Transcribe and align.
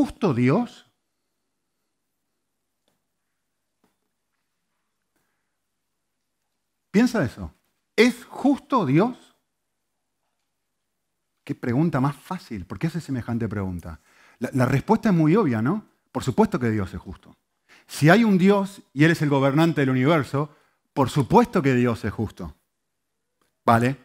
¿Es 0.00 0.06
justo 0.06 0.32
Dios? 0.32 0.86
Piensa 6.90 7.22
eso. 7.22 7.52
¿Es 7.96 8.24
justo 8.24 8.86
Dios? 8.86 9.36
Qué 11.44 11.54
pregunta 11.54 12.00
más 12.00 12.16
fácil. 12.16 12.64
¿Por 12.64 12.78
qué 12.78 12.86
hace 12.86 13.02
semejante 13.02 13.46
pregunta? 13.46 14.00
La, 14.38 14.48
la, 14.54 14.64
respuesta 14.64 15.10
es 15.10 15.14
muy 15.14 15.36
obvia, 15.36 15.60
¿no? 15.60 15.84
Por 16.12 16.24
supuesto 16.24 16.58
que 16.58 16.70
Dios 16.70 16.94
es 16.94 17.00
justo. 17.00 17.36
Si 17.86 18.08
hay 18.08 18.24
un 18.24 18.38
Dios 18.38 18.80
y 18.94 19.04
Él 19.04 19.10
es 19.10 19.20
el 19.20 19.28
gobernante 19.28 19.82
del 19.82 19.90
universo, 19.90 20.56
por 20.94 21.10
supuesto 21.10 21.60
que 21.60 21.74
Dios 21.74 22.02
es 22.06 22.12
justo. 22.12 22.56
¿Vale? 23.66 23.98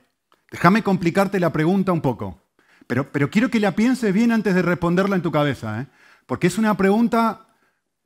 Déjame 0.52 0.84
complicarte 0.84 1.40
la 1.40 1.54
pregunta 1.54 1.94
un 1.94 2.02
poco. 2.02 2.45
Pero, 2.88 3.32
quiero 3.32 3.50
que 3.50 3.60
la 3.60 3.76
pienses 3.76 4.14
bien 4.14 4.32
antes 4.32 4.54
de 4.54 4.62
responderla 4.62 5.16
en 5.16 5.22
tu 5.22 5.32
cabeza, 5.32 5.82
¿eh? 5.82 5.88
porque 6.26 6.48
es 6.48 6.58
una 6.58 6.78
pregunta 6.78 7.48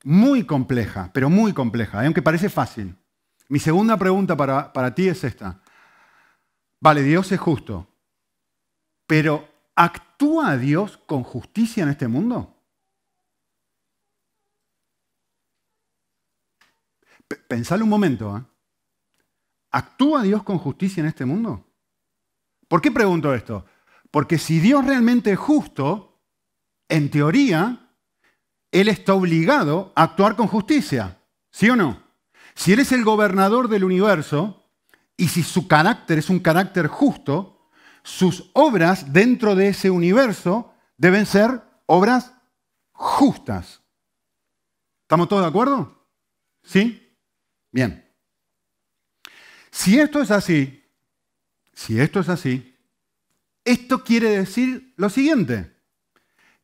muy 0.03 0.45
compleja, 0.45 1.11
pero 1.13 1.29
muy 1.29 1.53
compleja, 1.53 2.01
¿eh? 2.01 2.05
aunque 2.05 2.21
parece 2.21 2.49
fácil. 2.49 2.95
Mi 3.49 3.59
segunda 3.59 3.97
pregunta 3.97 4.37
para, 4.37 4.71
para 4.71 4.95
ti 4.95 5.07
es 5.07 5.23
esta. 5.23 5.61
Vale, 6.79 7.03
Dios 7.03 7.31
es 7.31 7.39
justo, 7.39 7.87
pero 9.05 9.49
¿actúa 9.75 10.55
Dios 10.55 10.97
con 11.05 11.23
justicia 11.23 11.83
en 11.83 11.89
este 11.89 12.07
mundo? 12.07 12.55
Pensalo 17.47 17.83
un 17.83 17.89
momento. 17.89 18.37
¿eh? 18.37 18.43
¿Actúa 19.71 20.23
Dios 20.23 20.43
con 20.43 20.57
justicia 20.57 21.01
en 21.01 21.07
este 21.07 21.25
mundo? 21.25 21.65
¿Por 22.67 22.81
qué 22.81 22.91
pregunto 22.91 23.33
esto? 23.33 23.65
Porque 24.11 24.37
si 24.37 24.59
Dios 24.59 24.85
realmente 24.85 25.31
es 25.31 25.39
justo, 25.39 26.21
en 26.87 27.11
teoría, 27.11 27.93
Él 28.71 28.87
está 28.87 29.13
obligado 29.13 29.93
a 29.95 30.03
actuar 30.03 30.35
con 30.35 30.47
justicia. 30.47 31.21
¿Sí 31.51 31.69
o 31.69 31.75
no? 31.75 32.01
Si 32.55 32.73
Él 32.73 32.79
es 32.79 32.91
el 32.91 33.03
gobernador 33.03 33.67
del 33.67 33.83
universo 33.83 34.71
y 35.15 35.27
si 35.27 35.43
su 35.43 35.67
carácter 35.67 36.17
es 36.17 36.29
un 36.29 36.39
carácter 36.39 36.87
justo, 36.87 37.69
sus 38.03 38.49
obras 38.53 39.13
dentro 39.13 39.55
de 39.55 39.69
ese 39.69 39.89
universo 39.89 40.73
deben 40.97 41.25
ser 41.25 41.61
obras 41.85 42.33
justas. 42.91 43.81
¿Estamos 45.03 45.27
todos 45.27 45.43
de 45.43 45.47
acuerdo? 45.47 46.07
¿Sí? 46.63 47.17
Bien. 47.71 48.05
Si 49.71 49.99
esto 49.99 50.21
es 50.21 50.31
así, 50.31 50.83
si 51.73 51.99
esto 51.99 52.19
es 52.19 52.29
así, 52.29 52.68
esto 53.63 54.03
quiere 54.03 54.29
decir 54.37 54.93
lo 54.97 55.09
siguiente. 55.09 55.75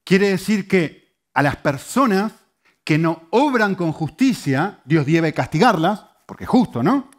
Quiere 0.03 0.29
decir 0.29 0.67
que 0.67 1.15
a 1.33 1.41
las 1.41 1.57
personas 1.57 2.33
que 2.83 2.97
no 2.97 3.27
obran 3.31 3.75
con 3.75 3.91
justicia, 3.91 4.81
Dios 4.85 5.05
debe 5.05 5.33
castigarlas, 5.33 6.05
porque 6.25 6.43
es 6.43 6.49
justo, 6.49 6.83
¿no? 6.83 7.09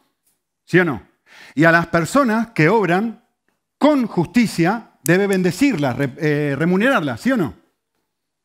¿Sí 0.64 0.78
o 0.78 0.84
no? 0.84 1.02
Y 1.54 1.64
a 1.64 1.72
las 1.72 1.88
personas 1.88 2.52
que 2.52 2.68
obran 2.68 3.24
con 3.78 4.06
justicia, 4.06 4.92
debe 5.02 5.26
bendecirlas, 5.26 5.96
eh, 5.98 6.54
remunerarlas, 6.56 7.20
¿sí 7.20 7.32
o 7.32 7.36
no? 7.36 7.54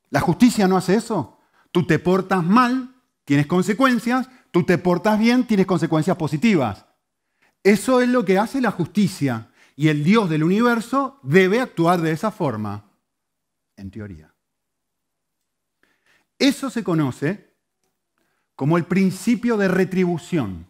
La 0.09 0.19
justicia 0.19 0.67
no 0.67 0.77
hace 0.77 0.95
eso. 0.95 1.39
Tú 1.71 1.85
te 1.87 1.99
portas 1.99 2.43
mal, 2.43 2.95
tienes 3.23 3.47
consecuencias, 3.47 4.29
tú 4.51 4.63
te 4.63 4.77
portas 4.77 5.17
bien, 5.17 5.45
tienes 5.45 5.65
consecuencias 5.65 6.17
positivas. 6.17 6.85
Eso 7.63 8.01
es 8.01 8.09
lo 8.09 8.25
que 8.25 8.37
hace 8.37 8.59
la 8.59 8.71
justicia 8.71 9.50
y 9.81 9.89
el 9.89 10.03
Dios 10.03 10.29
del 10.29 10.43
universo 10.43 11.17
debe 11.23 11.59
actuar 11.59 12.01
de 12.01 12.11
esa 12.11 12.29
forma, 12.29 12.85
en 13.75 13.89
teoría. 13.89 14.31
Eso 16.37 16.69
se 16.69 16.83
conoce 16.83 17.55
como 18.53 18.77
el 18.77 18.83
principio 18.83 19.57
de 19.57 19.67
retribución. 19.67 20.67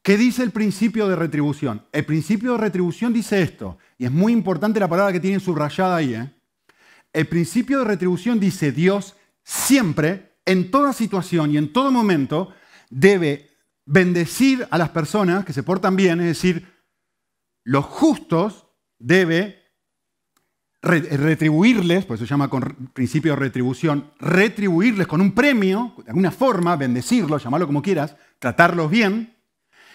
¿Qué 0.00 0.16
dice 0.16 0.44
el 0.44 0.52
principio 0.52 1.08
de 1.08 1.16
retribución? 1.16 1.84
El 1.90 2.04
principio 2.04 2.52
de 2.52 2.58
retribución 2.58 3.12
dice 3.12 3.42
esto, 3.42 3.78
y 3.98 4.04
es 4.04 4.12
muy 4.12 4.32
importante 4.32 4.78
la 4.78 4.88
palabra 4.88 5.12
que 5.12 5.18
tienen 5.18 5.40
subrayada 5.40 5.96
ahí. 5.96 6.14
¿eh? 6.14 6.30
El 7.12 7.26
principio 7.26 7.80
de 7.80 7.84
retribución 7.86 8.38
dice 8.38 8.70
Dios 8.70 9.16
siempre, 9.42 10.36
en 10.44 10.70
toda 10.70 10.92
situación 10.92 11.50
y 11.50 11.56
en 11.56 11.72
todo 11.72 11.90
momento, 11.90 12.54
debe 12.90 13.50
bendecir 13.86 14.68
a 14.70 14.78
las 14.78 14.90
personas 14.90 15.44
que 15.44 15.52
se 15.52 15.64
portan 15.64 15.96
bien, 15.96 16.20
es 16.20 16.26
decir, 16.26 16.70
los 17.64 17.84
justos 17.84 18.66
debe 18.98 19.62
retribuirles, 20.82 22.04
por 22.04 22.16
eso 22.16 22.26
se 22.26 22.30
llama 22.30 22.50
con 22.50 22.90
principio 22.92 23.32
de 23.32 23.36
retribución, 23.36 24.10
retribuirles 24.18 25.06
con 25.06 25.20
un 25.20 25.32
premio, 25.32 25.94
de 26.04 26.10
alguna 26.10 26.32
forma, 26.32 26.76
bendecirlos, 26.76 27.44
llamarlo 27.44 27.68
como 27.68 27.82
quieras, 27.82 28.16
tratarlos 28.40 28.90
bien, 28.90 29.36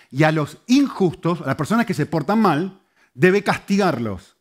y 0.10 0.24
a 0.24 0.32
los 0.32 0.60
injustos, 0.68 1.42
a 1.42 1.48
las 1.48 1.56
personas 1.56 1.86
que 1.86 1.94
se 1.94 2.06
portan 2.06 2.42
mal, 2.42 2.82
debe 3.14 3.44
castigarlos. 3.44 4.38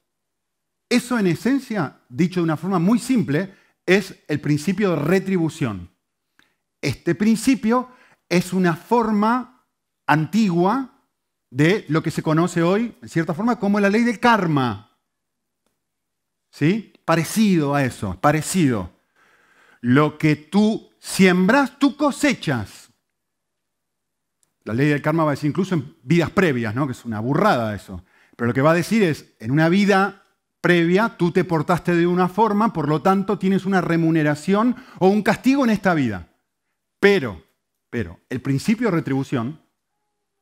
Eso 0.89 1.19
en 1.19 1.27
esencia, 1.27 2.03
dicho 2.09 2.41
de 2.41 2.45
una 2.45 2.57
forma 2.57 2.79
muy 2.79 3.01
simple, 3.01 3.53
es 3.85 4.23
el 4.29 4.41
principio 4.41 4.91
de 4.91 5.03
retribución. 5.03 5.91
Este 6.81 7.17
principio 7.17 7.91
es 8.29 8.53
una 8.53 8.77
forma 8.77 9.67
antigua 10.07 10.96
de 11.51 11.85
lo 11.89 12.03
que 12.03 12.11
se 12.11 12.23
conoce 12.23 12.63
hoy, 12.63 12.97
en 13.03 13.09
cierta 13.09 13.35
forma, 13.35 13.59
como 13.59 13.81
la 13.81 13.91
ley 13.91 14.03
del 14.03 14.21
karma. 14.21 14.99
¿Sí? 16.51 16.93
Parecido 17.05 17.75
a 17.75 17.85
eso, 17.85 18.19
parecido. 18.21 18.91
Lo 19.81 20.19
que 20.19 20.37
tú 20.37 20.91
siembras, 20.99 21.79
tú 21.79 21.97
cosechas. 21.97 22.91
La 24.65 24.75
ley 24.75 24.89
del 24.89 25.03
karma 25.03 25.25
va 25.25 25.31
a 25.31 25.35
decir 25.35 25.49
incluso 25.49 25.75
en 25.75 25.97
vidas 26.03 26.31
previas, 26.31 26.75
¿no? 26.75 26.87
que 26.87 26.93
es 26.93 27.05
una 27.05 27.21
burrada 27.21 27.75
eso. 27.75 28.05
Pero 28.37 28.49
lo 28.49 28.55
que 28.55 28.63
va 28.63 28.73
a 28.73 28.75
decir 28.75 29.03
es, 29.03 29.35
en 29.39 29.51
una 29.51 29.69
vida 29.69 30.25
previa 30.61 31.17
tú 31.17 31.31
te 31.31 31.45
portaste 31.45 31.95
de 31.95 32.07
una 32.07 32.29
forma, 32.29 32.73
por 32.73 32.89
lo 32.89 33.03
tanto 33.03 33.39
tienes 33.39 33.65
una 33.65 33.81
remuneración 33.81 34.77
o 34.99 35.09
un 35.09 35.23
castigo 35.23 35.65
en 35.65 35.71
esta 35.71 35.95
vida. 35.95 36.29
Pero 36.99 37.47
pero 37.97 38.21
el 38.29 38.43
principio 38.43 38.89
de 38.89 38.97
retribución, 38.97 39.61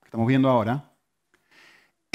que 0.01 0.07
estamos 0.07 0.27
viendo 0.27 0.49
ahora, 0.49 0.94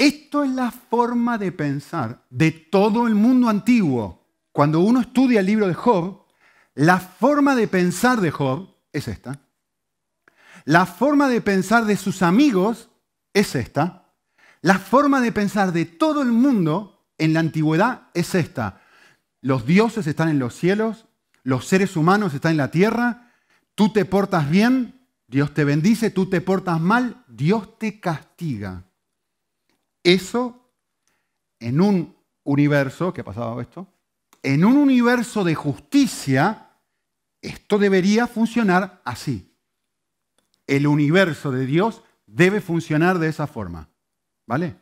esto 0.00 0.42
es 0.42 0.50
la 0.50 0.70
forma 0.70 1.36
de 1.36 1.52
pensar 1.52 2.24
de 2.30 2.52
todo 2.52 3.06
el 3.06 3.14
mundo 3.14 3.50
antiguo. 3.50 4.26
Cuando 4.50 4.80
uno 4.80 5.00
estudia 5.00 5.40
el 5.40 5.46
libro 5.46 5.68
de 5.68 5.74
Job, 5.74 6.24
la 6.74 6.98
forma 6.98 7.54
de 7.54 7.68
pensar 7.68 8.22
de 8.22 8.30
Job 8.30 8.76
es 8.94 9.08
esta. 9.08 9.40
La 10.64 10.86
forma 10.86 11.28
de 11.28 11.42
pensar 11.42 11.84
de 11.84 11.98
sus 11.98 12.22
amigos 12.22 12.88
es 13.34 13.54
esta. 13.54 14.14
La 14.62 14.78
forma 14.78 15.20
de 15.20 15.32
pensar 15.32 15.70
de 15.70 15.84
todo 15.84 16.22
el 16.22 16.32
mundo 16.32 17.06
en 17.18 17.34
la 17.34 17.40
antigüedad 17.40 18.08
es 18.14 18.34
esta. 18.34 18.80
Los 19.42 19.66
dioses 19.66 20.06
están 20.06 20.30
en 20.30 20.38
los 20.38 20.54
cielos, 20.54 21.08
los 21.42 21.66
seres 21.66 21.94
humanos 21.94 22.32
están 22.32 22.52
en 22.52 22.56
la 22.56 22.70
tierra, 22.70 23.32
tú 23.74 23.92
te 23.92 24.06
portas 24.06 24.48
bien, 24.48 25.06
Dios 25.26 25.52
te 25.52 25.64
bendice, 25.64 26.10
tú 26.10 26.30
te 26.30 26.40
portas 26.40 26.80
mal, 26.80 27.22
Dios 27.28 27.78
te 27.78 28.00
castiga. 28.00 28.86
Eso 30.02 30.72
en 31.58 31.80
un 31.80 32.16
universo, 32.44 33.12
¿qué 33.12 33.20
ha 33.20 33.24
pasado 33.24 33.60
esto? 33.60 33.86
En 34.42 34.64
un 34.64 34.76
universo 34.76 35.44
de 35.44 35.54
justicia, 35.54 36.70
esto 37.42 37.78
debería 37.78 38.26
funcionar 38.26 39.02
así. 39.04 39.54
El 40.66 40.86
universo 40.86 41.50
de 41.50 41.66
Dios 41.66 42.02
debe 42.26 42.60
funcionar 42.60 43.18
de 43.18 43.28
esa 43.28 43.46
forma. 43.46 43.88
¿Vale? 44.46 44.76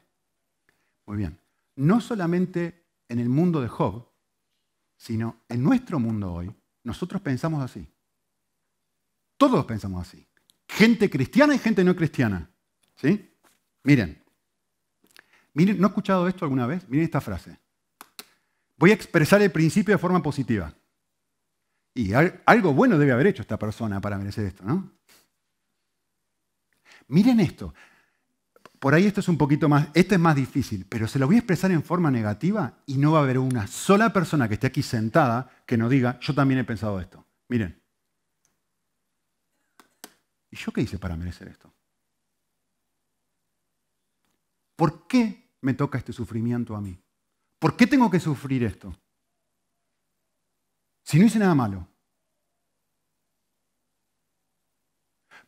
Muy 1.07 1.17
bien. 1.17 1.39
No 1.77 2.01
solamente 2.01 2.87
en 3.09 3.19
el 3.19 3.29
mundo 3.29 3.61
de 3.61 3.69
Job, 3.69 4.09
sino 4.97 5.43
en 5.49 5.63
nuestro 5.63 5.99
mundo 5.99 6.33
hoy, 6.33 6.55
nosotros 6.85 7.23
pensamos 7.23 7.63
así. 7.63 7.89
Todos 9.37 9.65
pensamos 9.65 10.07
así 10.07 10.29
gente 10.69 11.09
cristiana 11.11 11.55
y 11.55 11.59
gente 11.59 11.83
no 11.83 11.97
cristiana. 11.97 12.51
¿Sí? 12.97 13.35
Miren, 13.83 14.18
¿no 15.67 15.87
he 15.87 15.89
escuchado 15.89 16.29
esto 16.29 16.45
alguna 16.45 16.67
vez? 16.67 16.89
Miren 16.89 17.05
esta 17.05 17.21
frase. 17.21 17.59
Voy 18.77 18.91
a 18.91 18.95
expresar 18.95 19.43
el 19.43 19.51
principio 19.51 19.95
de 19.95 19.99
forma 19.99 20.23
positiva. 20.23 20.73
Y 21.95 22.13
algo 22.13 22.73
bueno 22.75 22.97
debe 22.99 23.13
haber 23.13 23.29
hecho 23.29 23.43
esta 23.43 23.59
persona 23.59 24.01
para 24.01 24.19
merecer 24.19 24.47
esto, 24.47 24.65
¿no? 24.65 24.93
Miren 27.09 27.41
esto. 27.41 27.75
Por 28.79 28.95
ahí 28.95 29.07
esto 29.07 29.21
es 29.21 29.29
un 29.29 29.37
poquito 29.37 29.69
más, 29.69 29.89
este 29.95 30.15
es 30.15 30.21
más 30.21 30.37
difícil, 30.37 30.87
pero 30.89 31.09
se 31.09 31.19
lo 31.19 31.27
voy 31.27 31.37
a 31.37 31.39
expresar 31.41 31.73
en 31.73 31.83
forma 31.83 32.13
negativa 32.13 32.79
y 32.87 32.99
no 32.99 33.13
va 33.13 33.21
a 33.21 33.23
haber 33.23 33.39
una 33.39 33.67
sola 33.67 34.13
persona 34.13 34.47
que 34.47 34.55
esté 34.55 34.69
aquí 34.69 34.83
sentada 34.83 35.51
que 35.67 35.77
no 35.77 35.89
diga, 35.89 36.21
yo 36.21 36.33
también 36.33 36.61
he 36.61 36.65
pensado 36.65 37.01
esto. 37.01 37.25
Miren, 37.49 37.79
¿Y 40.51 40.57
yo 40.57 40.73
qué 40.73 40.83
hice 40.83 40.99
para 40.99 41.17
merecer 41.17 41.49
esto? 41.49 41.73
¿Por 44.77 45.07
qué 45.07 45.38
me 45.61 45.75
toca 45.75 45.99
este 45.99 46.13
sufrimiento 46.13 46.75
a 46.77 46.81
mí? 46.81 46.99
¿Por 47.59 47.77
qué 47.77 47.87
tengo 47.87 48.11
que 48.11 48.21
sufrir 48.21 48.65
esto? 48.65 48.95
si 51.09 51.19
no 51.19 51.25
hice 51.25 51.39
nada 51.39 51.55
malo? 51.55 51.89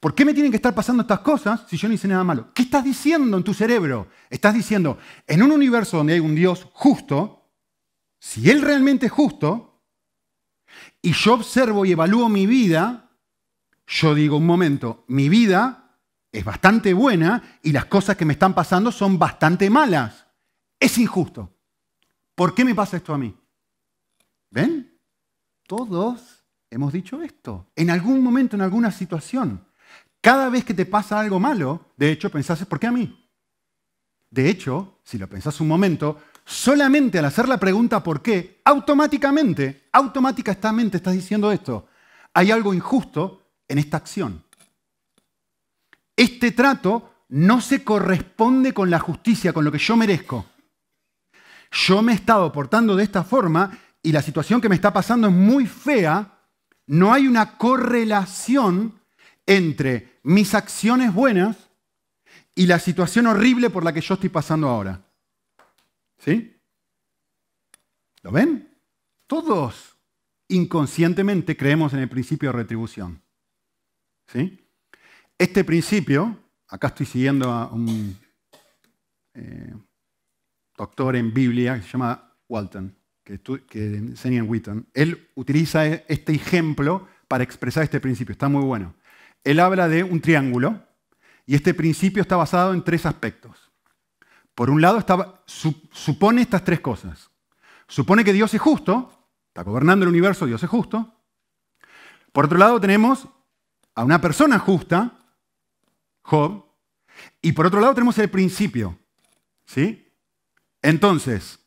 ¿Por 0.01 0.15
qué 0.15 0.25
me 0.25 0.33
tienen 0.33 0.51
que 0.51 0.57
estar 0.57 0.75
pasando 0.75 1.03
estas 1.03 1.21
cosas 1.21 1.67
si 1.69 1.77
yo 1.77 1.87
no 1.87 1.93
hice 1.93 2.09
nada 2.09 2.25
malo? 2.25 2.51
¿Qué 2.55 2.63
estás 2.63 2.83
diciendo 2.83 3.37
en 3.37 3.45
tu 3.45 3.53
cerebro? 3.53 4.09
Estás 4.31 4.55
diciendo, 4.55 4.97
en 5.27 5.43
un 5.43 5.53
universo 5.53 5.99
donde 5.99 6.15
hay 6.15 6.21
un 6.21 6.35
Dios 6.35 6.67
justo, 6.73 7.53
si 8.19 8.49
Él 8.49 8.63
realmente 8.63 9.05
es 9.05 9.13
justo, 9.13 9.85
y 11.03 11.13
yo 11.13 11.35
observo 11.35 11.85
y 11.85 11.93
evalúo 11.93 12.31
mi 12.31 12.47
vida, 12.47 13.11
yo 13.87 14.15
digo, 14.15 14.39
un 14.39 14.47
momento, 14.47 15.05
mi 15.09 15.29
vida 15.29 15.80
es 16.33 16.45
bastante 16.45 16.95
buena 16.95 17.59
y 17.63 17.73
las 17.73 17.87
cosas 17.87 18.17
que 18.17 18.25
me 18.25 18.35
están 18.35 18.55
pasando 18.55 18.93
son 18.93 19.19
bastante 19.19 19.69
malas. 19.69 20.27
Es 20.79 20.97
injusto. 20.99 21.53
¿Por 22.35 22.55
qué 22.55 22.65
me 22.65 22.75
pasa 22.75 22.97
esto 22.97 23.13
a 23.13 23.19
mí? 23.19 23.37
¿Ven? 24.51 24.99
Todos 25.67 26.45
hemos 26.71 26.93
dicho 26.93 27.21
esto. 27.23 27.71
En 27.77 27.91
algún 27.91 28.23
momento, 28.23 28.57
en 28.57 28.63
alguna 28.63 28.91
situación. 28.91 29.67
Cada 30.21 30.49
vez 30.49 30.65
que 30.65 30.75
te 30.75 30.87
pasa 30.87 31.19
algo 31.19 31.41
malo, 31.41 31.93
de 31.97 32.11
hecho, 32.11 32.31
pensás, 32.31 32.65
¿por 32.67 32.79
qué 32.79 32.87
a 32.87 32.93
mí? 32.93 33.29
De 34.31 34.49
hecho, 34.49 35.01
si 35.03 35.19
lo 35.19 35.29
pensás 35.29 35.61
un 35.61 35.69
momento, 35.69 36.21
solamente 36.45 37.19
al 37.19 37.25
hacer 37.25 37.49
la 37.49 37.59
pregunta 37.59 38.03
¿por 38.03 38.23
qué? 38.23 38.61
Automáticamente, 38.65 39.89
automáticamente 39.93 40.99
estás 40.99 41.15
diciendo 41.15 41.51
esto. 41.51 41.89
Hay 42.33 42.51
algo 42.51 42.73
injusto 42.73 43.43
en 43.67 43.79
esta 43.79 43.97
acción. 43.97 44.45
Este 46.21 46.53
trato 46.53 47.25
no 47.31 47.63
se 47.63 47.83
corresponde 47.83 48.75
con 48.75 48.91
la 48.91 48.99
justicia, 48.99 49.55
con 49.55 49.65
lo 49.65 49.73
que 49.73 49.79
yo 49.79 49.97
merezco. 49.97 50.45
Yo 51.71 52.03
me 52.03 52.13
he 52.13 52.15
estado 52.15 52.53
portando 52.53 52.95
de 52.95 53.05
esta 53.05 53.25
forma 53.25 53.79
y 54.03 54.13
la 54.13 54.21
situación 54.21 54.61
que 54.61 54.69
me 54.69 54.75
está 54.75 54.93
pasando 54.93 55.29
es 55.29 55.33
muy 55.33 55.67
fea. 55.67 56.47
No 56.87 57.15
hay 57.15 57.27
una 57.27 57.57
correlación 57.57 59.01
entre 59.47 60.21
mis 60.23 60.55
acciones 60.55 61.15
buenas 61.15 61.57
y 62.55 62.67
la 62.67 62.79
situación 62.79 63.27
horrible 63.27 63.71
por 63.71 63.83
la 63.83 63.95
que 63.95 64.03
yo 64.03 64.13
estoy 64.13 64.29
pasando 64.29 64.69
ahora. 64.69 65.03
¿Sí? 66.19 66.55
¿Lo 68.21 68.31
ven? 68.31 68.79
Todos 69.27 69.97
inconscientemente 70.49 71.57
creemos 71.57 71.95
en 71.95 72.01
el 72.01 72.11
principio 72.11 72.51
de 72.51 72.59
retribución. 72.59 73.23
¿Sí? 74.27 74.70
Este 75.41 75.65
principio, 75.65 76.37
acá 76.69 76.89
estoy 76.89 77.07
siguiendo 77.07 77.51
a 77.51 77.73
un 77.73 78.15
eh, 79.35 79.75
doctor 80.77 81.17
en 81.17 81.33
Biblia 81.33 81.77
que 81.77 81.83
se 81.83 81.89
llama 81.89 82.37
Walton, 82.49 82.95
que, 83.25 83.41
enseña 83.75 84.39
en 84.39 84.51
Wheaton. 84.51 84.87
Él 84.93 85.31
utiliza 85.35 85.87
este 85.87 86.35
ejemplo 86.35 87.09
para 87.27 87.43
expresar 87.43 87.83
este 87.83 88.01
principio. 88.01 88.33
Está 88.33 88.49
muy 88.49 88.63
bueno 88.65 88.95
él 89.45 89.61
habla 89.61 89.89
de 89.89 90.05
un 90.05 90.21
triángulo 90.21 90.83
y 91.47 91.55
este 91.55 91.75
principio 91.75 92.23
está 92.23 92.37
basado 92.37 92.75
en 92.75 92.85
tres 92.85 93.07
aspectos. 93.07 93.71
Por 94.55 94.71
un 94.71 94.81
lado, 94.81 95.05
supone 95.47 96.43
estas 96.43 96.65
tres 96.65 96.81
cosas. 96.81 97.31
Supone 97.89 98.25
que 98.25 98.33
Dios 98.33 98.53
es 98.55 98.61
justo, 98.61 99.29
está 99.49 99.63
gobernando 99.63 100.05
el 100.05 100.11
universo, 100.11 100.47
Dios 100.47 100.63
es 100.63 100.69
justo. 100.69 101.15
Por 102.33 102.45
otro 102.45 102.59
lado, 102.59 102.81
tenemos 102.81 103.27
a 103.95 104.05
una 104.05 104.21
persona 104.21 104.59
justa, 104.59 105.19
Job, 106.23 106.65
y 107.43 107.53
por 107.53 107.67
otro 107.67 107.81
lado 107.81 107.95
tenemos 107.95 108.19
el 108.19 108.31
principio. 108.31 108.99
¿Sí? 109.65 110.07
Entonces, 110.83 111.61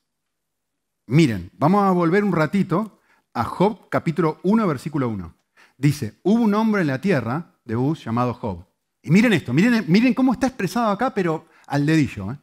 miren, 1.07 1.51
vamos 1.53 1.83
a 1.83 1.91
volver 1.91 2.23
un 2.23 2.33
ratito 2.33 2.99
a 3.33 3.43
Job 3.43 3.89
capítulo 3.89 4.39
1, 4.43 4.67
versículo 4.67 5.09
1. 5.09 5.33
Dice, 5.77 6.19
hubo 6.23 6.43
un 6.43 6.53
hombre 6.53 6.81
en 6.81 6.87
la 6.87 7.01
tierra 7.01 7.55
de 7.65 7.75
Bus 7.75 8.03
llamado 8.03 8.33
Job. 8.33 8.65
Y 9.01 9.11
miren 9.11 9.33
esto, 9.33 9.53
miren, 9.53 9.85
miren 9.87 10.13
cómo 10.13 10.33
está 10.33 10.47
expresado 10.47 10.89
acá, 10.91 11.13
pero 11.13 11.47
al 11.67 11.85
dedillo. 11.85 12.31
¿eh? 12.31 12.37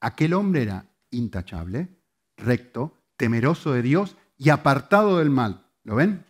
Aquel 0.00 0.34
hombre 0.34 0.62
era 0.62 0.86
intachable, 1.10 1.88
recto, 2.36 2.94
temeroso 3.16 3.72
de 3.72 3.82
Dios 3.82 4.16
y 4.36 4.50
apartado 4.50 5.18
del 5.18 5.30
mal. 5.30 5.66
¿Lo 5.84 5.96
ven? 5.96 6.24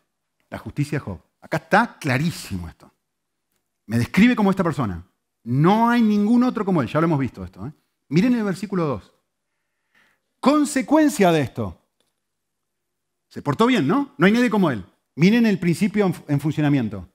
La 0.50 0.58
justicia 0.58 0.98
de 0.98 1.04
Job. 1.04 1.20
Acá 1.40 1.58
está 1.58 1.98
clarísimo 1.98 2.68
esto. 2.68 2.92
Me 3.88 3.98
describe 3.98 4.36
como 4.36 4.50
esta 4.50 4.62
persona. 4.62 5.04
No 5.42 5.88
hay 5.88 6.02
ningún 6.02 6.44
otro 6.44 6.64
como 6.64 6.82
él, 6.82 6.88
ya 6.88 7.00
lo 7.00 7.06
hemos 7.06 7.18
visto 7.18 7.42
esto. 7.42 7.66
¿eh? 7.66 7.72
Miren 8.08 8.34
el 8.34 8.44
versículo 8.44 8.84
2. 8.84 9.12
Consecuencia 10.40 11.32
de 11.32 11.40
esto. 11.40 11.82
Se 13.28 13.42
portó 13.42 13.66
bien, 13.66 13.88
¿no? 13.88 14.14
No 14.18 14.26
hay 14.26 14.32
nadie 14.32 14.50
como 14.50 14.70
él. 14.70 14.84
Miren 15.16 15.46
el 15.46 15.58
principio 15.58 16.12
en 16.28 16.40
funcionamiento 16.40 17.08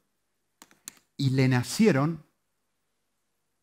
y 1.16 1.30
le 1.30 1.48
nacieron 1.48 2.26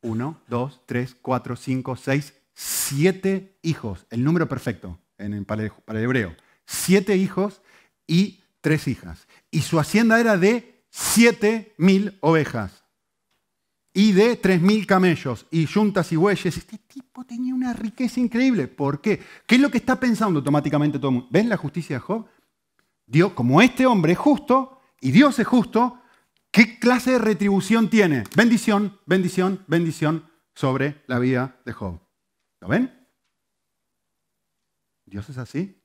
uno, 0.03 0.41
dos, 0.49 0.81
tres, 0.87 1.17
cuatro, 1.21 1.57
cinco, 1.57 1.97
seis, 1.97 2.33
siete 2.55 3.59
hijos, 3.63 4.07
el 4.11 4.25
número 4.25 4.49
perfecto 4.49 4.99
en, 5.19 5.45
para, 5.45 5.65
el, 5.65 5.97
hebreo. 5.97 6.35
Siete 6.65 7.17
hijos 7.17 7.61
y 8.07 8.45
tres 8.61 8.89
hijas. 8.89 9.27
Y 9.51 9.63
su 9.63 9.79
hacienda 9.79 10.21
era 10.21 10.37
de 10.37 10.85
siete 10.91 11.75
mil 11.77 12.17
ovejas 12.21 12.80
y 13.93 14.13
de 14.13 14.37
tres 14.37 14.61
mil 14.61 14.87
camellos 14.87 15.47
y 15.51 15.67
yuntas 15.67 16.13
y 16.13 16.17
bueyes. 16.17 16.57
Este 16.57 16.79
tipo 16.79 17.25
tenía 17.25 17.55
una 17.55 17.73
riqueza 17.73 18.21
increíble. 18.21 18.69
¿Por 18.69 19.01
qué? 19.01 19.21
¿Qué 19.47 19.57
es 19.57 19.61
lo 19.61 19.71
que 19.71 19.79
está 19.79 19.99
pensando 19.99 20.39
automáticamente 20.39 20.99
todo 20.99 21.09
el 21.09 21.15
mundo? 21.15 21.29
¿Ven 21.31 21.49
la 21.49 21.57
justicia 21.57 21.97
de 21.97 22.01
Job? 22.01 22.27
Dios, 23.07 23.33
como 23.33 23.61
este 23.61 23.87
hombre 23.87 24.13
es 24.13 24.19
justo 24.19 24.81
y 25.01 25.11
Dios 25.11 25.39
es 25.39 25.47
justo, 25.47 26.01
¿Qué 26.53 26.81
clase 26.81 27.13
de 27.13 27.19
retribución 27.19 27.91
tiene? 27.91 28.25
Bendición, 28.37 28.99
bendición, 29.07 29.65
bendición 29.69 30.29
sobre 30.55 31.03
la 31.07 31.21
vida 31.21 31.61
de 31.65 31.73
Job. 31.73 32.01
¿Lo 32.61 32.69
ven? 32.69 33.09
¿Dios 35.07 35.29
es 35.29 35.39
así? 35.39 35.77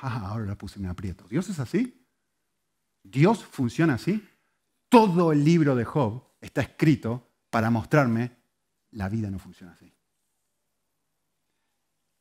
ahora 0.00 0.44
la 0.46 0.58
puse 0.58 0.80
en 0.80 0.86
aprieto. 0.86 1.28
¿Dios 1.28 1.48
es 1.48 1.60
así? 1.60 2.04
¿Dios 3.04 3.44
funciona 3.44 3.94
así? 3.94 4.28
Todo 4.92 5.32
el 5.32 5.42
libro 5.42 5.74
de 5.74 5.86
Job 5.86 6.22
está 6.38 6.60
escrito 6.60 7.26
para 7.48 7.70
mostrarme 7.70 8.30
la 8.90 9.08
vida 9.08 9.30
no 9.30 9.38
funciona 9.38 9.72
así. 9.72 9.90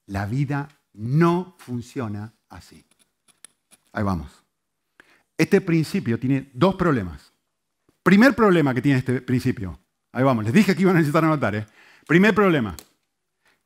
La 0.05 0.25
vida 0.25 0.69
no 0.93 1.57
funciona 1.59 2.33
así. 2.47 2.85
Ahí 3.91 4.05
vamos. 4.05 4.31
Este 5.37 5.59
principio 5.59 6.17
tiene 6.17 6.49
dos 6.53 6.75
problemas. 6.75 7.33
Primer 8.03 8.33
problema 8.33 8.73
que 8.73 8.81
tiene 8.81 8.99
este 8.99 9.19
principio. 9.19 9.77
Ahí 10.13 10.23
vamos, 10.23 10.45
les 10.45 10.53
dije 10.53 10.73
que 10.73 10.81
iban 10.81 10.95
a 10.95 10.99
necesitar 10.99 11.25
anotar. 11.25 11.53
¿eh? 11.55 11.65
Primer 12.07 12.33
problema. 12.33 12.73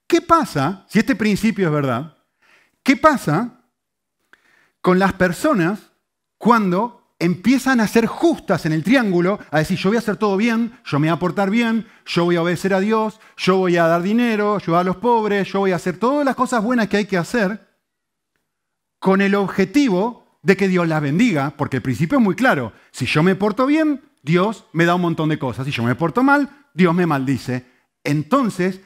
¿Qué 0.07 0.19
pasa, 0.19 0.83
si 0.89 0.97
este 0.97 1.15
principio 1.15 1.67
es 1.67 1.71
verdad, 1.71 2.17
qué 2.81 2.97
pasa 2.97 3.69
con 4.81 4.97
las 4.97 5.13
personas 5.13 5.91
cuando 6.39 7.04
empiezan 7.19 7.79
a 7.79 7.87
ser 7.87 8.05
justas 8.07 8.65
en 8.65 8.73
el 8.73 8.83
triángulo, 8.83 9.39
a 9.51 9.59
decir, 9.59 9.77
yo 9.77 9.89
voy 9.89 9.97
a 9.97 9.99
hacer 9.99 10.17
todo 10.17 10.37
bien, 10.37 10.77
yo 10.83 10.99
me 10.99 11.07
voy 11.07 11.15
a 11.15 11.19
portar 11.19 11.49
bien, 11.49 11.87
yo 12.05 12.25
voy 12.25 12.35
a 12.35 12.41
obedecer 12.41 12.73
a 12.73 12.79
Dios, 12.79 13.19
yo 13.37 13.57
voy 13.57 13.77
a 13.77 13.87
dar 13.87 14.01
dinero, 14.01 14.55
ayudar 14.55 14.81
a 14.81 14.83
los 14.83 14.97
pobres, 14.97 15.47
yo 15.51 15.59
voy 15.59 15.71
a 15.71 15.77
hacer 15.77 15.97
todas 15.97 16.25
las 16.25 16.35
cosas 16.35 16.63
buenas 16.63 16.87
que 16.87 16.97
hay 16.97 17.05
que 17.05 17.17
hacer, 17.17 17.67
con 18.99 19.21
el 19.21 19.35
objetivo 19.35 20.39
de 20.41 20.57
que 20.57 20.67
Dios 20.67 20.87
las 20.87 21.01
bendiga, 21.01 21.55
porque 21.57 21.77
el 21.77 21.83
principio 21.83 22.17
es 22.17 22.23
muy 22.23 22.35
claro. 22.35 22.73
Si 22.91 23.05
yo 23.05 23.23
me 23.23 23.35
porto 23.35 23.65
bien, 23.65 24.01
Dios 24.21 24.65
me 24.73 24.85
da 24.85 24.95
un 24.95 25.01
montón 25.01 25.29
de 25.29 25.39
cosas. 25.39 25.65
Si 25.65 25.71
yo 25.71 25.83
me 25.83 25.95
porto 25.95 26.23
mal, 26.23 26.67
Dios 26.73 26.93
me 26.93 27.05
maldice. 27.05 27.65
Entonces, 28.03 28.81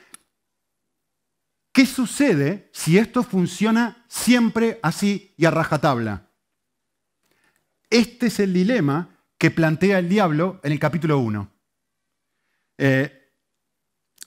¿qué 1.74 1.86
sucede 1.86 2.69
si 2.74 2.98
esto 2.98 3.24
funciona 3.24 4.05
siempre 4.07 4.79
así 4.83 5.33
y 5.38 5.45
a 5.45 5.51
rajatabla? 5.51 6.28
Este 7.89 8.27
es 8.27 8.39
el 8.39 8.53
dilema 8.53 9.10
que 9.38 9.51
plantea 9.51 10.00
el 10.00 10.10
diablo 10.10 10.60
en 10.63 10.72
el 10.72 10.79
capítulo 10.79 11.19
1. 11.19 11.51
Eh, 12.77 13.31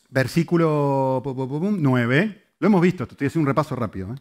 versículo 0.08 1.22
9. 1.24 2.42
Lo 2.58 2.66
hemos 2.66 2.80
visto, 2.80 3.04
estoy 3.04 3.26
haciendo 3.26 3.44
un 3.44 3.54
repaso 3.54 3.76
rápido. 3.76 4.14
¿eh? 4.14 4.16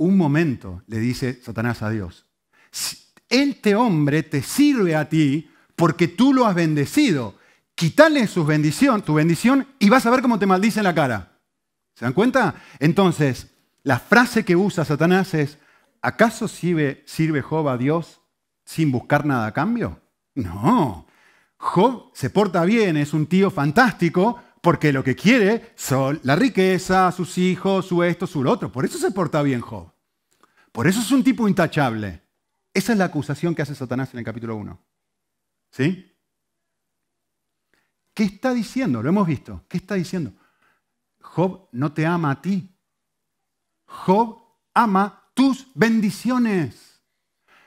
un 0.00 0.16
momento, 0.16 0.82
le 0.86 0.98
dice 0.98 1.40
Satanás 1.42 1.82
a 1.82 1.90
Dios. 1.90 2.24
Este 3.28 3.74
hombre 3.74 4.22
te 4.22 4.42
sirve 4.42 4.96
a 4.96 5.08
ti 5.08 5.50
porque 5.76 6.08
tú 6.08 6.32
lo 6.32 6.46
has 6.46 6.54
bendecido. 6.54 7.34
Quítale 7.74 8.26
bendición, 8.46 9.02
tu 9.02 9.14
bendición 9.14 9.66
y 9.78 9.90
vas 9.90 10.06
a 10.06 10.10
ver 10.10 10.22
cómo 10.22 10.38
te 10.38 10.46
maldice 10.46 10.80
en 10.80 10.84
la 10.84 10.94
cara. 10.94 11.38
¿Se 11.94 12.06
dan 12.06 12.14
cuenta? 12.14 12.54
Entonces, 12.78 13.48
la 13.82 13.98
frase 13.98 14.42
que 14.42 14.56
usa 14.56 14.86
Satanás 14.86 15.34
es, 15.34 15.58
¿acaso 16.02 16.48
sirve, 16.48 17.02
sirve 17.06 17.42
Job 17.42 17.68
a 17.68 17.76
Dios 17.76 18.20
sin 18.64 18.90
buscar 18.92 19.26
nada 19.26 19.46
a 19.46 19.52
cambio? 19.52 20.00
No. 20.34 21.06
Job 21.56 22.10
se 22.14 22.30
porta 22.30 22.64
bien, 22.64 22.96
es 22.96 23.12
un 23.12 23.26
tío 23.26 23.50
fantástico, 23.50 24.40
porque 24.62 24.92
lo 24.92 25.04
que 25.04 25.16
quiere 25.16 25.72
son 25.76 26.20
la 26.22 26.36
riqueza, 26.36 27.10
sus 27.12 27.36
hijos, 27.38 27.86
su 27.86 28.02
esto, 28.02 28.26
su 28.26 28.42
lo 28.42 28.52
otro. 28.52 28.70
Por 28.72 28.84
eso 28.84 28.98
se 28.98 29.10
porta 29.10 29.42
bien 29.42 29.60
Job. 29.60 29.92
Por 30.72 30.86
eso 30.86 31.00
es 31.00 31.10
un 31.10 31.24
tipo 31.24 31.48
intachable. 31.48 32.22
Esa 32.72 32.92
es 32.92 32.98
la 32.98 33.06
acusación 33.06 33.54
que 33.54 33.62
hace 33.62 33.74
Satanás 33.74 34.12
en 34.12 34.20
el 34.20 34.24
capítulo 34.24 34.56
1. 34.56 34.80
¿Sí? 35.72 36.06
¿Qué 38.14 38.24
está 38.24 38.52
diciendo? 38.52 39.02
Lo 39.02 39.08
hemos 39.08 39.26
visto. 39.26 39.64
¿Qué 39.68 39.78
está 39.78 39.94
diciendo? 39.94 40.32
Job 41.20 41.68
no 41.72 41.92
te 41.92 42.06
ama 42.06 42.30
a 42.30 42.42
ti. 42.42 42.76
Job 43.86 44.38
ama 44.74 45.19
tus 45.34 45.68
bendiciones. 45.74 47.02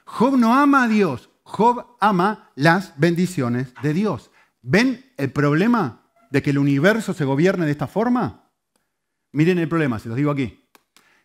Job 0.05 0.38
no 0.38 0.53
ama 0.53 0.84
a 0.84 0.88
Dios. 0.88 1.29
Job 1.43 1.98
ama 2.00 2.51
las 2.55 2.98
bendiciones 2.98 3.74
de 3.82 3.93
Dios. 3.93 4.32
¿Ven 4.62 5.12
el 5.17 5.32
problema 5.32 6.10
de 6.29 6.41
que 6.41 6.51
el 6.51 6.58
universo 6.58 7.13
se 7.13 7.25
gobierne 7.25 7.65
de 7.65 7.72
esta 7.72 7.88
forma? 7.88 8.51
Miren 9.32 9.60
el 9.60 9.67
problema, 9.67 10.00
se 10.00 10.08
los 10.08 10.17
digo 10.17 10.32
aquí. 10.32 10.70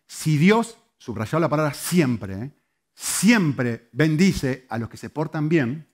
Si 0.06 0.38
Dios, 0.38 0.78
subrayado 0.96 1.40
la 1.40 1.48
palabra 1.48 1.74
siempre, 1.74 2.34
¿eh? 2.34 2.52
siempre 2.94 3.90
bendice 3.92 4.66
a 4.70 4.78
los 4.78 4.88
que 4.88 4.96
se 4.96 5.10
portan 5.10 5.48
bien, 5.48 5.88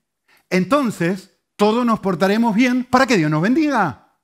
entonces 0.49 1.37
todos 1.57 1.85
nos 1.85 2.01
portaremos 2.01 2.55
bien 2.55 2.85
para 2.85 3.07
que 3.07 3.17
Dios 3.17 3.31
nos 3.31 3.43
bendiga. 3.43 4.19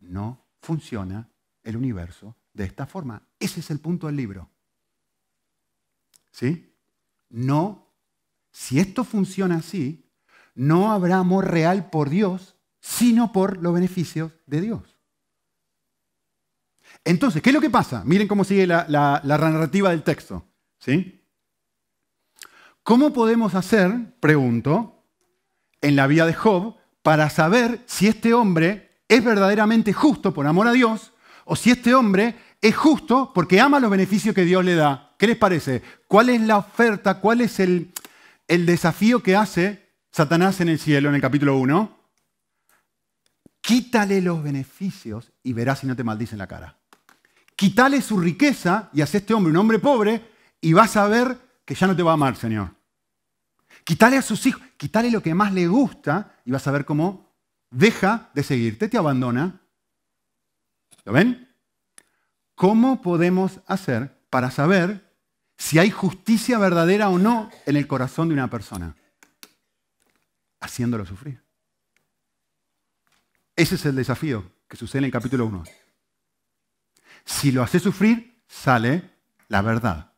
No 0.00 0.46
funciona 0.60 1.28
el 1.62 1.76
universo 1.76 2.36
de 2.56 2.64
esta 2.64 2.86
forma. 2.86 3.22
Ese 3.38 3.60
es 3.60 3.70
el 3.70 3.78
punto 3.78 4.06
del 4.06 4.16
libro. 4.16 4.50
¿Sí? 6.32 6.74
No, 7.28 7.92
si 8.50 8.80
esto 8.80 9.04
funciona 9.04 9.56
así, 9.56 10.10
no 10.54 10.90
habrá 10.90 11.18
amor 11.18 11.50
real 11.50 11.90
por 11.90 12.08
Dios, 12.08 12.56
sino 12.80 13.32
por 13.32 13.58
los 13.58 13.74
beneficios 13.74 14.32
de 14.46 14.60
Dios. 14.62 14.96
Entonces, 17.04 17.42
¿qué 17.42 17.50
es 17.50 17.54
lo 17.54 17.60
que 17.60 17.70
pasa? 17.70 18.02
Miren 18.04 18.26
cómo 18.26 18.44
sigue 18.44 18.66
la, 18.66 19.20
narrativa 19.24 19.90
del 19.90 20.02
texto. 20.02 20.44
¿sí? 20.78 21.22
¿Cómo 22.82 23.12
podemos 23.12 23.54
hacer, 23.54 24.18
pregunto, 24.18 25.04
en 25.82 25.96
la 25.96 26.06
vida 26.06 26.26
de 26.26 26.34
Job, 26.34 26.76
para 27.02 27.28
saber 27.28 27.82
si 27.86 28.08
este 28.08 28.32
hombre 28.32 29.02
es 29.08 29.22
verdaderamente 29.22 29.92
justo 29.92 30.32
por 30.32 30.46
amor 30.46 30.66
a 30.66 30.72
Dios 30.72 31.12
o 31.44 31.56
si 31.56 31.70
este 31.70 31.94
hombre 31.94 32.36
es 32.68 32.76
justo 32.76 33.32
porque 33.34 33.60
ama 33.60 33.80
los 33.80 33.90
beneficios 33.90 34.34
que 34.34 34.44
Dios 34.44 34.64
le 34.64 34.74
da? 34.74 35.14
¿Qué 35.18 35.26
les 35.26 35.36
parece? 35.36 35.82
¿Cuál 36.08 36.30
es 36.30 36.40
la 36.40 36.58
oferta? 36.58 37.20
¿Cuál 37.20 37.40
es 37.40 37.60
el, 37.60 37.92
desafío 38.46 39.22
que 39.22 39.36
hace 39.36 39.90
Satanás 40.10 40.60
en 40.60 40.68
el 40.68 40.78
cielo 40.78 41.08
en 41.08 41.14
el 41.14 41.20
capítulo 41.20 41.56
1? 41.58 41.96
Quítale 43.60 44.20
los 44.20 44.42
beneficios 44.42 45.32
y 45.42 45.52
verás 45.52 45.80
si 45.80 45.86
no 45.86 45.96
te 45.96 46.04
maldicen 46.04 46.38
la 46.38 46.46
cara 46.46 46.76
quítale 47.56 48.02
su 48.02 48.20
riqueza 48.20 48.90
y 48.92 49.00
haz 49.00 49.14
este 49.14 49.34
hombre 49.34 49.50
un 49.50 49.56
hombre 49.56 49.78
pobre 49.78 50.22
y 50.60 50.74
vas 50.74 50.96
a 50.96 51.08
ver 51.08 51.38
que 51.64 51.74
ya 51.74 51.86
no 51.86 51.96
te 51.96 52.02
va 52.02 52.12
a 52.12 52.14
amar, 52.14 52.36
Señor. 52.36 52.70
Quítale 53.82 54.18
a 54.18 54.22
sus 54.22 54.46
hijos, 54.46 54.62
quítale 54.76 55.10
lo 55.10 55.22
que 55.22 55.34
más 55.34 55.52
le 55.52 55.66
gusta 55.66 56.36
y 56.44 56.50
vas 56.50 56.66
a 56.66 56.70
ver 56.70 56.84
cómo 56.84 57.34
deja 57.70 58.30
de 58.34 58.42
seguirte, 58.42 58.88
te 58.88 58.98
abandona. 58.98 59.60
¿Lo 61.04 61.12
ven? 61.12 61.45
¿Cómo 62.56 63.02
podemos 63.02 63.60
hacer 63.66 64.18
para 64.30 64.50
saber 64.50 65.14
si 65.58 65.78
hay 65.78 65.90
justicia 65.90 66.58
verdadera 66.58 67.10
o 67.10 67.18
no 67.18 67.50
en 67.66 67.76
el 67.76 67.86
corazón 67.86 68.28
de 68.28 68.34
una 68.34 68.48
persona? 68.48 68.96
Haciéndolo 70.58 71.04
sufrir. 71.04 71.42
Ese 73.54 73.74
es 73.74 73.84
el 73.84 73.94
desafío 73.94 74.50
que 74.68 74.78
sucede 74.78 75.00
en 75.00 75.04
el 75.04 75.10
capítulo 75.10 75.44
1. 75.44 75.64
Si 77.26 77.52
lo 77.52 77.62
hace 77.62 77.78
sufrir, 77.78 78.42
sale 78.48 79.10
la 79.48 79.60
verdad. 79.60 80.12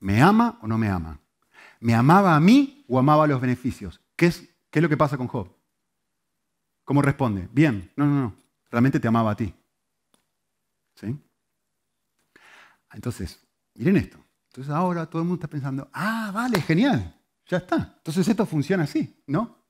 ¿Me 0.00 0.20
ama 0.20 0.58
o 0.60 0.66
no 0.66 0.76
me 0.76 0.88
ama? 0.88 1.20
¿Me 1.78 1.94
amaba 1.94 2.34
a 2.34 2.40
mí 2.40 2.84
o 2.88 2.98
amaba 2.98 3.28
los 3.28 3.40
beneficios? 3.40 4.00
¿Qué 4.16 4.26
es, 4.26 4.40
qué 4.70 4.80
es 4.80 4.82
lo 4.82 4.88
que 4.88 4.96
pasa 4.96 5.16
con 5.16 5.28
Job? 5.28 5.54
¿Cómo 6.84 7.00
responde? 7.00 7.48
Bien, 7.52 7.92
no, 7.94 8.06
no, 8.06 8.20
no. 8.22 8.36
Realmente 8.70 8.98
te 8.98 9.06
amaba 9.06 9.30
a 9.30 9.36
ti. 9.36 9.54
Entonces, 12.92 13.40
miren 13.74 13.96
esto. 13.96 14.18
Entonces 14.48 14.72
ahora 14.72 15.06
todo 15.06 15.22
el 15.22 15.28
mundo 15.28 15.40
está 15.42 15.48
pensando, 15.48 15.88
ah, 15.92 16.30
vale, 16.34 16.60
genial, 16.60 17.20
ya 17.46 17.58
está. 17.58 17.94
Entonces 17.98 18.26
esto 18.26 18.44
funciona 18.46 18.84
así, 18.84 19.22
¿no? 19.26 19.64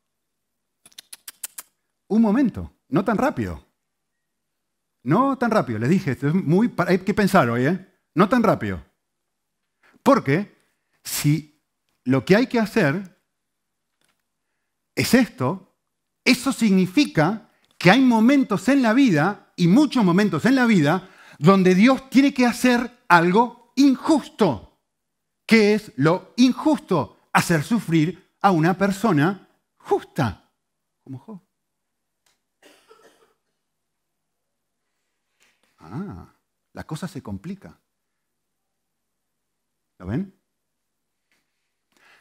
Un 2.08 2.22
momento, 2.22 2.72
no 2.88 3.04
tan 3.04 3.18
rápido. 3.18 3.66
No 5.02 5.37
tan 5.38 5.50
rápido, 5.50 5.78
les 5.78 5.90
dije, 5.90 6.12
esto 6.12 6.28
es 6.28 6.34
muy, 6.34 6.72
hay 6.87 6.99
que 6.99 7.14
pensar 7.14 7.49
hoy, 7.49 7.66
¿eh? 7.66 7.88
No 8.14 8.28
tan 8.28 8.42
rápido. 8.42 8.84
Porque 10.02 10.56
si 11.04 11.62
lo 12.04 12.25
que 12.25 12.37
hay 12.37 12.46
que 12.46 12.58
hacer 12.58 13.18
es 14.94 15.14
esto, 15.14 15.76
eso 16.25 16.52
significa 16.52 17.50
que 17.78 17.90
hay 17.90 18.00
momentos 18.00 18.68
en 18.68 18.82
la 18.82 18.92
vida, 18.92 19.52
y 19.56 19.68
muchos 19.68 20.02
momentos 20.02 20.46
en 20.46 20.54
la 20.54 20.64
vida, 20.64 21.10
donde 21.40 21.75
Dios 21.75 22.11
tiene 22.11 22.35
que 22.35 22.44
hacer 22.44 23.02
algo 23.09 23.73
injusto. 23.76 24.78
¿Qué 25.47 25.73
es 25.73 25.90
lo 25.97 26.35
injusto? 26.37 27.16
Hacer 27.32 27.62
sufrir 27.62 28.37
a 28.42 28.50
una 28.50 28.76
persona 28.76 29.49
justa, 29.78 30.52
como 31.02 31.18
Job. 31.18 31.40
Ah, 35.78 36.30
la 36.75 36.85
cosa 36.85 37.09
se 37.09 37.23
complica. 37.23 37.80
¿Lo 39.97 40.06
ven? 40.09 40.38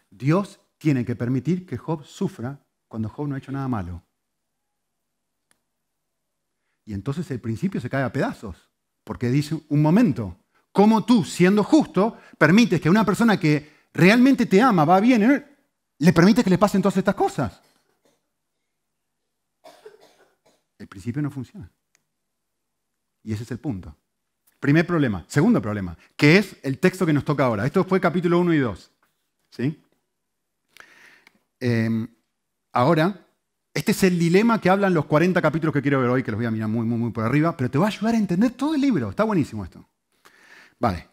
Dios 0.10 0.62
tiene 0.78 1.04
que 1.04 1.18
permitir 1.18 1.66
que 1.66 1.78
Job 1.78 2.06
sufra 2.06 2.66
cuando 2.88 3.10
Job 3.10 3.28
no 3.28 3.36
ha 3.36 3.40
hecho 3.40 3.52
nada 3.52 3.68
malo. 3.68 4.02
Y 6.86 6.94
entonces 6.94 7.30
el 7.32 7.42
principio 7.42 7.82
se 7.82 7.90
cae 7.90 8.04
a 8.04 8.14
pedazos, 8.14 8.69
porque 9.10 9.32
dice, 9.32 9.60
un 9.70 9.82
momento, 9.82 10.38
¿cómo 10.72 11.04
tú, 11.04 11.24
siendo 11.24 11.64
justo, 11.64 12.20
permites 12.38 12.80
que 12.80 12.92
una 12.92 13.04
persona 13.04 13.40
que 13.40 13.88
realmente 13.92 14.46
te 14.46 14.62
ama, 14.62 14.86
va 14.86 15.00
bien, 15.00 15.48
le 15.98 16.14
permite 16.14 16.44
que 16.44 16.50
le 16.52 16.60
pasen 16.60 16.84
todas 16.84 16.98
estas 16.98 17.16
cosas? 17.16 17.60
El 20.78 20.86
principio 20.86 21.24
no 21.24 21.32
funciona. 21.32 21.72
Y 23.24 23.34
ese 23.34 23.42
es 23.42 23.50
el 23.50 23.58
punto. 23.58 23.98
Primer 24.60 24.86
problema. 24.86 25.26
Segundo 25.28 25.60
problema, 25.60 25.98
que 26.16 26.38
es 26.38 26.58
el 26.62 26.78
texto 26.78 27.04
que 27.04 27.14
nos 27.14 27.26
toca 27.26 27.46
ahora. 27.46 27.66
Esto 27.66 27.84
fue 27.86 28.00
capítulo 28.00 28.38
1 28.38 28.54
y 28.54 28.60
2. 28.60 28.92
¿sí? 29.50 29.84
Em, 31.60 32.08
ahora, 32.74 33.26
este 33.80 33.92
es 33.92 34.04
el 34.04 34.20
dilema 34.20 34.62
que 34.62 34.70
hablan 34.70 34.94
los 34.94 35.06
40 35.06 35.42
capítulos 35.42 35.74
que 35.74 35.82
quiero 35.82 36.00
ver 36.00 36.10
hoy, 36.10 36.24
que 36.24 36.32
los 36.32 36.38
voy 36.38 36.46
a 36.46 36.52
mirar 36.52 36.70
muy, 36.70 36.86
muy, 36.86 36.98
muy 36.98 37.12
por 37.12 37.26
arriba, 37.26 37.56
pero 37.58 37.70
te 37.72 37.78
va 37.78 37.86
a 37.86 37.90
ayudar 37.90 38.14
a 38.14 38.18
entender 38.18 38.52
todo 38.52 38.76
el 38.76 38.82
libro. 38.82 39.10
Está 39.10 39.24
buenísimo 39.24 39.64
esto. 39.64 39.88
Vale. 40.80 41.10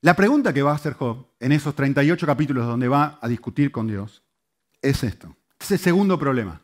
La 0.00 0.14
pregunta 0.14 0.52
que 0.52 0.62
va 0.62 0.72
a 0.72 0.74
hacer 0.74 0.92
Job 0.94 1.28
en 1.40 1.52
esos 1.52 1.74
38 1.74 2.26
capítulos 2.26 2.66
donde 2.66 2.88
va 2.88 3.18
a 3.20 3.28
discutir 3.28 3.72
con 3.72 3.86
Dios 3.86 4.22
es 4.82 5.02
esto. 5.02 5.36
Es 5.58 5.70
el 5.70 5.78
segundo 5.78 6.18
problema. 6.18 6.60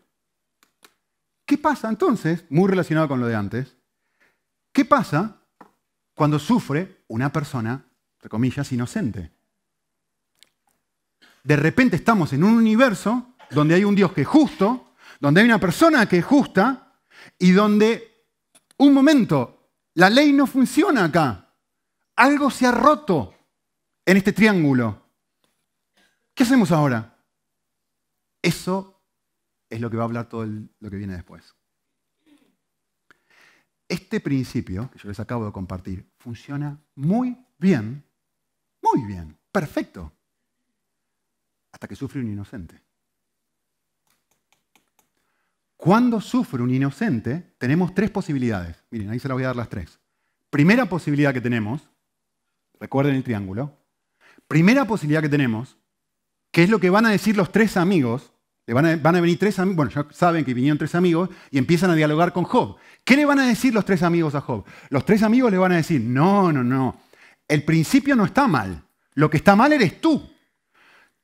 ¿Qué 1.47 1.57
pasa 1.57 1.89
entonces, 1.89 2.45
muy 2.51 2.69
relacionado 2.69 3.09
con 3.09 3.21
lo 3.21 3.27
de 3.27 3.35
antes, 3.35 3.77
¿Qué 4.73 4.85
pasa 4.85 5.43
cuando 6.15 6.39
sufre 6.39 7.05
una 7.09 7.33
persona, 7.33 7.85
entre 8.15 8.29
comillas, 8.29 8.71
inocente? 8.73 9.33
De 11.43 11.57
repente 11.57 11.97
estamos 11.97 12.33
en 12.33 12.45
un 12.45 12.55
universo 12.55 13.30
donde 13.51 13.75
hay 13.75 13.85
un 13.85 13.95
Dios 13.95 14.13
que 14.13 14.23
es 14.23 14.27
justo, 14.27 14.95
donde 15.19 15.41
hay 15.41 15.47
una 15.47 15.61
persona 15.61 16.07
que 16.07 16.19
es 16.19 16.25
justa 16.25 17.01
y 17.39 17.53
donde, 17.53 18.27
un 18.79 18.95
momento, 18.95 19.73
la 19.95 20.09
ley 20.09 20.33
no 20.33 20.47
funciona 20.47 21.05
acá. 21.05 21.55
Algo 22.17 22.51
se 22.51 22.67
ha 22.67 22.73
roto 22.73 23.35
en 24.05 24.17
este 24.17 24.33
triángulo. 24.33 25.07
¿Qué 26.35 26.45
hacemos 26.45 26.71
ahora? 26.73 27.19
Eso 28.43 29.03
es 29.69 29.81
lo 29.81 29.91
que 29.91 29.97
va 29.97 30.05
a 30.05 30.07
hablar 30.07 30.29
todo 30.29 30.47
lo 30.47 30.91
que 30.91 30.97
viene 30.97 31.15
después. 31.15 31.55
Este 33.89 34.21
principio 34.21 34.89
que 34.91 34.99
yo 34.99 35.09
les 35.09 35.21
acabo 35.21 35.45
de 35.45 35.53
compartir 35.53 36.09
funciona 36.19 36.79
muy 36.95 37.37
bien, 37.59 38.05
muy 38.81 39.05
bien, 39.05 39.37
perfecto, 39.51 40.13
hasta 41.73 41.89
que 41.89 41.97
sufre 41.97 42.21
un 42.21 42.31
inocente. 42.31 42.81
Cuando 45.81 46.21
sufre 46.21 46.63
un 46.63 46.71
inocente, 46.71 47.55
tenemos 47.57 47.95
tres 47.95 48.11
posibilidades. 48.11 48.77
Miren, 48.91 49.09
ahí 49.09 49.19
se 49.19 49.29
las 49.29 49.35
voy 49.35 49.45
a 49.45 49.47
dar 49.47 49.57
las 49.57 49.71
tres. 49.71 49.99
Primera 50.51 50.85
posibilidad 50.85 51.33
que 51.33 51.41
tenemos, 51.41 51.89
recuerden 52.79 53.15
el 53.15 53.25
triángulo, 53.25 53.79
primera 54.47 54.85
posibilidad 54.85 55.23
que 55.23 55.31
tenemos, 55.31 55.79
que 56.51 56.65
es 56.65 56.69
lo 56.69 56.81
que 56.81 56.91
van 56.91 57.07
a 57.07 57.11
decir 57.11 57.35
los 57.35 57.51
tres 57.51 57.79
amigos, 57.79 58.31
Le 58.67 58.75
van 58.75 59.17
a, 59.17 59.21
venir 59.23 59.39
tres 59.39 59.59
amigos, 59.59 59.77
bueno, 59.77 59.91
ya 59.91 60.07
saben 60.15 60.45
que 60.45 60.53
vinieron 60.53 60.77
tres 60.77 60.95
amigos 60.95 61.31
y 61.51 61.57
empiezan 61.57 61.91
a 61.91 61.95
dialogar 61.95 62.35
con 62.35 62.45
Job. 62.45 62.77
¿Qué 63.03 63.17
le 63.17 63.25
van 63.25 63.39
a 63.39 63.47
decir 63.47 63.73
los 63.73 63.87
tres 63.87 64.03
amigos 64.03 64.35
a 64.35 64.43
Job? 64.43 64.67
Los 64.91 65.07
tres 65.07 65.23
amigos 65.23 65.51
le 65.51 65.57
van 65.57 65.73
a 65.73 65.77
decir, 65.77 66.03
no, 66.03 66.53
no, 66.53 66.63
no, 66.63 67.01
el 67.49 67.65
principio 67.65 68.15
no 68.15 68.27
está 68.27 68.47
mal, 68.47 68.83
lo 69.15 69.31
que 69.31 69.39
está 69.39 69.57
mal 69.57 69.73
eres 69.73 69.99
tú. 69.99 70.31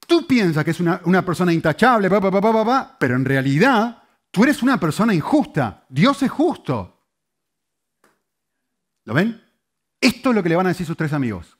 Tú 0.06 0.26
piensas 0.26 0.64
que 0.64 0.70
es 0.70 0.80
una, 0.80 1.26
persona 1.26 1.52
intachable, 1.52 2.08
pero 2.08 3.16
en 3.16 3.24
realidad 3.26 4.02
tú 4.36 4.44
eres 4.44 4.62
una 4.62 4.78
persona 4.78 5.14
injusta. 5.14 5.86
Dios 5.88 6.22
es 6.22 6.30
justo. 6.30 7.08
¿Lo 9.04 9.14
ven? 9.14 9.42
Esto 9.98 10.28
es 10.28 10.36
lo 10.36 10.42
que 10.42 10.50
le 10.50 10.56
van 10.56 10.66
a 10.66 10.68
decir 10.68 10.84
sus 10.84 10.94
tres 10.94 11.14
amigos. 11.14 11.56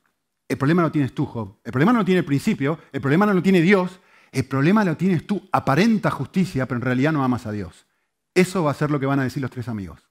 El 0.47 0.59
problema 0.59 0.83
no 0.83 0.93
tienes 0.93 1.15
tú, 1.15 1.25
Job. 1.25 1.59
El 1.65 1.73
problema 1.73 1.95
no 1.95 2.05
tiene 2.05 2.19
el 2.19 2.27
principio, 2.27 2.79
el 2.93 3.01
problema 3.01 3.25
no 3.25 3.33
lo 3.33 3.43
tiene 3.43 3.63
Dios, 3.63 3.99
el 4.31 4.45
problema 4.45 4.85
lo 4.85 4.95
tienes 4.95 5.27
tú. 5.27 5.49
Aparenta 5.53 6.11
justicia, 6.11 6.69
pero 6.69 6.77
en 6.77 6.85
realidad 6.85 7.13
no 7.13 7.25
amas 7.25 7.47
a 7.47 7.53
Dios. 7.53 7.87
Eso 8.35 8.65
va 8.65 8.73
a 8.73 8.75
ser 8.75 8.91
lo 8.91 9.01
que 9.01 9.07
van 9.07 9.21
a 9.21 9.25
decir 9.25 9.41
los 9.41 9.51
tres 9.51 9.69
amigos. 9.69 10.11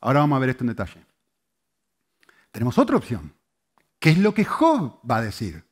Ahora 0.00 0.18
vamos 0.18 0.38
a 0.38 0.40
ver 0.40 0.50
esto 0.50 0.64
en 0.64 0.70
detalle. 0.70 1.06
Tenemos 2.50 2.78
otra 2.78 2.96
opción, 2.96 3.32
que 4.00 4.10
es 4.10 4.18
lo 4.18 4.34
que 4.34 4.44
Job 4.44 4.98
va 5.08 5.18
a 5.18 5.22
decir. 5.22 5.64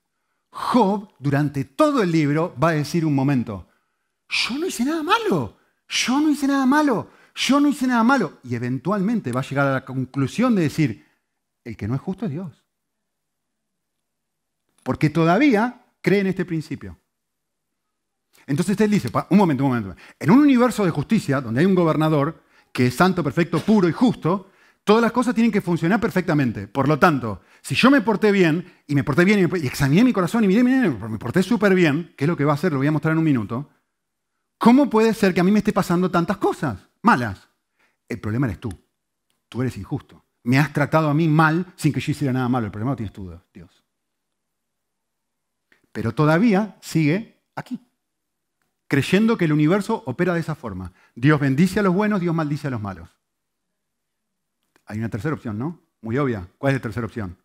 Job, 0.50 1.12
durante 1.18 1.64
todo 1.64 2.04
el 2.04 2.12
libro, 2.12 2.54
va 2.62 2.68
a 2.68 2.74
decir 2.74 3.04
un 3.04 3.16
momento, 3.16 3.66
yo 4.28 4.58
no 4.58 4.66
hice 4.66 4.84
nada 4.84 5.02
malo, 5.02 5.57
yo 5.88 6.20
no 6.20 6.30
hice 6.30 6.46
nada 6.46 6.66
malo, 6.66 7.10
yo 7.34 7.60
no 7.60 7.68
hice 7.68 7.86
nada 7.86 8.04
malo. 8.04 8.38
Y 8.44 8.54
eventualmente 8.54 9.32
va 9.32 9.40
a 9.40 9.44
llegar 9.44 9.66
a 9.66 9.72
la 9.72 9.84
conclusión 9.84 10.54
de 10.54 10.62
decir, 10.62 11.06
el 11.64 11.76
que 11.76 11.88
no 11.88 11.94
es 11.94 12.00
justo 12.00 12.26
es 12.26 12.30
Dios. 12.30 12.64
Porque 14.82 15.10
todavía 15.10 15.86
cree 16.00 16.20
en 16.20 16.28
este 16.28 16.44
principio. 16.44 16.98
Entonces 18.46 18.80
él 18.80 18.90
dice, 18.90 19.10
un 19.30 19.38
momento, 19.38 19.64
un 19.64 19.70
momento, 19.70 19.96
en 20.18 20.30
un 20.30 20.38
universo 20.38 20.84
de 20.84 20.90
justicia, 20.90 21.40
donde 21.40 21.60
hay 21.60 21.66
un 21.66 21.74
gobernador 21.74 22.42
que 22.72 22.86
es 22.86 22.94
santo, 22.94 23.22
perfecto, 23.22 23.60
puro 23.60 23.88
y 23.88 23.92
justo, 23.92 24.50
todas 24.84 25.02
las 25.02 25.12
cosas 25.12 25.34
tienen 25.34 25.52
que 25.52 25.60
funcionar 25.60 26.00
perfectamente. 26.00 26.66
Por 26.66 26.88
lo 26.88 26.98
tanto, 26.98 27.42
si 27.60 27.74
yo 27.74 27.90
me 27.90 28.00
porté 28.00 28.32
bien, 28.32 28.64
y 28.86 28.94
me 28.94 29.04
porté 29.04 29.24
bien, 29.24 29.50
y 29.54 29.66
examiné 29.66 30.04
mi 30.04 30.14
corazón, 30.14 30.44
y 30.44 30.48
miré, 30.48 30.64
miré, 30.64 30.88
me 30.88 31.18
porté 31.18 31.42
súper 31.42 31.74
bien, 31.74 32.14
que 32.16 32.24
es 32.24 32.28
lo 32.28 32.36
que 32.36 32.44
va 32.44 32.52
a 32.52 32.54
hacer, 32.54 32.72
lo 32.72 32.78
voy 32.78 32.86
a 32.86 32.92
mostrar 32.92 33.12
en 33.12 33.18
un 33.18 33.24
minuto, 33.24 33.68
¿cómo 34.58 34.90
puede 34.90 35.14
ser 35.14 35.32
que 35.32 35.40
a 35.40 35.44
mí 35.44 35.50
me 35.50 35.60
esté 35.60 35.72
pasando 35.72 36.10
tantas 36.10 36.36
cosas 36.36 36.78
malas? 37.02 37.48
El 38.08 38.20
problema 38.20 38.46
eres 38.46 38.60
tú. 38.60 38.70
Tú 39.48 39.62
eres 39.62 39.76
injusto. 39.76 40.24
Me 40.42 40.58
has 40.58 40.72
tratado 40.72 41.08
a 41.08 41.14
mí 41.14 41.28
mal 41.28 41.72
sin 41.76 41.92
que 41.92 42.00
yo 42.00 42.12
hiciera 42.12 42.32
nada 42.32 42.48
malo. 42.48 42.66
El 42.66 42.72
problema 42.72 42.92
lo 42.92 42.96
tienes 42.96 43.12
tú, 43.12 43.38
Dios. 43.52 43.84
Pero 45.92 46.12
todavía 46.12 46.76
sigue 46.80 47.42
aquí 47.54 47.80
creyendo 48.88 49.36
que 49.36 49.44
el 49.44 49.52
universo 49.52 50.02
opera 50.06 50.34
de 50.34 50.40
esa 50.40 50.54
forma. 50.54 50.92
Dios 51.14 51.38
bendice 51.38 51.78
a 51.78 51.82
los 51.82 51.94
buenos, 51.94 52.20
Dios 52.20 52.34
maldice 52.34 52.66
a 52.66 52.70
los 52.70 52.80
malos. 52.80 53.08
Hay 54.86 54.98
una 54.98 55.10
tercera 55.10 55.34
opción, 55.34 55.58
¿no? 55.58 55.82
Muy 56.00 56.16
obvia. 56.16 56.48
¿Cuál 56.56 56.72
es 56.72 56.78
la 56.78 56.82
tercera 56.82 57.06
opción? 57.06 57.36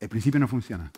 El 0.00 0.08
principio 0.08 0.40
no 0.40 0.48
funciona. 0.48 0.90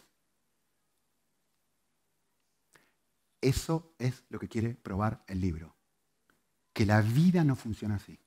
Eso 3.41 3.95
es 3.99 4.25
lo 4.31 4.39
que 4.39 4.49
quiere 4.49 4.75
probar 4.75 5.23
el 5.27 5.41
libro. 5.41 5.77
Que 6.73 6.87
la 6.87 7.01
vida 7.01 7.45
no 7.45 7.57
funciona 7.57 7.97
así. 7.97 8.19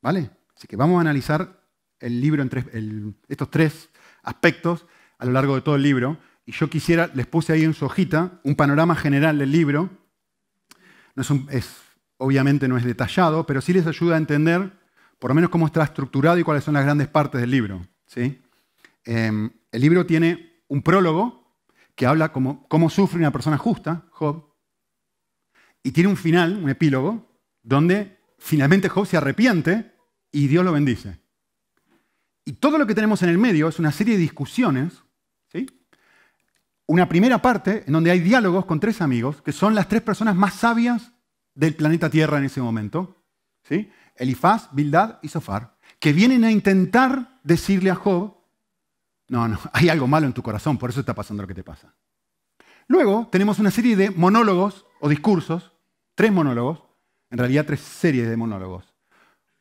¿Vale? 0.00 0.30
Así 0.56 0.66
que 0.66 0.76
vamos 0.76 0.98
a 0.98 1.00
analizar 1.00 1.62
el 2.00 2.20
libro 2.20 2.42
en 2.42 3.16
estos 3.28 3.50
tres 3.50 3.88
aspectos 4.22 4.86
a 5.18 5.26
lo 5.26 5.32
largo 5.32 5.54
de 5.54 5.62
todo 5.62 5.76
el 5.76 5.82
libro. 5.82 6.18
Y 6.46 6.52
yo 6.52 6.68
quisiera, 6.68 7.10
les 7.14 7.26
puse 7.26 7.52
ahí 7.52 7.64
en 7.64 7.74
su 7.74 7.86
hojita 7.86 8.40
un 8.44 8.54
panorama 8.54 8.94
general 8.94 9.38
del 9.38 9.52
libro 9.52 9.90
obviamente 12.18 12.68
no 12.68 12.76
es 12.76 12.84
detallado, 12.84 13.46
pero 13.46 13.60
sí 13.60 13.72
les 13.72 13.86
ayuda 13.86 14.14
a 14.14 14.18
entender 14.18 14.72
por 15.18 15.30
lo 15.30 15.34
menos 15.34 15.50
cómo 15.50 15.66
está 15.66 15.82
estructurado 15.82 16.38
y 16.38 16.42
cuáles 16.42 16.64
son 16.64 16.74
las 16.74 16.84
grandes 16.84 17.08
partes 17.08 17.40
del 17.40 17.50
libro. 17.50 17.86
¿sí? 18.06 18.42
Em, 19.04 19.50
el 19.72 19.80
libro 19.80 20.04
tiene 20.06 20.62
un 20.68 20.82
prólogo 20.82 21.43
que 21.94 22.06
habla 22.06 22.32
cómo, 22.32 22.66
cómo 22.68 22.90
sufre 22.90 23.18
una 23.18 23.32
persona 23.32 23.58
justa, 23.58 24.06
Job, 24.10 24.52
y 25.82 25.92
tiene 25.92 26.08
un 26.08 26.16
final, 26.16 26.62
un 26.62 26.70
epílogo, 26.70 27.38
donde 27.62 28.18
finalmente 28.38 28.88
Job 28.88 29.06
se 29.06 29.16
arrepiente 29.16 29.94
y 30.32 30.46
Dios 30.48 30.64
lo 30.64 30.72
bendice. 30.72 31.20
Y 32.44 32.54
todo 32.54 32.78
lo 32.78 32.86
que 32.86 32.94
tenemos 32.94 33.22
en 33.22 33.28
el 33.28 33.38
medio 33.38 33.68
es 33.68 33.78
una 33.78 33.92
serie 33.92 34.14
de 34.14 34.20
discusiones 34.20 35.04
una 36.86 37.08
primera 37.08 37.40
parte 37.40 37.84
en 37.86 37.92
donde 37.92 38.10
hay 38.10 38.20
diálogos 38.20 38.66
con 38.66 38.80
tres 38.80 39.00
amigos, 39.00 39.40
que 39.42 39.52
son 39.52 39.74
las 39.74 39.88
tres 39.88 40.02
personas 40.02 40.36
más 40.36 40.54
sabias 40.54 41.12
del 41.54 41.74
planeta 41.74 42.10
Tierra 42.10 42.38
en 42.38 42.44
ese 42.44 42.60
momento. 42.60 43.24
¿sí? 43.62 43.90
Elifaz, 44.16 44.68
Bildad 44.72 45.18
y 45.22 45.28
Sofar, 45.28 45.76
que 45.98 46.12
vienen 46.12 46.44
a 46.44 46.50
intentar 46.50 47.40
decirle 47.42 47.90
a 47.90 47.94
Job, 47.94 48.36
no, 49.34 49.48
no, 49.48 49.58
hay 49.72 49.88
algo 49.88 50.06
malo 50.06 50.26
en 50.26 50.32
tu 50.32 50.42
corazón, 50.42 50.78
por 50.78 50.90
eso 50.90 51.00
está 51.00 51.12
pasando 51.12 51.42
lo 51.42 51.48
que 51.48 51.54
te 51.54 51.64
pasa. 51.64 51.92
Luego 52.86 53.28
tenemos 53.32 53.58
una 53.58 53.72
serie 53.72 53.96
de 53.96 54.10
monólogos 54.10 54.86
o 55.00 55.08
discursos, 55.08 55.72
tres 56.14 56.30
monólogos, 56.30 56.84
en 57.30 57.38
realidad 57.38 57.66
tres 57.66 57.80
series 57.80 58.28
de 58.28 58.36
monólogos. 58.36 58.94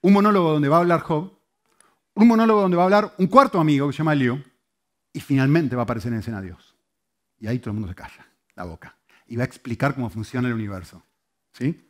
Un 0.01 0.13
monólogo 0.13 0.51
donde 0.51 0.69
va 0.69 0.77
a 0.77 0.79
hablar 0.81 0.99
Job, 0.99 1.39
un 2.13 2.27
monólogo 2.27 2.61
donde 2.61 2.77
va 2.77 2.83
a 2.83 2.85
hablar 2.85 3.13
un 3.17 3.25
cuarto 3.25 3.59
amigo 3.59 3.87
que 3.87 3.93
se 3.93 3.97
llama 3.97 4.13
Eliú, 4.13 4.43
y 5.11 5.19
finalmente 5.19 5.75
va 5.75 5.81
a 5.81 5.85
aparecer 5.85 6.13
en 6.13 6.19
escena 6.19 6.41
Dios. 6.41 6.75
Y 7.39 7.47
ahí 7.47 7.57
todo 7.57 7.71
el 7.71 7.75
mundo 7.75 7.89
se 7.89 7.95
calla 7.95 8.27
la 8.55 8.65
boca. 8.65 8.95
Y 9.25 9.37
va 9.37 9.43
a 9.43 9.45
explicar 9.45 9.95
cómo 9.95 10.09
funciona 10.09 10.47
el 10.47 10.53
universo. 10.53 11.03
¿Sí? 11.53 11.89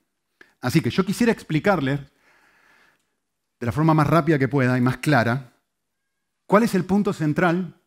Así 0.61 0.81
que 0.81 0.89
yo 0.89 1.05
quisiera 1.05 1.33
explicarles, 1.33 1.99
de 3.59 3.65
la 3.65 3.71
forma 3.71 3.93
más 3.93 4.07
rápida 4.07 4.39
que 4.39 4.47
pueda 4.47 4.77
y 4.77 4.81
más 4.81 4.97
clara, 4.97 5.52
cuál 6.53 6.61
es 6.61 6.75
el 6.75 6.85
punto 6.85 7.13
central, 7.13 7.81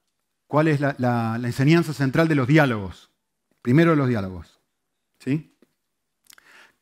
cuál 0.49 0.67
es 0.67 0.81
la, 0.81 1.39
enseñanza 1.41 1.93
central 1.93 2.27
de 2.27 2.35
los 2.35 2.49
diálogos. 2.49 3.13
Primero 3.63 3.95
los 3.95 4.09
diálogos. 4.09 4.59
¿Sí? 5.21 5.57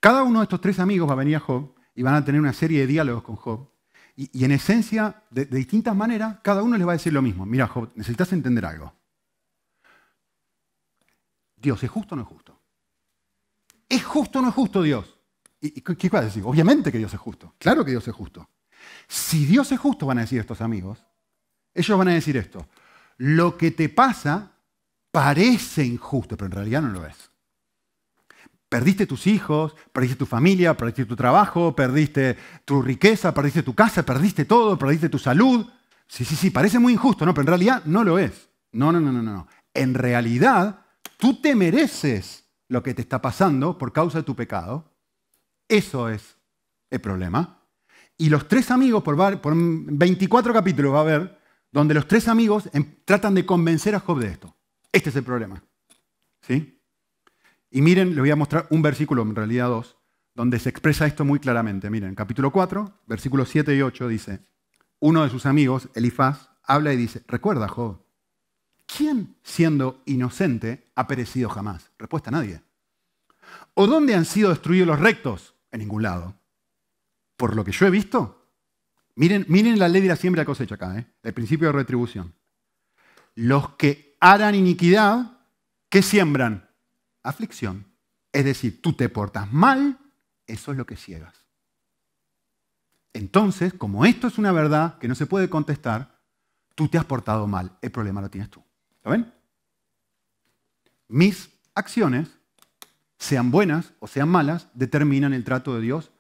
Cada 0.01 0.23
uno 0.23 0.39
de 0.39 0.45
estos 0.45 0.63
tres 0.63 0.79
amigos 0.79 1.07
va 1.07 1.13
a 1.13 1.17
venir 1.17 1.37
a 1.37 1.41
Job 1.41 1.75
y 1.95 2.03
van 2.03 2.15
a 2.15 2.25
tener 2.25 2.41
una 2.41 2.55
serie 2.55 2.81
de 2.81 2.87
diálogos 2.87 3.23
con 3.23 3.37
Job. 3.37 3.69
Y, 4.17 4.47
en 4.47 4.53
esencia, 4.53 5.25
de, 5.29 5.45
distintas 5.45 5.95
maneras, 5.95 6.39
cada 6.43 6.63
uno 6.63 6.79
les 6.79 6.87
va 6.87 6.93
a 6.93 6.95
decir 6.95 7.13
lo 7.13 7.21
mismo. 7.21 7.45
Mira, 7.45 7.67
Job, 7.67 7.91
necesitas 7.97 8.33
entender 8.33 8.65
algo. 8.65 8.95
Dios, 11.55 11.83
¿es 11.83 11.91
justo 11.91 12.15
o 12.15 12.17
no 12.17 12.23
es 12.23 12.29
justo? 12.29 12.59
¿Es 13.91 14.03
justo 14.03 14.39
o 14.39 14.43
no 14.43 14.49
es 14.49 14.55
justo 14.55 14.81
Dios? 14.81 15.19
¿Y 15.61 15.83
qué 15.83 16.09
va 16.09 16.21
a 16.21 16.25
decir? 16.25 16.45
Obviamente 16.47 16.91
que 16.91 16.97
Dios 16.97 17.13
es 17.13 17.21
justo. 17.21 17.53
Claro 17.59 17.85
que 17.85 17.91
Dios 17.91 18.09
es 18.09 18.15
justo. 18.15 18.49
Si 19.07 19.45
Dios 19.45 19.71
es 19.71 19.79
justo, 19.79 20.07
van 20.07 20.17
a 20.17 20.23
decir 20.23 20.41
estos 20.41 20.63
amigos, 20.63 21.05
ellos 21.75 21.99
van 21.99 22.09
a 22.09 22.15
decir 22.15 22.37
esto. 22.37 22.67
Lo 23.19 23.57
que 23.57 23.71
te 23.71 23.89
pasa 23.89 24.53
parece 25.11 25.85
injusto, 25.85 26.37
pero 26.37 26.47
en 26.47 26.53
realidad 26.53 26.83
no 26.83 26.89
lo 26.89 27.07
es. 27.07 27.31
Perdiste 28.69 29.07
tus 29.07 29.27
hijos, 29.27 29.77
perdiste 29.93 30.17
tu 30.17 30.27
familia, 30.27 30.77
perdiste 30.77 31.05
tu 31.05 31.15
trabajo, 31.15 31.77
perdiste 31.77 32.37
tu 32.65 32.83
riqueza, 32.83 33.33
perdiste 33.33 33.63
tu 33.63 33.75
casa, 33.75 34.05
perdiste 34.05 34.45
todo, 34.45 34.79
perdiste 34.79 35.09
tu 35.09 35.19
salud. 35.19 35.67
Sí, 36.09 36.25
sí, 36.25 36.35
sí, 36.35 36.51
parece 36.51 36.79
muy 36.79 36.95
injusto, 36.95 37.25
¿no? 37.25 37.33
Pero 37.33 37.43
en 37.43 37.49
realidad 37.49 37.83
no 37.85 38.03
lo 38.03 38.19
es. 38.19 38.49
No, 38.73 38.91
no, 38.91 39.01
no, 39.01 39.13
no, 39.13 39.23
no. 39.23 39.47
En 39.73 39.95
realidad 39.95 40.81
tú 41.19 41.41
te 41.41 41.55
mereces 41.55 42.45
lo 42.69 42.83
que 42.83 42.95
te 42.95 43.03
está 43.03 43.23
pasando 43.23 43.79
por 43.79 43.93
causa 43.93 44.19
de 44.19 44.25
tu 44.25 44.35
pecado. 44.35 44.91
Eso 45.69 46.09
es 46.09 46.37
el 46.91 47.01
problema. 47.01 47.61
Y 48.17 48.29
los 48.29 48.49
tres 48.49 48.71
amigos, 48.71 49.03
por, 49.03 49.17
24 49.17 50.53
capítulos 50.53 50.95
va 50.95 50.99
a 50.99 51.03
haber, 51.03 51.39
donde 51.75 51.93
los 51.93 52.07
tres 52.07 52.29
amigos 52.29 52.71
em, 52.73 52.87
tratan 53.05 53.35
de 53.35 53.45
convencer 53.45 53.97
a 53.97 54.01
Job 54.01 54.21
de 54.21 54.29
esto. 54.29 54.55
Este 54.93 55.11
es 55.11 55.17
el 55.17 55.25
problema. 55.25 55.61
¿Sí? 56.41 56.81
Y 57.73 57.83
miren, 57.83 58.11
les 58.11 58.21
voy 58.21 58.31
a 58.31 58.37
mostrar 58.37 58.69
un 58.71 58.81
versículo, 58.81 59.23
en 59.23 59.35
realidad 59.35 59.67
dos, 59.67 59.99
donde 60.37 60.61
se 60.61 60.69
expresa 60.69 61.05
esto 61.05 61.25
muy 61.25 61.41
claramente. 61.41 61.91
Miren, 61.91 62.15
capítulo 62.15 62.53
4, 62.53 63.01
versículos 63.07 63.49
7 63.49 63.75
y 63.75 63.83
8 63.83 64.07
dice, 64.07 64.47
uno 65.01 65.25
de 65.25 65.31
sus 65.31 65.47
amigos, 65.47 65.89
Elifaz, 65.97 66.49
habla 66.63 66.93
y 66.93 66.97
dice, 66.97 67.25
recuerda, 67.27 67.67
Job, 67.67 68.05
¿Quién, 68.87 69.37
siendo 69.43 70.01
inocente, 70.07 70.93
ha 70.95 71.09
perecido 71.09 71.49
jamás? 71.49 71.91
Respuesta 71.99 72.31
nadie. 72.31 72.63
¿O 73.75 73.89
dónde 73.89 74.15
han 74.15 74.27
sido 74.27 74.51
destruidos 74.51 74.87
los 74.87 75.01
rectos? 75.01 75.57
En 75.73 75.81
ningún 75.81 76.05
lado. 76.05 76.37
Por 77.37 77.57
lo 77.57 77.65
que 77.65 77.73
yo 77.73 77.87
he 77.87 77.91
visto, 77.91 78.44
miren, 79.15 79.79
la 79.79 79.89
ley 79.89 80.03
de 80.03 80.09
la 80.09 80.17
siembra 80.17 80.41
y 80.41 80.43
la 80.43 80.47
cosecha 80.47 80.75
acá, 80.75 80.99
¿eh? 80.99 81.07
el 81.23 81.35
principio 81.35 81.69
de 81.69 81.73
retribución. 81.73 82.35
Los 83.35 83.71
que 83.71 84.17
harán 84.21 84.55
iniquidad, 84.55 85.39
¿qué 85.89 86.03
siembran? 86.03 86.69
Aflicción. 87.23 87.87
Es 88.33 88.45
decir, 88.45 88.83
tú 88.83 88.93
te 88.93 89.09
portas 89.09 89.53
mal, 89.53 89.99
eso 90.47 90.73
es 90.73 90.79
lo 90.79 90.87
que 90.87 90.97
ciegas. 90.97 91.35
Entonces, 93.13 93.73
como 93.73 94.05
esto 94.05 94.27
es 94.27 94.39
una 94.39 94.53
verdad 94.53 94.99
que 94.99 95.09
no 95.09 95.15
se 95.15 95.27
puede 95.27 95.49
contestar, 95.49 96.21
tú 96.75 96.89
te 96.89 96.99
has 96.99 97.05
portado 97.05 97.47
mal, 97.47 97.79
el 97.81 97.93
problema 97.93 98.21
lo 98.21 98.29
tienes 98.29 98.51
tú. 98.51 98.63
¿Lo 99.05 99.13
ven? 99.13 99.33
Mis 101.09 101.51
acciones 101.75 102.29
sean 103.19 103.51
buenas 103.51 103.93
o 104.01 104.09
sean 104.09 104.29
malas, 104.29 104.69
determinan 104.75 105.33
el 105.33 105.45
trato 105.45 105.75
de 105.75 105.81
Dios 105.81 106.11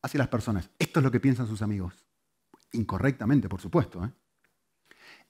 hacia 0.00 0.18
las 0.18 0.28
personas. 0.28 0.70
Esto 0.78 1.00
es 1.00 1.04
lo 1.04 1.10
que 1.10 1.20
piensan 1.20 1.48
sus 1.48 1.62
amigos. 1.62 2.03
Incorrectamente, 2.74 3.48
por 3.48 3.60
supuesto. 3.60 4.04
¿eh? 4.04 4.10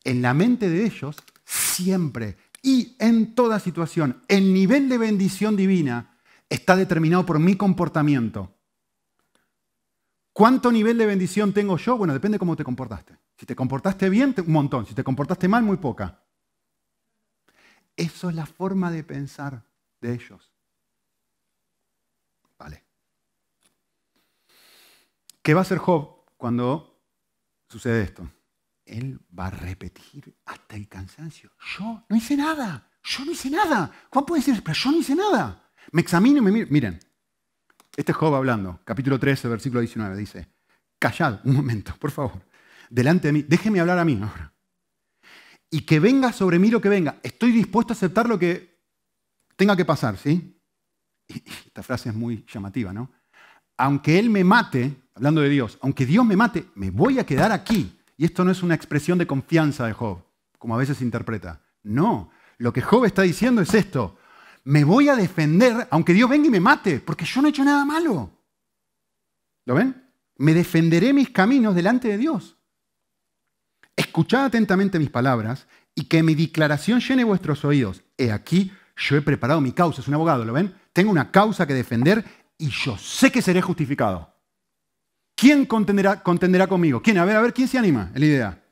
En 0.05 0.21
la 0.21 0.35
mente 0.35 0.69
de 0.69 0.85
ellos, 0.85 1.17
siempre 1.45 2.37
y 2.63 2.97
en 2.99 3.35
toda 3.35 3.61
situación, 3.61 4.23
el 4.29 4.53
nivel 4.53 4.89
de 4.89 4.99
bendición 4.99 5.57
divina 5.57 6.19
está 6.49 6.77
determinado 6.77 7.27
por 7.27 7.39
mi 7.39 7.57
comportamiento. 7.57 8.55
¿Cuánto 10.33 10.73
nivel 10.73 10.99
de 10.99 11.07
bendición 11.07 11.53
tengo 11.53 11.77
yo? 11.77 11.97
Bueno, 11.97 12.13
depende 12.13 12.37
de 12.37 12.39
cómo 12.41 12.57
te 12.57 12.65
comportaste. 12.65 13.17
Si 13.37 13.47
te 13.47 13.55
comportaste 13.55 14.09
bien, 14.09 14.35
un 14.45 14.53
montón. 14.53 14.87
Si 14.87 14.95
te 14.95 15.05
comportaste 15.05 15.47
mal, 15.47 15.63
muy 15.63 15.77
poca. 15.77 16.23
Eso 17.97 18.29
es 18.29 18.35
la 18.35 18.47
forma 18.47 18.91
de 18.91 19.05
pensar 19.05 19.63
de 20.01 20.15
ellos. 20.15 20.51
Vale. 22.59 22.83
¿Qué 25.43 25.55
va 25.55 25.61
a 25.61 25.63
hacer 25.63 25.79
Job 25.79 26.25
cuando 26.37 26.94
sucede 27.75 28.05
esto? 28.05 28.31
Él 28.85 29.19
va 29.37 29.47
a 29.47 29.51
repetir 29.51 30.33
hasta 30.47 30.77
el 30.77 30.89
cansancio. 30.89 31.51
Yo 31.77 32.05
no 32.09 32.17
hice 32.17 32.37
nada. 32.37 32.89
Yo 33.03 33.25
no 33.25 33.33
hice 33.33 33.51
nada. 33.51 33.91
¿Cómo 34.11 34.27
puede 34.27 34.43
decir? 34.45 34.63
Pero 34.63 34.75
yo 34.75 34.93
no 34.93 34.99
hice 34.99 35.15
nada. 35.17 35.71
Me 35.91 36.01
examino 36.01 36.39
y 36.39 36.41
me 36.43 36.53
miro. 36.53 36.69
Miren, 36.71 37.01
este 37.97 38.13
es 38.13 38.17
Job 38.17 38.35
hablando, 38.35 38.81
capítulo 38.85 39.19
13, 39.19 39.49
versículo 39.49 39.81
19, 39.81 40.17
dice, 40.17 40.49
callad 40.99 41.41
un 41.45 41.55
momento, 41.55 41.95
por 41.99 42.11
favor, 42.11 42.41
delante 42.91 43.29
de 43.29 43.33
mí, 43.33 43.43
déjeme 43.43 43.81
hablar 43.81 43.99
a 43.99 44.05
mí 44.05 44.19
ahora. 44.23 44.53
Y 45.71 45.81
que 45.81 45.99
venga 45.99 46.33
sobre 46.33 46.59
mí 46.59 46.71
lo 46.71 46.81
que 46.81 46.89
venga. 46.89 47.19
Estoy 47.23 47.51
dispuesto 47.51 47.93
a 47.93 47.97
aceptar 47.97 48.29
lo 48.29 48.39
que 48.39 48.81
tenga 49.57 49.77
que 49.77 49.85
pasar, 49.85 50.17
¿sí? 50.17 50.61
esta 51.67 51.83
frase 51.83 52.11
es 52.11 52.15
muy 52.15 52.45
llamativa, 52.47 52.93
¿no? 52.93 53.11
Aunque 53.77 54.19
Él 54.19 54.31
me 54.31 54.45
mate, 54.45 54.95
hablando 55.15 55.41
de 55.41 55.49
Dios, 55.49 55.79
aunque 55.81 56.07
Dios 56.07 56.25
me 56.25 56.37
mate, 56.37 56.67
me 56.75 56.91
voy 56.91 57.19
a 57.19 57.27
quedar 57.27 57.53
aquí. 57.53 57.99
Y 58.17 58.25
esto 58.25 58.45
no 58.45 58.51
es 58.51 58.63
una 58.63 58.75
expresión 58.75 59.19
de 59.19 59.27
confianza 59.27 59.87
de 59.87 59.93
Job, 59.93 60.23
como 60.59 60.75
a 60.75 60.79
veces 60.79 60.99
se 60.99 61.05
interpreta. 61.05 61.63
No, 61.83 62.31
lo 62.59 62.73
que 62.73 62.83
Job 62.83 63.05
está 63.05 63.23
diciendo 63.23 63.61
es 63.61 63.75
esto. 63.75 64.19
Me 64.65 64.85
voy 64.85 65.09
a 65.09 65.17
defender 65.17 65.89
aunque 65.91 66.13
Dios 66.15 66.31
venga 66.31 66.47
y 66.47 66.51
me 66.51 66.61
mate, 66.61 67.01
porque 67.01 67.25
yo 67.25 67.41
no 67.41 67.49
he 67.49 67.51
hecho 67.51 67.65
nada 67.65 67.85
malo. 67.85 68.31
¿Lo 69.67 69.75
ven? 69.75 70.11
Me 70.37 70.55
defenderé 70.55 71.13
mis 71.13 71.31
caminos 71.31 71.75
delante 71.75 72.09
de 72.09 72.19
Dios. 72.19 72.57
Escuchad 73.97 74.47
atentamente 74.47 74.99
mis 74.99 75.11
palabras 75.11 75.67
y 75.95 76.05
que 76.05 76.23
mi 76.23 76.35
declaración 76.35 77.01
llene 77.01 77.25
vuestros 77.25 77.65
oídos. 77.65 78.03
He 78.17 78.33
aquí, 78.33 78.73
yo 78.97 79.17
he 79.17 79.23
preparado 79.23 79.61
mi 79.61 79.73
causa. 79.73 80.01
Es 80.01 80.09
un 80.09 80.15
abogado, 80.15 80.45
¿lo 80.45 80.53
ven? 80.53 80.75
Tengo 80.93 81.11
una 81.11 81.31
causa 81.31 81.67
que 81.67 81.75
defender 81.75 82.25
y 82.59 82.69
yo 82.69 82.97
sé 82.99 83.31
que 83.31 83.43
seré 83.43 83.63
justificado. 83.63 84.34
¿Quién 85.45 85.67
contenderá, 85.67 86.23
contenderá 86.23 86.67
conmigo? 86.67 87.03
¿Quién? 87.03 87.19
A 87.19 87.25
ver, 87.27 87.37
a 87.37 87.43
ver, 87.43 87.53
¿quién 87.53 87.69
se 87.69 87.77
anima? 87.77 88.11
Es 88.15 88.21
la 88.21 88.25
idea. 88.25 88.65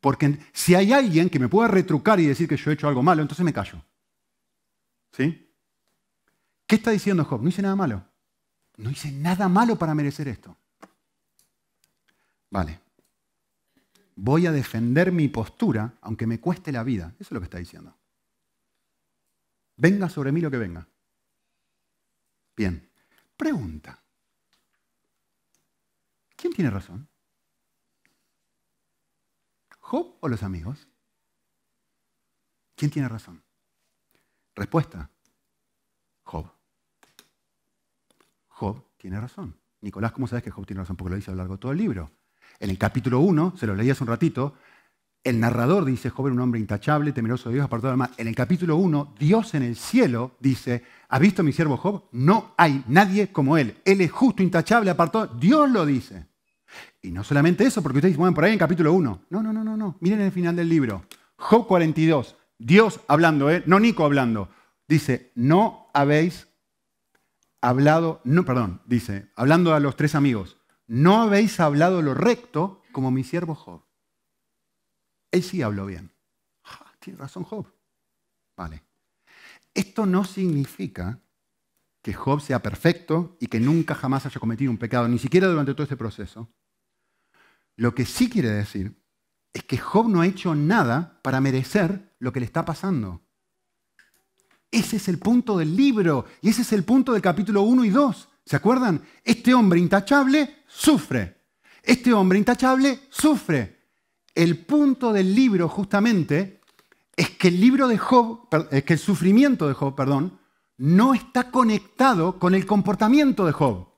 Porque 0.00 0.38
si 0.54 0.74
hay 0.74 0.90
alguien 0.90 1.28
que 1.28 1.38
me 1.38 1.50
pueda 1.50 1.68
retrucar 1.68 2.18
y 2.18 2.24
decir 2.24 2.48
que 2.48 2.56
yo 2.56 2.70
he 2.70 2.72
hecho 2.72 2.88
algo 2.88 3.02
malo, 3.02 3.20
entonces 3.20 3.44
me 3.44 3.52
callo. 3.52 3.84
¿Sí? 5.12 5.46
¿Qué 6.66 6.76
está 6.76 6.92
diciendo 6.92 7.26
Job? 7.26 7.42
No 7.42 7.50
hice 7.50 7.60
nada 7.60 7.76
malo. 7.76 8.06
No 8.78 8.88
hice 8.88 9.12
nada 9.12 9.50
malo 9.50 9.76
para 9.76 9.94
merecer 9.94 10.26
esto. 10.28 10.56
Vale. 12.48 12.80
Voy 14.16 14.46
a 14.46 14.52
defender 14.52 15.12
mi 15.12 15.28
postura 15.28 15.92
aunque 16.00 16.26
me 16.26 16.40
cueste 16.40 16.72
la 16.72 16.84
vida. 16.84 17.12
Eso 17.18 17.28
es 17.28 17.32
lo 17.32 17.40
que 17.40 17.44
está 17.44 17.58
diciendo. 17.58 17.94
Venga 19.76 20.08
sobre 20.08 20.32
mí 20.32 20.40
lo 20.40 20.50
que 20.50 20.56
venga. 20.56 20.88
Bien. 22.56 22.88
Pregunta. 23.36 24.03
¿Quién 26.54 26.68
tiene 26.68 26.70
razón? 26.70 27.08
¿Job 29.80 30.14
o 30.20 30.28
los 30.28 30.44
amigos? 30.44 30.86
¿Quién 32.76 32.92
tiene 32.92 33.08
razón? 33.08 33.42
Respuesta. 34.54 35.10
Job. 36.22 36.46
Job 38.46 38.84
tiene 38.96 39.20
razón. 39.20 39.56
Nicolás, 39.80 40.12
¿cómo 40.12 40.28
sabes 40.28 40.44
que 40.44 40.52
Job 40.52 40.64
tiene 40.64 40.80
razón? 40.80 40.94
Porque 40.94 41.10
lo 41.10 41.16
dice 41.16 41.32
a 41.32 41.34
lo 41.34 41.38
largo 41.38 41.54
de 41.54 41.60
todo 41.60 41.72
el 41.72 41.78
libro. 41.78 42.12
En 42.60 42.70
el 42.70 42.78
capítulo 42.78 43.18
1, 43.18 43.56
se 43.56 43.66
lo 43.66 43.74
leí 43.74 43.90
hace 43.90 44.04
un 44.04 44.10
ratito, 44.10 44.54
el 45.24 45.40
narrador 45.40 45.84
dice, 45.84 46.08
Job 46.08 46.26
era 46.26 46.34
un 46.34 46.40
hombre 46.40 46.60
intachable, 46.60 47.10
temeroso 47.10 47.48
de 47.48 47.56
Dios, 47.56 47.64
apartado 47.64 47.90
del 47.90 47.98
mal. 47.98 48.10
En 48.16 48.28
el 48.28 48.36
capítulo 48.36 48.76
1, 48.76 49.14
Dios 49.18 49.54
en 49.54 49.64
el 49.64 49.74
cielo 49.74 50.36
dice, 50.38 50.84
¿ha 51.08 51.18
visto 51.18 51.42
mi 51.42 51.52
siervo 51.52 51.76
Job? 51.78 52.04
No 52.12 52.54
hay 52.56 52.84
nadie 52.86 53.32
como 53.32 53.58
él. 53.58 53.76
Él 53.84 54.02
es 54.02 54.12
justo, 54.12 54.44
intachable, 54.44 54.90
apartado. 54.90 55.26
Dios 55.26 55.68
lo 55.68 55.84
dice. 55.84 56.32
Y 57.02 57.10
no 57.10 57.24
solamente 57.24 57.64
eso, 57.64 57.82
porque 57.82 57.98
ustedes 57.98 58.16
dicen, 58.16 58.34
por 58.34 58.44
ahí 58.44 58.52
en 58.52 58.58
capítulo 58.58 58.92
1. 58.92 59.24
No, 59.30 59.42
no, 59.42 59.52
no, 59.52 59.64
no, 59.64 59.76
no. 59.76 59.96
Miren 60.00 60.20
el 60.20 60.32
final 60.32 60.56
del 60.56 60.68
libro. 60.68 61.04
Job 61.36 61.66
42. 61.66 62.36
Dios 62.58 63.00
hablando, 63.08 63.50
¿eh? 63.50 63.62
no 63.66 63.80
Nico 63.80 64.04
hablando. 64.04 64.48
Dice, 64.86 65.32
no 65.34 65.90
habéis 65.92 66.48
hablado, 67.60 68.20
no, 68.24 68.44
perdón, 68.44 68.82
dice, 68.84 69.30
hablando 69.36 69.74
a 69.74 69.80
los 69.80 69.96
tres 69.96 70.14
amigos, 70.14 70.58
no 70.86 71.22
habéis 71.22 71.60
hablado 71.60 72.02
lo 72.02 72.12
recto 72.12 72.82
como 72.92 73.10
mi 73.10 73.24
siervo 73.24 73.54
Job. 73.54 73.82
Él 75.30 75.42
sí 75.42 75.62
habló 75.62 75.86
bien. 75.86 76.12
tiene 77.00 77.18
razón 77.18 77.44
Job. 77.44 77.66
Vale. 78.56 78.82
Esto 79.72 80.06
no 80.06 80.24
significa 80.24 81.20
que 82.02 82.12
Job 82.12 82.40
sea 82.40 82.60
perfecto 82.60 83.36
y 83.40 83.46
que 83.46 83.60
nunca 83.60 83.94
jamás 83.94 84.26
haya 84.26 84.38
cometido 84.38 84.70
un 84.70 84.78
pecado, 84.78 85.08
ni 85.08 85.18
siquiera 85.18 85.48
durante 85.48 85.72
todo 85.72 85.84
este 85.84 85.96
proceso. 85.96 86.50
Lo 87.76 87.94
que 87.94 88.04
sí 88.04 88.28
quiere 88.28 88.50
decir 88.50 88.96
es 89.52 89.64
que 89.64 89.78
Job 89.78 90.08
no 90.08 90.20
ha 90.20 90.26
hecho 90.26 90.54
nada 90.54 91.20
para 91.22 91.40
merecer 91.40 92.14
lo 92.18 92.32
que 92.32 92.40
le 92.40 92.46
está 92.46 92.64
pasando. 92.64 93.22
Ese 94.70 94.96
es 94.96 95.08
el 95.08 95.18
punto 95.18 95.56
del 95.56 95.76
libro 95.76 96.26
y 96.40 96.48
ese 96.48 96.62
es 96.62 96.72
el 96.72 96.84
punto 96.84 97.12
del 97.12 97.22
capítulo 97.22 97.62
1 97.62 97.84
y 97.84 97.90
2. 97.90 98.28
¿Se 98.44 98.56
acuerdan? 98.56 99.02
Este 99.22 99.54
hombre 99.54 99.78
intachable 99.78 100.64
sufre. 100.66 101.42
Este 101.82 102.12
hombre 102.12 102.38
intachable 102.38 103.00
sufre. 103.10 103.84
El 104.34 104.64
punto 104.64 105.12
del 105.12 105.34
libro 105.34 105.68
justamente 105.68 106.60
es 107.16 107.30
que 107.30 107.48
el 107.48 107.60
libro 107.60 107.86
de 107.86 107.98
Job, 107.98 108.48
es 108.70 108.82
que 108.82 108.94
el 108.94 108.98
sufrimiento 108.98 109.68
de 109.68 109.74
Job, 109.74 109.94
perdón, 109.94 110.40
no 110.76 111.14
está 111.14 111.50
conectado 111.50 112.38
con 112.38 112.54
el 112.54 112.66
comportamiento 112.66 113.46
de 113.46 113.52
Job. 113.52 113.88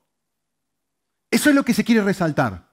Eso 1.31 1.49
es 1.49 1.55
lo 1.55 1.65
que 1.65 1.73
se 1.73 1.83
quiere 1.83 2.03
resaltar. 2.03 2.66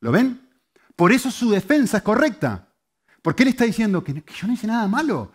¿Lo 0.00 0.12
ven? 0.12 0.48
Por 0.96 1.12
eso 1.12 1.30
su 1.30 1.50
defensa 1.50 1.98
es 1.98 2.02
correcta. 2.02 2.68
Porque 3.22 3.42
él 3.42 3.50
está 3.50 3.64
diciendo 3.64 4.02
que, 4.02 4.14
yo 4.14 4.46
no 4.46 4.52
hice 4.52 4.66
nada 4.66 4.86
malo. 4.88 5.32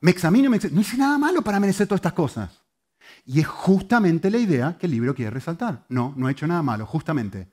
Me 0.00 0.10
examino, 0.10 0.50
me 0.50 0.58
no 0.58 0.80
hice 0.80 0.96
nada 0.96 1.18
malo 1.18 1.42
para 1.42 1.60
merecer 1.60 1.86
todas 1.86 1.98
estas 1.98 2.12
cosas. 2.12 2.64
Y 3.24 3.40
es 3.40 3.46
justamente 3.46 4.30
la 4.30 4.38
idea 4.38 4.76
que 4.78 4.86
el 4.86 4.92
libro 4.92 5.14
quiere 5.14 5.30
resaltar. 5.30 5.84
No, 5.88 6.14
no 6.16 6.28
he 6.28 6.32
hecho 6.32 6.46
nada 6.46 6.62
malo, 6.62 6.86
justamente. 6.86 7.52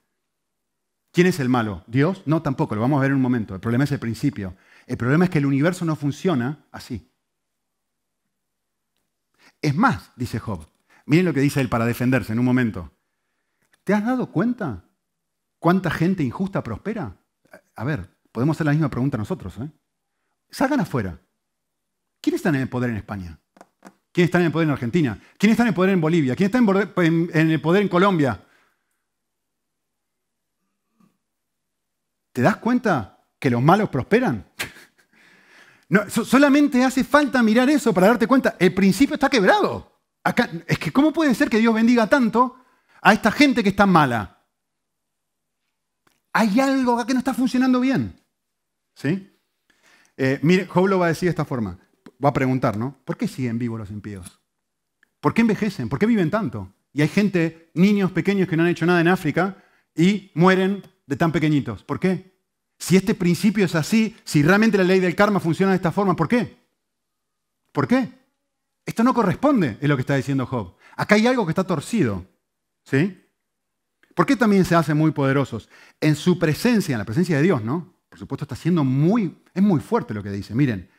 ¿Quién 1.11 1.27
es 1.27 1.39
el 1.39 1.49
malo? 1.49 1.83
¿Dios? 1.87 2.23
No, 2.25 2.41
tampoco, 2.41 2.75
lo 2.75 2.81
vamos 2.81 2.97
a 2.97 3.01
ver 3.01 3.11
en 3.11 3.15
un 3.15 3.21
momento. 3.21 3.55
El 3.55 3.61
problema 3.61 3.85
es 3.85 3.91
el 3.91 3.99
principio. 3.99 4.55
El 4.85 4.97
problema 4.97 5.25
es 5.25 5.31
que 5.31 5.37
el 5.37 5.45
universo 5.45 5.85
no 5.85 5.95
funciona 5.95 6.65
así. 6.71 7.09
Es 9.61 9.75
más, 9.75 10.11
dice 10.15 10.39
Job, 10.39 10.67
miren 11.05 11.25
lo 11.25 11.33
que 11.33 11.39
dice 11.39 11.61
él 11.61 11.69
para 11.69 11.85
defenderse 11.85 12.33
en 12.33 12.39
un 12.39 12.45
momento. 12.45 12.91
¿Te 13.83 13.93
has 13.93 14.05
dado 14.05 14.31
cuenta 14.31 14.83
cuánta 15.65 15.89
gente 15.89 16.21
injusta 16.21 16.61
prospera? 16.61 17.17
A 17.75 17.83
ver, 17.83 18.07
podemos 18.31 18.55
hacer 18.55 18.67
la 18.67 18.73
misma 18.73 18.91
pregunta 18.91 19.17
nosotros. 19.17 19.57
¿eh? 19.57 19.67
Salgan 20.47 20.81
afuera. 20.81 21.19
¿Quiénes 22.21 22.37
están 22.37 22.53
en 22.53 22.61
el 22.61 22.69
poder 22.69 22.91
en 22.91 22.97
España? 22.97 23.39
¿Quiénes 24.11 24.27
están 24.27 24.41
en 24.41 24.45
el 24.45 24.51
poder 24.51 24.67
en 24.67 24.73
Argentina? 24.73 25.19
¿Quiénes 25.39 25.55
están 25.55 25.65
en 25.65 25.69
el 25.69 25.73
poder 25.73 25.89
en 25.89 26.01
Bolivia? 26.01 26.35
¿Quiénes 26.35 26.53
están 26.53 26.67
en 27.33 27.49
el 27.49 27.59
poder 27.61 27.81
en 27.81 27.89
Colombia? 27.89 28.45
¿Te 32.31 32.43
das 32.43 32.57
cuenta 32.57 33.25
que 33.39 33.49
los 33.49 33.63
malos 33.63 33.89
prosperan? 33.89 34.45
No, 35.87 36.09
solamente 36.09 36.83
hace 36.83 37.03
falta 37.03 37.43
mirar 37.43 37.69
eso 37.69 37.93
para 37.93 38.07
darte 38.07 38.25
cuenta. 38.25 38.55
El 38.59 38.73
principio 38.73 39.15
está 39.15 39.29
quebrado. 39.29 40.01
Acá, 40.23 40.49
es 40.65 40.79
que 40.79 40.91
¿cómo 40.91 41.13
puede 41.13 41.33
ser 41.35 41.47
que 41.47 41.59
Dios 41.59 41.73
bendiga 41.73 42.07
tanto 42.07 42.57
a 43.01 43.13
esta 43.13 43.31
gente 43.31 43.61
que 43.61 43.69
está 43.69 43.85
mala? 43.85 44.34
Hay 46.37 46.59
algo 46.59 46.95
acá 46.95 47.07
que 47.07 47.13
no 47.13 47.19
está 47.19 47.33
funcionando 47.33 47.79
bien. 47.79 48.19
¿Sí? 48.93 49.31
Eh, 50.17 50.37
mire, 50.41 50.65
Job 50.65 50.87
lo 50.89 50.99
va 50.99 51.05
a 51.05 51.09
decir 51.09 51.27
de 51.27 51.29
esta 51.29 51.45
forma. 51.45 51.79
Va 52.23 52.29
a 52.29 52.33
preguntar, 52.33 52.75
¿no? 52.75 52.99
¿Por 53.05 53.15
qué 53.15 53.25
siguen 53.25 53.57
vivos 53.57 53.79
los 53.79 53.89
impíos? 53.89 54.41
¿Por 55.21 55.33
qué 55.33 55.41
envejecen? 55.41 55.87
¿Por 55.87 55.97
qué 55.97 56.05
viven 56.05 56.29
tanto? 56.29 56.73
Y 56.91 57.01
hay 57.01 57.07
gente, 57.07 57.71
niños 57.73 58.11
pequeños 58.11 58.49
que 58.49 58.57
no 58.57 58.63
han 58.63 58.69
hecho 58.69 58.85
nada 58.85 58.99
en 58.99 59.07
África 59.07 59.63
y 59.95 60.31
mueren 60.35 60.83
de 61.05 61.15
tan 61.15 61.31
pequeñitos. 61.31 61.85
¿Por 61.85 62.01
qué? 62.01 62.37
Si 62.79 62.97
este 62.97 63.15
principio 63.15 63.63
es 63.63 63.75
así, 63.75 64.17
si 64.25 64.43
realmente 64.43 64.77
la 64.77 64.83
ley 64.83 64.99
del 64.99 65.15
karma 65.15 65.39
funciona 65.39 65.71
de 65.71 65.77
esta 65.77 65.93
forma, 65.93 66.17
¿por 66.17 66.27
qué? 66.27 66.57
¿Por 67.71 67.87
qué? 67.87 68.11
esto 68.85 69.03
no 69.03 69.13
corresponde, 69.13 69.77
es 69.79 69.87
lo 69.87 69.95
que 69.95 70.01
está 70.01 70.17
diciendo 70.17 70.45
Job. 70.45 70.75
Acá 70.97 71.15
hay 71.15 71.27
algo 71.27 71.45
que 71.45 71.51
está 71.51 71.63
torcido. 71.63 72.25
¿Sí? 72.83 73.24
¿Por 74.15 74.25
qué 74.25 74.35
también 74.35 74.65
se 74.65 74.75
hacen 74.75 74.97
muy 74.97 75.11
poderosos? 75.11 75.69
En 76.01 76.15
su 76.15 76.39
presencia, 76.39 76.93
en 76.93 76.99
la 76.99 77.05
presencia 77.05 77.37
de 77.37 77.43
Dios, 77.43 77.63
¿no? 77.63 77.93
Por 78.09 78.17
supuesto 78.17 78.45
está 78.45 78.55
siendo 78.55 78.85
muy, 78.85 79.37
es 79.53 79.61
muy 79.61 79.81
fuerte 79.81 80.13
lo 80.13 80.23
que 80.23 80.31
dice. 80.31 80.55
Miren, 80.55 80.89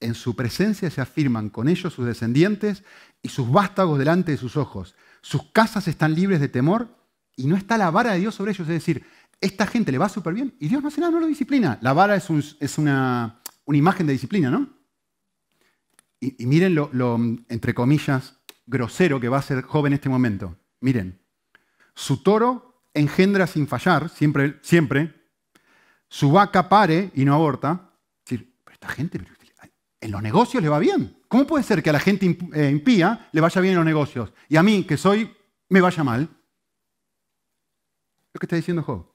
en 0.00 0.14
su 0.14 0.36
presencia 0.36 0.90
se 0.90 1.00
afirman 1.00 1.48
con 1.48 1.66
ellos 1.66 1.94
sus 1.94 2.06
descendientes 2.06 2.84
y 3.22 3.30
sus 3.30 3.50
vástagos 3.50 3.98
delante 3.98 4.32
de 4.32 4.36
sus 4.36 4.56
ojos. 4.56 4.94
Sus 5.22 5.50
casas 5.50 5.88
están 5.88 6.14
libres 6.14 6.40
de 6.40 6.48
temor 6.48 6.94
y 7.36 7.46
no 7.46 7.56
está 7.56 7.78
la 7.78 7.90
vara 7.90 8.12
de 8.12 8.20
Dios 8.20 8.34
sobre 8.34 8.52
ellos. 8.52 8.68
Es 8.68 8.74
decir, 8.74 9.04
esta 9.40 9.66
gente 9.66 9.90
le 9.90 9.98
va 9.98 10.10
súper 10.10 10.34
bien 10.34 10.54
y 10.60 10.68
Dios 10.68 10.82
no 10.82 10.88
hace 10.88 11.00
nada, 11.00 11.12
no 11.12 11.20
lo 11.20 11.26
disciplina. 11.26 11.78
La 11.80 11.94
vara 11.94 12.16
es, 12.16 12.28
una, 12.78 13.40
imagen 13.66 14.06
de 14.06 14.12
disciplina, 14.12 14.50
¿no? 14.50 14.68
Y, 16.20 16.44
miren 16.46 16.74
lo, 16.74 16.90
entre 17.48 17.74
comillas, 17.74 18.34
grosero 18.66 19.20
que 19.20 19.28
va 19.28 19.38
a 19.38 19.42
ser 19.42 19.62
joven 19.62 19.92
en 19.92 19.94
este 19.94 20.08
momento. 20.08 20.56
Miren, 20.80 21.18
su 21.98 22.18
toro 22.18 22.84
engendra 22.94 23.48
sin 23.48 23.66
fallar, 23.66 24.08
siempre, 24.08 24.60
siempre. 24.62 25.12
Su 26.08 26.30
vaca 26.30 26.68
pare 26.68 27.10
y 27.14 27.24
no 27.24 27.34
aborta. 27.34 27.90
Es 28.18 28.30
decir, 28.30 28.54
pero 28.62 28.74
esta 28.74 28.88
gente, 28.88 29.20
en 30.00 30.10
los 30.12 30.22
negocios 30.22 30.62
le 30.62 30.68
va 30.68 30.78
bien. 30.78 31.20
¿Cómo 31.26 31.44
puede 31.44 31.64
ser 31.64 31.82
que 31.82 31.90
a 31.90 31.92
la 31.92 31.98
gente 31.98 32.38
eh, 32.54 32.70
impía 32.70 33.28
le 33.32 33.40
vaya 33.40 33.60
bien 33.60 33.72
en 33.72 33.78
los 33.78 33.84
negocios 33.84 34.32
y 34.48 34.56
a 34.56 34.62
mí, 34.62 34.84
que 34.84 34.96
soy, 34.96 35.34
me 35.70 35.80
vaya 35.80 36.04
mal? 36.04 36.28
Lo 38.32 38.38
que 38.38 38.46
está 38.46 38.54
diciendo 38.54 38.84
Job. 38.84 39.12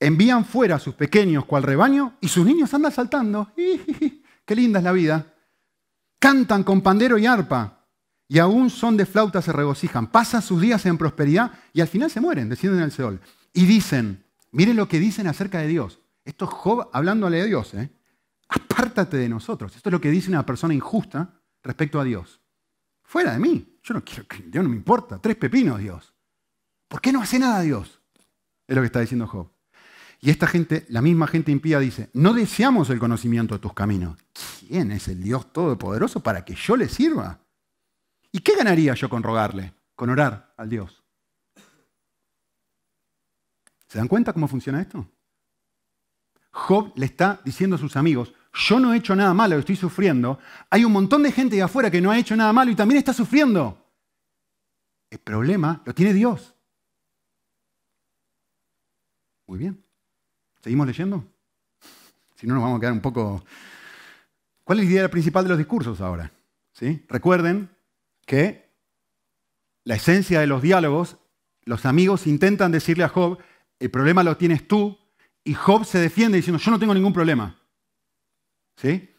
Envían 0.00 0.44
fuera 0.44 0.74
a 0.74 0.80
sus 0.80 0.96
pequeños 0.96 1.44
cual 1.44 1.62
rebaño 1.62 2.16
y 2.20 2.26
sus 2.26 2.44
niños 2.44 2.74
andan 2.74 2.90
saltando. 2.90 3.52
¡Qué 4.44 4.56
linda 4.56 4.80
es 4.80 4.84
la 4.84 4.92
vida! 4.92 5.32
Cantan 6.18 6.64
con 6.64 6.80
pandero 6.80 7.18
y 7.18 7.26
arpa 7.26 7.83
y 8.28 8.38
aún 8.38 8.70
son 8.70 8.96
de 8.96 9.06
flauta 9.06 9.42
se 9.42 9.52
regocijan. 9.52 10.06
Pasan 10.06 10.42
sus 10.42 10.60
días 10.60 10.84
en 10.86 10.98
prosperidad 10.98 11.52
y 11.72 11.80
al 11.80 11.88
final 11.88 12.10
se 12.10 12.20
mueren, 12.20 12.48
descienden 12.48 12.82
al 12.82 12.92
Seol. 12.92 13.20
Y 13.52 13.66
dicen, 13.66 14.24
miren 14.50 14.76
lo 14.76 14.88
que 14.88 14.98
dicen 14.98 15.26
acerca 15.26 15.58
de 15.58 15.68
Dios. 15.68 16.00
Esto 16.24 16.46
es 16.46 16.50
Job 16.52 16.88
hablándole 16.92 17.40
a 17.40 17.44
Dios. 17.44 17.74
¿eh? 17.74 17.90
apártate 18.48 19.16
de 19.16 19.28
nosotros. 19.28 19.74
Esto 19.76 19.88
es 19.88 19.92
lo 19.92 20.00
que 20.00 20.10
dice 20.10 20.30
una 20.30 20.46
persona 20.46 20.74
injusta 20.74 21.40
respecto 21.62 22.00
a 22.00 22.04
Dios. 22.04 22.40
Fuera 23.02 23.32
de 23.32 23.38
mí. 23.38 23.78
Yo 23.82 23.94
no 23.94 24.04
quiero 24.04 24.26
que 24.26 24.42
Dios 24.42 24.64
no 24.64 24.70
me 24.70 24.76
importa. 24.76 25.18
Tres 25.18 25.36
pepinos, 25.36 25.78
Dios. 25.78 26.14
¿Por 26.88 27.00
qué 27.00 27.12
no 27.12 27.20
hace 27.20 27.38
nada 27.38 27.60
Dios? 27.60 28.00
Es 28.66 28.74
lo 28.74 28.82
que 28.82 28.86
está 28.86 29.00
diciendo 29.00 29.26
Job. 29.26 29.50
Y 30.20 30.30
esta 30.30 30.46
gente, 30.46 30.86
la 30.88 31.02
misma 31.02 31.26
gente 31.26 31.52
impía, 31.52 31.78
dice, 31.78 32.08
no 32.14 32.32
deseamos 32.32 32.88
el 32.88 32.98
conocimiento 32.98 33.54
de 33.54 33.60
tus 33.60 33.74
caminos. 33.74 34.18
¿Quién 34.66 34.90
es 34.90 35.08
el 35.08 35.22
Dios 35.22 35.52
Todopoderoso 35.52 36.20
para 36.20 36.44
que 36.44 36.54
yo 36.54 36.76
le 36.76 36.88
sirva? 36.88 37.40
¿Y 38.34 38.40
qué 38.40 38.56
ganaría 38.56 38.94
yo 38.94 39.08
con 39.08 39.22
rogarle, 39.22 39.72
con 39.94 40.10
orar 40.10 40.52
al 40.56 40.68
Dios? 40.68 41.04
¿Se 43.86 43.96
dan 43.96 44.08
cuenta 44.08 44.32
cómo 44.32 44.48
funciona 44.48 44.80
esto? 44.80 45.08
Job 46.50 46.92
le 46.96 47.06
está 47.06 47.40
diciendo 47.44 47.76
a 47.76 47.78
sus 47.78 47.94
amigos, 47.94 48.34
yo 48.52 48.80
no 48.80 48.92
he 48.92 48.96
hecho 48.96 49.14
nada 49.14 49.32
malo, 49.34 49.56
estoy 49.56 49.76
sufriendo. 49.76 50.40
Hay 50.68 50.84
un 50.84 50.90
montón 50.90 51.22
de 51.22 51.30
gente 51.30 51.54
de 51.54 51.62
afuera 51.62 51.92
que 51.92 52.00
no 52.00 52.10
ha 52.10 52.18
hecho 52.18 52.34
nada 52.34 52.52
malo 52.52 52.72
y 52.72 52.74
también 52.74 52.98
está 52.98 53.12
sufriendo. 53.12 53.78
El 55.10 55.20
problema 55.20 55.80
lo 55.84 55.94
tiene 55.94 56.12
Dios. 56.12 56.56
Muy 59.46 59.60
bien. 59.60 59.80
¿Seguimos 60.60 60.88
leyendo? 60.88 61.24
Si 62.34 62.48
no, 62.48 62.54
nos 62.54 62.64
vamos 62.64 62.78
a 62.78 62.80
quedar 62.80 62.94
un 62.94 63.00
poco... 63.00 63.44
¿Cuál 64.64 64.80
es 64.80 64.86
la 64.86 64.90
idea 64.90 65.08
principal 65.08 65.44
de 65.44 65.50
los 65.50 65.58
discursos 65.58 66.00
ahora? 66.00 66.32
¿Sí? 66.72 67.04
Recuerden 67.08 67.73
que 68.24 68.72
la 69.84 69.94
esencia 69.94 70.40
de 70.40 70.46
los 70.46 70.62
diálogos, 70.62 71.18
los 71.64 71.86
amigos 71.86 72.26
intentan 72.26 72.72
decirle 72.72 73.04
a 73.04 73.08
Job, 73.08 73.38
el 73.78 73.90
problema 73.90 74.22
lo 74.22 74.36
tienes 74.36 74.66
tú, 74.66 74.98
y 75.44 75.54
Job 75.54 75.84
se 75.84 75.98
defiende 75.98 76.36
diciendo, 76.36 76.58
yo 76.58 76.70
no 76.70 76.78
tengo 76.78 76.94
ningún 76.94 77.12
problema. 77.12 77.60
¿Sí? 78.76 79.14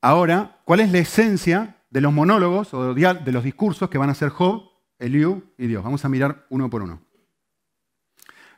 Ahora, 0.00 0.60
¿cuál 0.64 0.80
es 0.80 0.92
la 0.92 0.98
esencia 0.98 1.82
de 1.88 2.00
los 2.02 2.12
monólogos 2.12 2.74
o 2.74 2.92
de 2.92 3.32
los 3.32 3.44
discursos 3.44 3.88
que 3.88 3.98
van 3.98 4.10
a 4.10 4.14
ser 4.14 4.28
Job, 4.28 4.70
Eliú 4.98 5.54
y 5.56 5.66
Dios? 5.66 5.82
Vamos 5.82 6.04
a 6.04 6.08
mirar 6.10 6.46
uno 6.50 6.68
por 6.68 6.82
uno. 6.82 7.02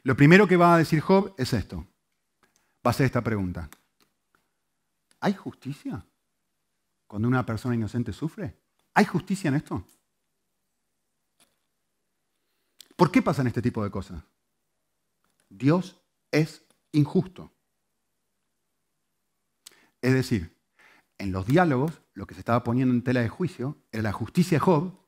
Lo 0.03 0.17
primero 0.17 0.49
que 0.49 0.57
va 0.57 0.75
a 0.75 0.79
decir 0.79 1.01
Job 1.01 1.35
es 1.39 1.53
esto. 1.53 1.87
Va 2.85 2.91
a 2.91 2.95
ser 2.95 3.07
esta 3.07 3.23
pregunta. 3.23 3.69
¿Hay 5.21 5.35
justicia 5.35 6.05
cuando 7.07 7.29
una 7.29 7.47
persona 7.47 7.75
inocente 7.75 8.13
sufre? 8.13 8.57
¿Hay 8.97 9.05
justicia 9.05 9.49
en 9.49 9.57
esto? 9.57 9.85
¿Por 12.97 13.13
qué 13.13 13.21
pasan 13.21 13.47
este 13.47 13.61
tipo 13.61 13.85
de 13.85 13.91
cosas? 13.91 14.25
Dios 15.51 16.01
es 16.33 16.65
injusto. 16.93 17.53
Es 20.01 20.15
decir, 20.15 20.57
en 21.19 21.31
los 21.31 21.47
diálogos 21.47 22.01
lo 22.15 22.27
que 22.27 22.33
se 22.33 22.41
estaba 22.41 22.65
poniendo 22.65 22.95
en 22.95 23.05
tela 23.05 23.21
de 23.21 23.29
juicio 23.29 23.77
era 23.93 24.03
la 24.03 24.13
justicia 24.15 24.57
de 24.57 24.61
Job. 24.61 24.99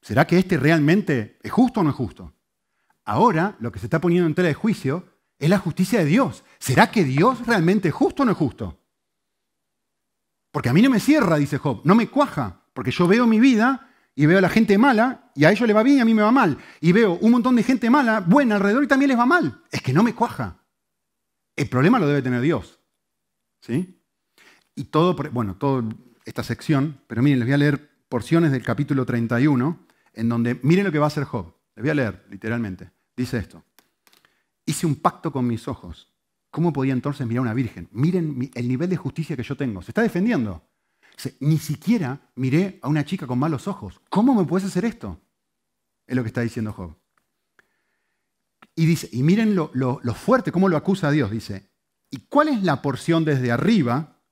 ¿Será 0.00 0.24
que 0.24 0.38
este 0.38 0.56
realmente 0.56 1.40
es 1.42 1.50
justo 1.50 1.80
o 1.80 1.82
no 1.82 1.90
es 1.90 1.96
justo? 1.96 2.32
Ahora 3.04 3.56
lo 3.58 3.72
que 3.72 3.80
se 3.80 3.86
está 3.86 4.00
poniendo 4.00 4.28
en 4.28 4.36
tela 4.36 4.48
de 4.48 4.54
juicio 4.54 5.04
es 5.40 5.50
la 5.50 5.58
justicia 5.58 5.98
de 5.98 6.04
Dios. 6.04 6.44
¿Será 6.60 6.92
que 6.92 7.02
Dios 7.02 7.44
realmente 7.44 7.88
es 7.88 7.94
justo 7.94 8.22
o 8.22 8.26
no 8.26 8.32
es 8.32 8.38
justo? 8.38 8.78
Porque 10.52 10.68
a 10.68 10.72
mí 10.72 10.80
no 10.80 10.90
me 10.90 11.00
cierra, 11.00 11.38
dice 11.38 11.58
Job, 11.58 11.80
no 11.82 11.96
me 11.96 12.08
cuaja, 12.08 12.61
porque 12.72 12.90
yo 12.90 13.06
veo 13.06 13.26
mi 13.26 13.40
vida 13.40 13.88
y 14.14 14.26
veo 14.26 14.38
a 14.38 14.42
la 14.42 14.48
gente 14.48 14.76
mala 14.78 15.30
y 15.34 15.44
a 15.44 15.50
ellos 15.50 15.66
le 15.66 15.72
va 15.72 15.82
bien 15.82 15.98
y 15.98 16.00
a 16.00 16.04
mí 16.04 16.14
me 16.14 16.22
va 16.22 16.32
mal. 16.32 16.58
Y 16.80 16.92
veo 16.92 17.14
un 17.14 17.30
montón 17.30 17.56
de 17.56 17.62
gente 17.62 17.90
mala, 17.90 18.20
buena 18.20 18.56
alrededor 18.56 18.84
y 18.84 18.88
también 18.88 19.08
les 19.08 19.18
va 19.18 19.26
mal. 19.26 19.62
Es 19.70 19.82
que 19.82 19.92
no 19.92 20.02
me 20.02 20.14
cuaja. 20.14 20.58
El 21.56 21.68
problema 21.68 21.98
lo 21.98 22.06
debe 22.06 22.22
tener 22.22 22.40
Dios. 22.40 22.80
¿Sí? 23.60 24.02
Y 24.74 24.84
todo, 24.84 25.14
bueno, 25.32 25.56
toda 25.56 25.84
esta 26.24 26.42
sección, 26.42 27.00
pero 27.06 27.22
miren, 27.22 27.40
les 27.40 27.48
voy 27.48 27.54
a 27.54 27.58
leer 27.58 27.90
porciones 28.08 28.52
del 28.52 28.62
capítulo 28.62 29.06
31, 29.06 29.86
en 30.14 30.28
donde 30.28 30.58
miren 30.62 30.84
lo 30.84 30.92
que 30.92 30.98
va 30.98 31.06
a 31.06 31.08
hacer 31.08 31.24
Job. 31.24 31.54
Les 31.74 31.82
voy 31.82 31.90
a 31.90 31.94
leer, 31.94 32.26
literalmente. 32.30 32.90
Dice 33.16 33.38
esto. 33.38 33.64
Hice 34.66 34.86
un 34.86 34.96
pacto 34.96 35.32
con 35.32 35.46
mis 35.46 35.68
ojos. 35.68 36.12
¿Cómo 36.50 36.72
podía 36.72 36.92
entonces 36.92 37.26
mirar 37.26 37.38
a 37.38 37.42
una 37.42 37.54
virgen? 37.54 37.88
Miren 37.92 38.50
el 38.54 38.68
nivel 38.68 38.90
de 38.90 38.96
justicia 38.96 39.36
que 39.36 39.42
yo 39.42 39.56
tengo. 39.56 39.82
Se 39.82 39.90
está 39.90 40.02
defendiendo. 40.02 40.62
Ni 41.40 41.58
siquiera 41.58 42.20
miré 42.34 42.78
a 42.82 42.88
una 42.88 43.04
chica 43.04 43.26
con 43.26 43.38
malos 43.38 43.68
ojos. 43.68 44.00
¿Cómo 44.08 44.34
me 44.34 44.44
puedes 44.44 44.66
hacer 44.66 44.84
esto? 44.84 45.20
Es 46.06 46.16
lo 46.16 46.22
que 46.22 46.28
está 46.28 46.40
diciendo 46.40 46.72
Job. 46.72 46.96
Y 48.74 48.86
dice, 48.86 49.08
y 49.12 49.22
miren 49.22 49.54
lo, 49.54 49.70
fuerte, 50.14 50.50
cómo 50.50 50.68
lo 50.68 50.76
acusa 50.76 51.08
a 51.08 51.10
Dios, 51.10 51.30
dice, 51.30 51.70
¿y 52.10 52.26
cuál 52.28 52.48
es 52.48 52.62
la 52.62 52.80
porción 52.80 53.24
desde 53.24 53.52
arriba 53.52 54.22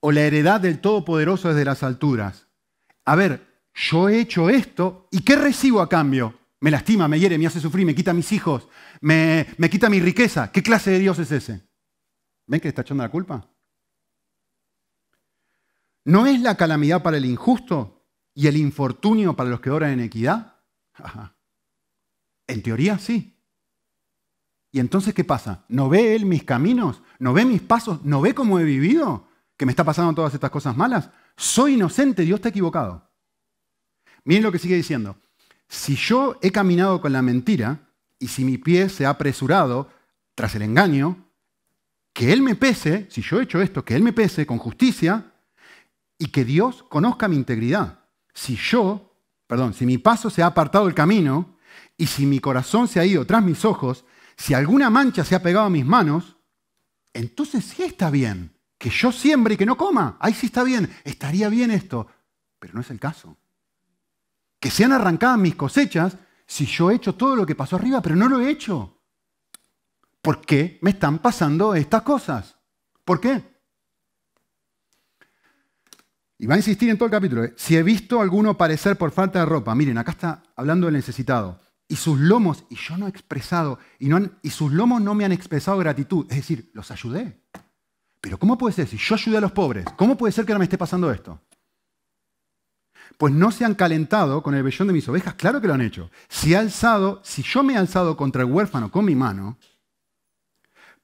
o 0.00 0.10
la 0.10 0.22
heredad 0.22 0.60
del 0.60 0.80
Todopoderoso 0.80 1.48
desde 1.48 1.66
las 1.66 1.82
alturas? 1.82 2.48
A 3.04 3.14
ver, 3.14 3.46
yo 3.74 4.08
he 4.08 4.20
hecho 4.20 4.48
esto 4.48 5.08
y 5.10 5.20
¿qué 5.20 5.36
recibo 5.36 5.80
a 5.82 5.88
cambio? 5.88 6.38
Me 6.60 6.70
lastima, 6.70 7.08
me 7.08 7.20
hiere, 7.20 7.36
me 7.36 7.46
hace 7.46 7.60
sufrir, 7.60 7.84
me 7.84 7.94
quita 7.94 8.14
mis 8.14 8.32
hijos, 8.32 8.68
me, 9.02 9.46
me 9.58 9.68
quita 9.68 9.90
mi 9.90 10.00
riqueza. 10.00 10.50
¿Qué 10.50 10.62
clase 10.62 10.92
de 10.92 10.98
Dios 10.98 11.18
es 11.18 11.30
ese? 11.30 11.68
¿Ven 12.46 12.60
que 12.60 12.68
está 12.68 12.82
echando 12.82 13.02
la 13.02 13.10
culpa? 13.10 13.53
¿No 16.04 16.26
es 16.26 16.40
la 16.40 16.56
calamidad 16.56 17.02
para 17.02 17.16
el 17.16 17.24
injusto 17.24 18.04
y 18.34 18.46
el 18.46 18.56
infortunio 18.56 19.34
para 19.34 19.50
los 19.50 19.60
que 19.60 19.70
oran 19.70 19.92
en 19.92 20.00
equidad? 20.00 20.56
En 22.46 22.62
teoría 22.62 22.98
sí. 22.98 23.34
Y 24.70 24.80
entonces, 24.80 25.14
¿qué 25.14 25.24
pasa? 25.24 25.64
¿No 25.68 25.88
ve 25.88 26.14
Él 26.14 26.26
mis 26.26 26.44
caminos? 26.44 27.00
¿No 27.18 27.32
ve 27.32 27.44
mis 27.44 27.62
pasos? 27.62 28.04
¿No 28.04 28.20
ve 28.20 28.34
cómo 28.34 28.58
he 28.58 28.64
vivido? 28.64 29.28
¿Que 29.56 29.66
me 29.66 29.72
está 29.72 29.84
pasando 29.84 30.12
todas 30.14 30.34
estas 30.34 30.50
cosas 30.50 30.76
malas? 30.76 31.10
Soy 31.36 31.74
inocente, 31.74 32.22
Dios 32.22 32.38
está 32.38 32.48
equivocado. 32.48 33.08
Miren 34.24 34.42
lo 34.42 34.52
que 34.52 34.58
sigue 34.58 34.76
diciendo. 34.76 35.16
Si 35.68 35.96
yo 35.96 36.38
he 36.42 36.50
caminado 36.50 37.00
con 37.00 37.12
la 37.12 37.22
mentira 37.22 37.88
y 38.18 38.28
si 38.28 38.44
mi 38.44 38.58
pie 38.58 38.88
se 38.88 39.06
ha 39.06 39.10
apresurado 39.10 39.90
tras 40.34 40.54
el 40.54 40.62
engaño, 40.62 41.28
que 42.12 42.32
Él 42.32 42.42
me 42.42 42.54
pese, 42.54 43.06
si 43.10 43.22
yo 43.22 43.40
he 43.40 43.44
hecho 43.44 43.62
esto, 43.62 43.84
que 43.84 43.94
Él 43.94 44.02
me 44.02 44.12
pese 44.12 44.44
con 44.44 44.58
justicia 44.58 45.33
y 46.18 46.26
que 46.28 46.44
Dios 46.44 46.84
conozca 46.84 47.28
mi 47.28 47.36
integridad. 47.36 48.04
Si 48.32 48.56
yo, 48.56 49.16
perdón, 49.46 49.74
si 49.74 49.86
mi 49.86 49.98
paso 49.98 50.30
se 50.30 50.42
ha 50.42 50.46
apartado 50.46 50.86
del 50.86 50.94
camino 50.94 51.56
y 51.96 52.06
si 52.06 52.26
mi 52.26 52.40
corazón 52.40 52.88
se 52.88 53.00
ha 53.00 53.04
ido 53.04 53.24
tras 53.26 53.42
mis 53.42 53.64
ojos 53.64 54.04
si 54.36 54.54
alguna 54.54 54.90
mancha 54.90 55.24
se 55.24 55.34
ha 55.34 55.42
pegado 55.42 55.66
a 55.66 55.70
mis 55.70 55.86
manos, 55.86 56.36
entonces 57.12 57.64
sí 57.64 57.82
está 57.82 58.10
bien. 58.10 58.58
Que 58.78 58.90
yo 58.90 59.12
siembre 59.12 59.54
y 59.54 59.56
que 59.56 59.66
no 59.66 59.76
coma. 59.76 60.16
Ahí 60.20 60.34
sí 60.34 60.46
está 60.46 60.64
bien. 60.64 60.92
Estaría 61.04 61.48
bien 61.48 61.70
esto. 61.70 62.08
Pero 62.58 62.74
no 62.74 62.80
es 62.80 62.90
el 62.90 62.98
caso. 62.98 63.36
Que 64.58 64.70
sean 64.70 64.92
arrancadas 64.92 65.38
mis 65.38 65.54
cosechas 65.54 66.18
si 66.46 66.66
yo 66.66 66.90
he 66.90 66.96
hecho 66.96 67.14
todo 67.14 67.36
lo 67.36 67.46
que 67.46 67.54
pasó 67.54 67.76
arriba, 67.76 68.02
pero 68.02 68.16
no 68.16 68.28
lo 68.28 68.40
he 68.40 68.50
hecho. 68.50 69.00
¿Por 70.20 70.40
qué 70.40 70.78
me 70.82 70.90
están 70.90 71.18
pasando 71.18 71.74
estas 71.74 72.02
cosas? 72.02 72.56
¿Por 73.04 73.20
qué? 73.20 73.53
Y 76.38 76.46
va 76.46 76.54
a 76.54 76.58
insistir 76.58 76.90
en 76.90 76.98
todo 76.98 77.06
el 77.06 77.12
capítulo. 77.12 77.44
¿eh? 77.44 77.54
Si 77.56 77.76
he 77.76 77.82
visto 77.82 78.20
alguno 78.20 78.56
parecer 78.56 78.96
por 78.96 79.12
falta 79.12 79.38
de 79.38 79.46
ropa, 79.46 79.74
miren, 79.74 79.98
acá 79.98 80.12
está 80.12 80.42
hablando 80.56 80.86
del 80.86 80.94
necesitado. 80.94 81.60
Y 81.86 81.96
sus 81.96 82.18
lomos, 82.18 82.64
y 82.70 82.76
yo 82.76 82.96
no 82.96 83.06
he 83.06 83.10
expresado, 83.10 83.78
y, 83.98 84.08
no 84.08 84.18
y 84.42 84.50
sus 84.50 84.72
lomos 84.72 85.02
no 85.02 85.14
me 85.14 85.24
han 85.24 85.32
expresado 85.32 85.78
gratitud. 85.78 86.26
Es 86.30 86.36
decir, 86.36 86.70
los 86.74 86.90
ayudé. 86.90 87.40
Pero 88.20 88.38
¿cómo 88.38 88.56
puede 88.56 88.74
ser? 88.74 88.88
Si 88.88 88.96
yo 88.96 89.14
ayudé 89.14 89.36
a 89.36 89.40
los 89.42 89.52
pobres, 89.52 89.84
¿cómo 89.96 90.16
puede 90.16 90.32
ser 90.32 90.46
que 90.46 90.52
ahora 90.52 90.60
me 90.60 90.64
esté 90.64 90.78
pasando 90.78 91.12
esto? 91.12 91.40
Pues 93.18 93.32
no 93.32 93.50
se 93.50 93.64
han 93.64 93.74
calentado 93.74 94.42
con 94.42 94.54
el 94.54 94.62
vellón 94.62 94.88
de 94.88 94.94
mis 94.94 95.08
ovejas. 95.08 95.34
Claro 95.34 95.60
que 95.60 95.68
lo 95.68 95.74
han 95.74 95.82
hecho. 95.82 96.10
Si, 96.28 96.54
alzado, 96.54 97.20
si 97.22 97.42
yo 97.42 97.62
me 97.62 97.74
he 97.74 97.76
alzado 97.76 98.16
contra 98.16 98.42
el 98.42 98.50
huérfano 98.50 98.90
con 98.90 99.04
mi 99.04 99.14
mano, 99.14 99.58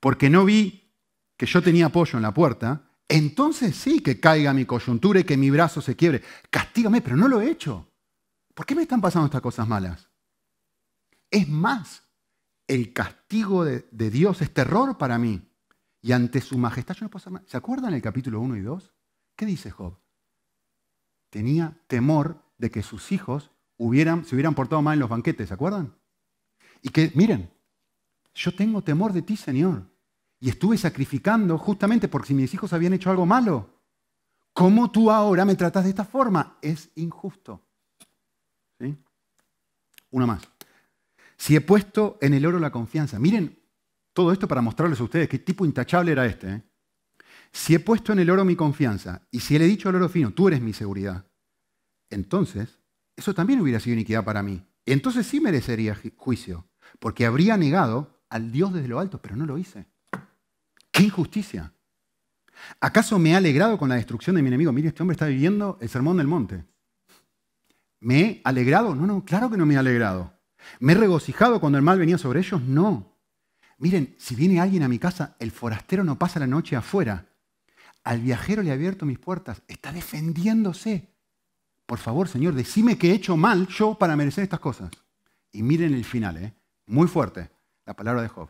porque 0.01 0.31
no 0.31 0.45
vi 0.45 0.90
que 1.37 1.47
yo 1.47 1.62
tenía 1.62 1.87
apoyo 1.87 2.16
en 2.16 2.23
la 2.23 2.35
puerta, 2.35 2.89
entonces 3.11 3.75
sí 3.75 4.01
que 4.01 4.20
caiga 4.20 4.55
mi 4.55 4.64
coyuntura 4.64 5.18
y 5.18 5.25
que 5.25 5.37
mi 5.37 5.51
brazo 5.51 5.81
se 5.81 5.96
quiebre. 5.96 6.23
Castígame, 6.49 7.03
pero 7.03 7.16
no 7.16 7.27
lo 7.27 7.40
he 7.40 7.51
hecho. 7.51 7.88
¿Por 8.55 8.64
qué 8.64 8.77
me 8.77 8.83
están 8.83 9.01
pasando 9.01 9.27
estas 9.27 9.40
cosas 9.40 9.66
malas? 9.66 10.09
Es 11.29 11.49
más, 11.49 12.05
el 12.68 12.92
castigo 12.92 13.64
de, 13.64 13.83
Dios 13.90 14.40
es 14.42 14.55
terror 14.55 14.96
para 14.96 15.18
mí. 15.18 15.42
Y 16.01 16.12
ante 16.12 16.40
su 16.40 16.57
majestad 16.57 16.94
yo 16.94 17.05
no 17.05 17.11
puedo 17.11 17.20
hacer 17.20 17.33
nada. 17.33 17.44
¿Se 17.49 17.57
acuerdan 17.57 17.94
el 17.94 18.01
capítulo 18.01 18.40
1 18.40 18.57
y 18.57 18.61
2? 18.61 18.94
¿Qué 19.35 19.44
dice 19.44 19.73
Job? 19.73 19.99
Tenía 21.31 21.83
temor 21.88 22.44
de 22.59 22.70
que 22.70 22.83
sus 22.83 23.11
hijos 23.11 23.51
hubieran, 23.77 24.25
se 24.25 24.37
hubieran 24.37 24.55
portado 24.55 24.83
mal 24.83 24.94
en 24.94 25.01
los 25.01 25.11
banquetes, 25.11 25.49
¿se 25.49 25.55
acuerdan? 25.55 25.96
Y 26.81 26.90
que, 26.90 27.11
miren, 27.16 27.51
yo 28.35 28.55
tengo 28.55 28.83
temor 28.83 29.12
de 29.12 29.23
ti, 29.23 29.37
Señor. 29.37 29.89
Y 30.40 30.48
estuve 30.48 30.79
sacrificando 30.79 31.59
justamente 31.59 32.09
porque 32.09 32.29
si 32.29 32.35
mis 32.35 32.53
hijos 32.55 32.72
habían 32.72 32.94
hecho 32.94 33.11
algo 33.11 33.26
malo. 33.26 33.79
¿Cómo 34.53 34.90
tú 34.90 35.11
ahora 35.11 35.44
me 35.44 35.55
tratas 35.55 35.85
de 35.85 35.90
esta 35.90 36.05
forma? 36.05 36.57
Es 36.61 36.90
injusto. 36.96 37.62
¿Sí? 38.79 38.96
Una 40.11 40.26
más. 40.26 40.42
Si 41.37 41.55
he 41.55 41.61
puesto 41.61 42.18
en 42.20 42.35
el 42.35 42.44
oro 42.46 42.59
la 42.59 42.72
confianza. 42.72 43.18
Miren 43.18 43.59
todo 44.12 44.33
esto 44.33 44.48
para 44.48 44.62
mostrarles 44.62 45.00
a 45.00 45.05
ustedes 45.05 45.29
qué 45.29 45.38
tipo 45.38 45.64
intachable 45.64 46.12
era 46.12 46.26
este. 46.26 46.50
¿eh? 46.50 46.62
Si 47.53 47.74
he 47.74 47.81
puesto 47.81 48.12
en 48.12 48.18
el 48.20 48.31
oro 48.31 48.44
mi 48.44 48.57
confianza 48.57 49.22
y 49.31 49.40
si 49.40 49.59
le 49.59 49.64
he 49.64 49.68
dicho 49.68 49.88
al 49.88 49.96
oro 49.96 50.09
fino, 50.09 50.33
tú 50.33 50.48
eres 50.48 50.61
mi 50.61 50.72
seguridad, 50.72 51.26
entonces 52.11 52.81
eso 53.16 53.35
también 53.35 53.61
hubiera 53.61 53.81
sido 53.81 53.94
iniquidad 53.94 54.24
para 54.24 54.42
mí. 54.42 54.66
Entonces 54.87 55.26
sí 55.26 55.40
merecería 55.40 55.96
juicio, 56.16 56.68
porque 56.98 57.26
habría 57.26 57.57
negado 57.57 58.22
al 58.29 58.50
Dios 58.53 58.72
desde 58.72 58.88
lo 58.88 58.98
alto, 58.98 59.20
pero 59.20 59.37
no 59.37 59.46
lo 59.46 59.59
hice. 59.59 59.87
¡Qué 60.90 61.05
injusticia! 61.05 61.72
¿Acaso 62.81 63.18
me 63.18 63.31
he 63.31 63.35
alegrado 63.35 63.79
con 63.79 63.88
la 63.88 63.94
destrucción 63.94 64.37
de 64.37 64.42
mi 64.42 64.48
enemigo? 64.48 64.72
Mire, 64.72 64.88
este 64.88 65.03
hombre 65.03 65.14
está 65.14 65.26
viviendo 65.26 65.79
el 65.81 65.88
sermón 65.88 66.16
del 66.16 66.26
monte. 66.26 66.64
¿Me 68.00 68.20
he 68.20 68.40
alegrado? 68.44 68.94
No, 68.94 69.07
no, 69.07 69.24
claro 69.24 69.50
que 69.50 69.57
no 69.57 69.66
me 69.66 69.74
he 69.74 69.79
alegrado. 69.79 70.33
¿Me 70.79 70.92
he 70.92 70.96
regocijado 70.96 71.61
cuando 71.61 71.79
el 71.79 71.85
mal 71.85 71.98
venía 71.98 72.18
sobre 72.18 72.40
ellos? 72.40 72.61
No. 72.62 73.16
Miren, 73.79 74.14
si 74.18 74.35
viene 74.35 74.61
alguien 74.61 74.83
a 74.83 74.88
mi 74.88 74.98
casa, 74.98 75.37
el 75.38 75.50
forastero 75.50 76.05
no 76.05 76.18
pasa 76.18 76.40
la 76.40 76.46
noche 76.46 76.76
afuera. 76.76 77.26
Al 78.05 78.20
viajero 78.20 78.62
le 78.62 78.70
he 78.70 78.72
abierto 78.72 79.07
mis 79.07 79.18
puertas. 79.18 79.62
Está 79.68 79.92
defendiéndose. 79.92 81.14
Por 81.87 81.98
favor, 81.98 82.29
Señor, 82.29 82.55
decime 82.55 82.98
que 82.98 83.11
he 83.11 83.14
hecho 83.14 83.37
mal 83.37 83.66
yo 83.68 83.96
para 83.96 84.16
merecer 84.16 84.44
estas 84.44 84.61
cosas. 84.61 84.90
Y 85.53 85.62
miren 85.62 85.94
el 85.94 86.05
final, 86.05 86.37
¿eh? 86.37 86.55
muy 86.87 87.09
fuerte, 87.09 87.50
la 87.87 87.94
palabra 87.94 88.22
de 88.22 88.29
Job. 88.29 88.48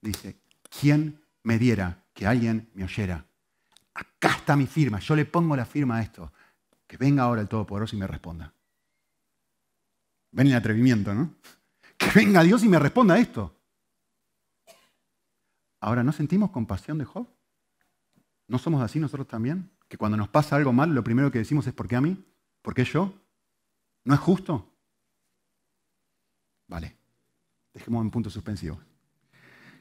Dice, 0.00 0.36
¿quién 0.80 1.23
me 1.44 1.58
diera 1.58 2.04
que 2.12 2.26
alguien 2.26 2.70
me 2.74 2.84
oyera. 2.84 3.24
Acá 3.94 4.30
está 4.36 4.56
mi 4.56 4.66
firma, 4.66 4.98
yo 4.98 5.14
le 5.14 5.24
pongo 5.24 5.54
la 5.56 5.64
firma 5.64 5.98
a 5.98 6.02
esto. 6.02 6.32
Que 6.86 6.96
venga 6.96 7.22
ahora 7.22 7.42
el 7.42 7.48
Todopoderoso 7.48 7.96
y 7.96 7.98
me 7.98 8.06
responda. 8.06 8.52
Ven 10.32 10.48
el 10.48 10.54
atrevimiento, 10.54 11.14
¿no? 11.14 11.34
Que 11.96 12.10
venga 12.10 12.42
Dios 12.42 12.64
y 12.64 12.68
me 12.68 12.78
responda 12.78 13.14
a 13.14 13.18
esto. 13.18 13.56
Ahora, 15.80 16.02
¿no 16.02 16.12
sentimos 16.12 16.50
compasión 16.50 16.98
de 16.98 17.04
Job? 17.04 17.28
¿No 18.48 18.58
somos 18.58 18.82
así 18.82 18.98
nosotros 18.98 19.28
también? 19.28 19.70
Que 19.88 19.96
cuando 19.96 20.16
nos 20.16 20.28
pasa 20.28 20.56
algo 20.56 20.72
mal, 20.72 20.94
lo 20.94 21.04
primero 21.04 21.30
que 21.30 21.38
decimos 21.38 21.66
es 21.66 21.72
¿por 21.72 21.86
qué 21.86 21.96
a 21.96 22.00
mí? 22.00 22.24
¿Por 22.62 22.74
qué 22.74 22.84
yo? 22.84 23.14
¿No 24.04 24.14
es 24.14 24.20
justo? 24.20 24.74
Vale, 26.68 26.96
dejemos 27.72 28.02
en 28.02 28.10
punto 28.10 28.30
suspensivo. 28.30 28.80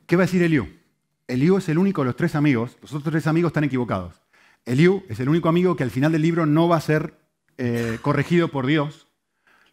¿Qué 0.06 0.16
va 0.16 0.24
a 0.24 0.26
decir 0.26 0.44
Eliú? 0.44 0.83
Eliú 1.28 1.58
es 1.58 1.70
el 1.70 1.78
único 1.78 2.02
de 2.02 2.08
los 2.08 2.16
tres 2.16 2.36
amigos, 2.36 2.78
los 2.82 2.94
otros 2.94 3.12
tres 3.12 3.28
amigos 3.28 3.50
están 3.50 3.64
equivocados. 3.64 4.22
Eliú 4.66 5.04
es 5.10 5.20
el 5.20 5.30
único 5.30 5.50
amigo 5.50 5.76
que 5.76 5.84
al 5.84 5.92
final 5.92 6.12
del 6.12 6.22
libro 6.22 6.46
no 6.46 6.68
va 6.68 6.78
a 6.78 6.82
ser 6.82 7.20
eh, 7.58 8.00
corregido 8.02 8.50
por 8.50 8.66
Dios, 8.66 9.08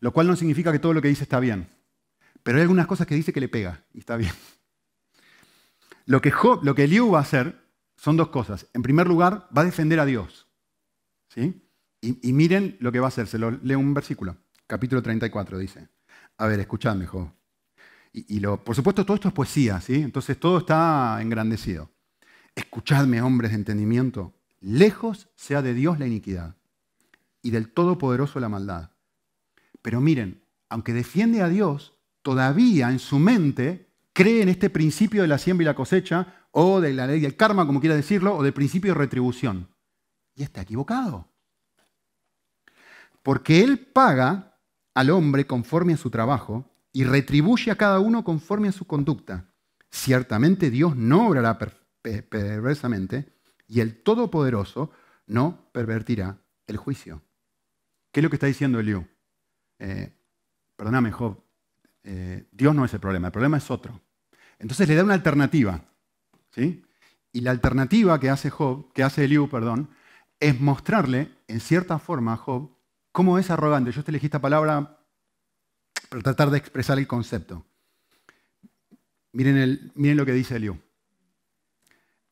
lo 0.00 0.12
cual 0.12 0.26
no 0.26 0.36
significa 0.36 0.72
que 0.72 0.78
todo 0.78 0.94
lo 0.94 1.02
que 1.02 1.08
dice 1.08 1.24
está 1.24 1.40
bien. 1.40 1.68
Pero 2.42 2.58
hay 2.58 2.62
algunas 2.62 2.86
cosas 2.86 3.06
que 3.06 3.14
dice 3.14 3.32
que 3.32 3.40
le 3.40 3.48
pega 3.48 3.84
y 3.92 3.98
está 3.98 4.16
bien. 4.16 4.32
Lo 6.06 6.20
que, 6.20 6.84
Eliú 6.84 7.12
va 7.12 7.18
a 7.18 7.22
hacer 7.22 7.56
son 7.96 8.16
dos 8.16 8.30
cosas. 8.30 8.66
En 8.72 8.82
primer 8.82 9.06
lugar, 9.06 9.48
va 9.56 9.62
a 9.62 9.64
defender 9.64 10.00
a 10.00 10.06
Dios. 10.06 10.48
¿sí? 11.28 11.68
Y, 12.00 12.32
miren 12.32 12.76
lo 12.80 12.90
que 12.90 12.98
va 12.98 13.06
a 13.06 13.08
hacer. 13.08 13.28
Se 13.28 13.38
lo 13.38 13.52
leo 13.52 13.78
un 13.78 13.94
versículo. 13.94 14.36
Capítulo 14.66 15.02
34 15.02 15.58
dice. 15.58 15.88
A 16.38 16.46
ver, 16.48 16.58
escuchadme, 16.58 17.06
Job. 17.06 17.30
Y, 18.12 18.40
lo, 18.40 18.62
por 18.64 18.74
supuesto, 18.74 19.06
todo 19.06 19.14
esto 19.14 19.28
es 19.28 19.34
poesía, 19.34 19.80
¿sí? 19.80 19.94
Entonces 19.94 20.38
todo 20.38 20.58
está 20.58 21.18
engrandecido. 21.22 21.90
Escuchadme, 22.54 23.22
hombres 23.22 23.52
de 23.52 23.58
entendimiento. 23.58 24.34
Lejos 24.60 25.28
sea 25.36 25.62
de 25.62 25.74
Dios 25.74 25.98
la 25.98 26.06
iniquidad 26.06 26.56
y 27.40 27.50
del 27.50 27.72
Todopoderoso 27.72 28.40
la 28.40 28.48
maldad. 28.48 28.90
Pero 29.80 30.00
miren, 30.00 30.42
aunque 30.68 30.92
defiende 30.92 31.40
a 31.40 31.48
Dios, 31.48 31.94
todavía 32.22 32.90
en 32.90 32.98
su 32.98 33.18
mente 33.18 33.90
cree 34.12 34.42
en 34.42 34.48
este 34.48 34.70
principio 34.70 35.22
de 35.22 35.28
la 35.28 35.38
siembra 35.38 35.64
y 35.64 35.66
la 35.66 35.74
cosecha, 35.74 36.34
o 36.50 36.80
de 36.80 36.92
la 36.92 37.06
ley 37.06 37.20
del 37.20 37.36
karma, 37.36 37.66
como 37.66 37.80
quiera 37.80 37.94
decirlo, 37.94 38.36
o 38.36 38.42
del 38.42 38.52
principio 38.52 38.92
de 38.92 38.98
retribución. 38.98 39.68
Y 40.34 40.42
está 40.42 40.62
equivocado. 40.62 41.28
Porque 43.22 43.62
Él 43.62 43.78
paga 43.78 44.58
al 44.94 45.10
hombre 45.10 45.46
conforme 45.46 45.92
a 45.92 45.96
su 45.96 46.10
trabajo 46.10 46.69
y 46.92 47.04
retribuye 47.04 47.70
a 47.70 47.76
cada 47.76 48.00
uno 48.00 48.24
conforme 48.24 48.68
a 48.68 48.72
su 48.72 48.86
conducta. 48.86 49.46
Ciertamente 49.90 50.70
Dios 50.70 50.96
no 50.96 51.28
obrará 51.28 51.58
perversamente 52.02 53.32
y 53.66 53.80
el 53.80 54.02
Todopoderoso 54.02 54.90
no 55.26 55.70
pervertirá 55.72 56.38
el 56.66 56.76
juicio. 56.76 57.22
¿Qué 58.12 58.20
es 58.20 58.24
lo 58.24 58.30
que 58.30 58.36
está 58.36 58.46
diciendo 58.46 58.80
Eliú? 58.80 59.06
Eh, 59.78 60.12
perdóname, 60.76 61.12
Job, 61.12 61.42
eh, 62.02 62.48
Dios 62.50 62.74
no 62.74 62.84
es 62.84 62.92
el 62.94 63.00
problema, 63.00 63.28
el 63.28 63.32
problema 63.32 63.58
es 63.58 63.70
otro. 63.70 64.00
Entonces 64.58 64.88
le 64.88 64.94
da 64.94 65.04
una 65.04 65.14
alternativa. 65.14 65.84
¿sí? 66.50 66.84
Y 67.32 67.42
la 67.42 67.52
alternativa 67.52 68.18
que 68.18 68.30
hace 68.30 68.50
Job, 68.50 68.92
que 68.92 69.02
hace 69.02 69.24
Eliú, 69.24 69.48
perdón, 69.48 69.90
es 70.40 70.60
mostrarle 70.60 71.30
en 71.48 71.60
cierta 71.60 71.98
forma 71.98 72.32
a 72.32 72.36
Job 72.36 72.76
cómo 73.12 73.38
es 73.38 73.50
arrogante. 73.50 73.92
Yo 73.92 74.02
te 74.02 74.10
elegí 74.10 74.26
esta 74.26 74.40
palabra 74.40 74.99
tratar 76.18 76.50
de 76.50 76.58
expresar 76.58 76.98
el 76.98 77.06
concepto. 77.06 77.64
Miren, 79.32 79.92
lo 79.94 80.26
que 80.26 80.32
dice 80.32 80.56
Eliú. 80.56 80.80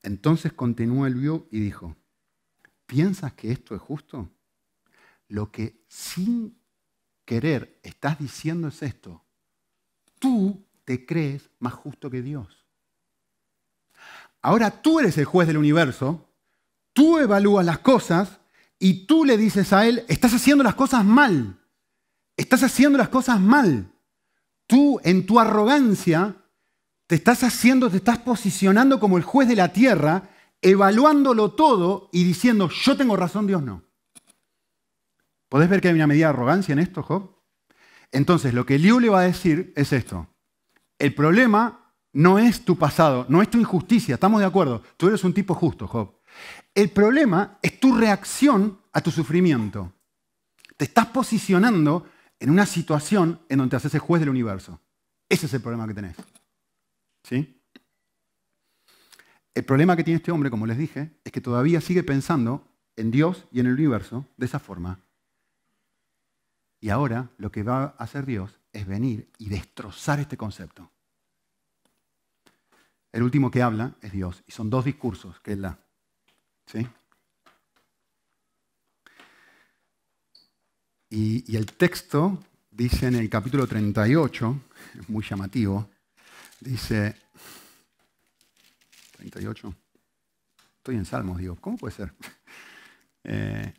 Entonces 0.03 0.53
continuó 0.53 1.07
Eliú 1.07 1.47
y 1.51 1.61
dijo, 1.61 1.97
¿piensas 2.87 3.33
que 3.35 3.53
esto 3.53 3.75
es 3.75 3.81
justo? 3.81 4.29
Lo 5.29 5.53
que 5.53 5.85
sin 5.89 6.59
querer 7.25 7.79
estás 7.83 8.19
diciendo 8.19 8.69
es 8.69 8.83
esto. 8.83 9.25
Tú 10.19 10.67
te 10.85 11.07
crees 11.07 11.51
más 11.59 11.75
justo 11.75 12.11
que 12.11 12.23
Dios. 12.23 12.65
Ahora 14.43 14.83
tú 14.83 14.99
eres 14.99 15.19
el 15.19 15.25
juez 15.25 15.47
del 15.47 15.59
universo, 15.59 16.33
tú 16.93 17.19
evalúas 17.19 17.65
las 17.65 17.81
cosas 17.81 18.41
y 18.79 19.07
tú 19.07 19.25
le 19.25 19.37
dices 19.37 19.73
a 19.73 19.87
él, 19.87 20.05
estás 20.09 20.33
haciendo 20.33 20.65
las 20.65 20.75
cosas 20.75 21.05
mal. 21.05 21.58
Estás 22.39 22.63
haciendo 22.63 22.97
las 22.97 23.09
cosas 23.09 23.41
mal. 23.41 23.93
Tú 24.69 25.01
en 25.03 25.27
tu 25.27 25.41
arrogancia 25.41 26.37
te 27.09 27.17
estás 27.17 27.43
haciendo, 27.43 27.91
te 27.91 27.97
estás 27.97 28.19
posicionando 28.19 29.01
como 29.01 29.19
el 29.19 29.25
juez 29.25 29.49
de 29.49 29.57
la 29.57 29.73
tierra, 29.73 30.31
evaluándolo 30.63 31.53
todo 31.53 32.09
y 32.13 32.23
diciendo, 32.23 32.69
yo 32.69 32.97
tengo 32.97 33.17
razón, 33.17 33.49
Dios 33.49 33.63
no. 33.63 33.83
¿Podés 35.49 35.69
ver 35.69 35.81
que 35.81 35.89
hay 35.89 35.95
una 35.95 36.07
medida 36.07 36.27
de 36.27 36.35
arrogancia 36.35 36.73
en 36.73 36.79
esto, 36.79 37.03
Job? 37.03 37.43
Entonces, 38.13 38.55
lo 38.55 38.65
que 38.65 38.79
Liu 38.79 39.01
le 39.01 39.09
va 39.09 39.21
a 39.21 39.25
decir 39.25 39.73
es 39.75 39.93
esto. 39.93 40.29
El 40.99 41.15
problema 41.15 41.93
no 42.13 42.39
es 42.39 42.65
tu 42.65 42.77
pasado, 42.77 43.27
no 43.29 43.43
es 43.43 43.51
tu 43.51 43.59
injusticia, 43.59 44.15
estamos 44.15 44.41
de 44.41 44.47
acuerdo. 44.47 44.83
Tú 44.97 45.09
eres 45.09 45.25
un 45.25 45.35
tipo 45.35 45.55
justo, 45.55 45.89
Job. 45.89 46.21
El 46.73 46.91
problema 46.91 47.59
es 47.63 47.81
tu 47.81 47.97
reacción 47.97 48.81
a 48.93 49.01
tu 49.01 49.11
sufrimiento. 49.11 49.93
Te 50.77 50.85
estás 50.85 51.07
posicionando 51.07 52.07
en 52.41 52.51
una 52.51 52.67
situación 52.67 53.41
en 53.49 53.59
donde 53.59 53.71
te 53.71 53.77
haces 53.77 53.95
el 53.95 54.01
juez 54.01 54.21
del 54.21 54.29
universo. 54.29 54.81
Ese 55.29 55.47
es 55.47 55.55
el 55.55 55.61
problema 55.61 55.87
que 55.87 55.95
tenés. 55.95 56.17
¿Sí? 57.25 57.61
El 59.55 59.65
problema 59.65 59.97
que 59.97 60.05
tiene 60.05 60.19
este 60.19 60.31
hombre, 60.31 60.51
como 60.51 60.67
les 60.67 60.79
dije, 60.79 61.19
es 61.25 61.33
que 61.33 61.41
todavía 61.41 61.81
sigue 61.81 62.03
pensando 62.03 62.69
en 62.97 63.11
Dios 63.11 63.47
y 63.51 63.61
en 63.61 63.67
el 63.67 63.73
universo 63.73 64.27
de 64.37 64.47
esa 64.47 64.59
forma. 64.59 65.01
Y 66.81 66.91
ahora 66.91 67.31
lo 67.39 67.51
que 67.51 67.65
va 67.65 67.83
a 67.83 68.05
hacer 68.05 68.25
Dios 68.25 68.61
es 68.73 68.87
venir 68.87 69.31
y 69.39 69.49
destrozar 69.49 70.21
este 70.21 70.37
concepto. 70.37 70.91
El 73.11 73.23
último 73.23 73.51
que 73.51 73.63
habla 73.63 73.97
es 74.01 74.13
Dios. 74.13 74.45
Y 74.47 74.53
son 74.53 74.71
dos 74.71 74.85
discursos 74.85 75.41
que 75.41 75.53
él 75.53 75.63
da. 75.63 75.79
¿Sí? 76.67 76.87
Y, 81.11 81.57
el 81.57 81.67
texto 81.67 82.45
dice 82.71 83.07
en 83.07 83.15
el 83.15 83.31
capítulo 83.31 83.67
38, 83.67 84.61
es 85.01 85.09
muy 85.09 85.25
llamativo, 85.25 85.89
dice, 86.61 87.17
38, 89.17 89.75
estoy 90.77 90.97
en 90.97 91.07
Salmos, 91.07 91.39
digo, 91.39 91.57
¿cómo 91.57 91.77
puede 91.77 91.95
ser? 91.95 92.15
Eh, 93.31 93.75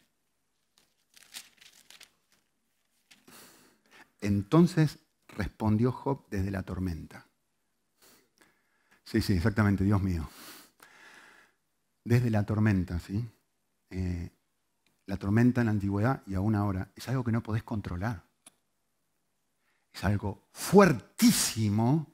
entonces 4.21 4.99
respondió 5.29 5.91
Job 5.91 6.27
desde 6.29 6.51
la 6.51 6.61
tormenta. 6.61 7.25
Sí, 9.05 9.21
sí, 9.21 9.33
exactamente, 9.33 9.83
Dios 9.83 10.03
mío. 10.03 10.29
Desde 12.03 12.29
la 12.29 12.45
tormenta, 12.45 12.99
¿sí? 12.99 13.27
Eh, 13.89 14.29
la 15.09 15.17
tormenta 15.17 15.61
en 15.61 15.65
la 15.65 15.71
antigüedad 15.71 16.21
y 16.27 16.35
aún 16.35 16.53
ahora 16.53 16.91
es 16.95 17.09
algo 17.09 17.23
que 17.23 17.31
no 17.31 17.41
podés 17.41 17.63
controlar. 17.63 18.23
Es 19.91 20.03
algo 20.03 20.47
fuertísimo, 20.51 22.13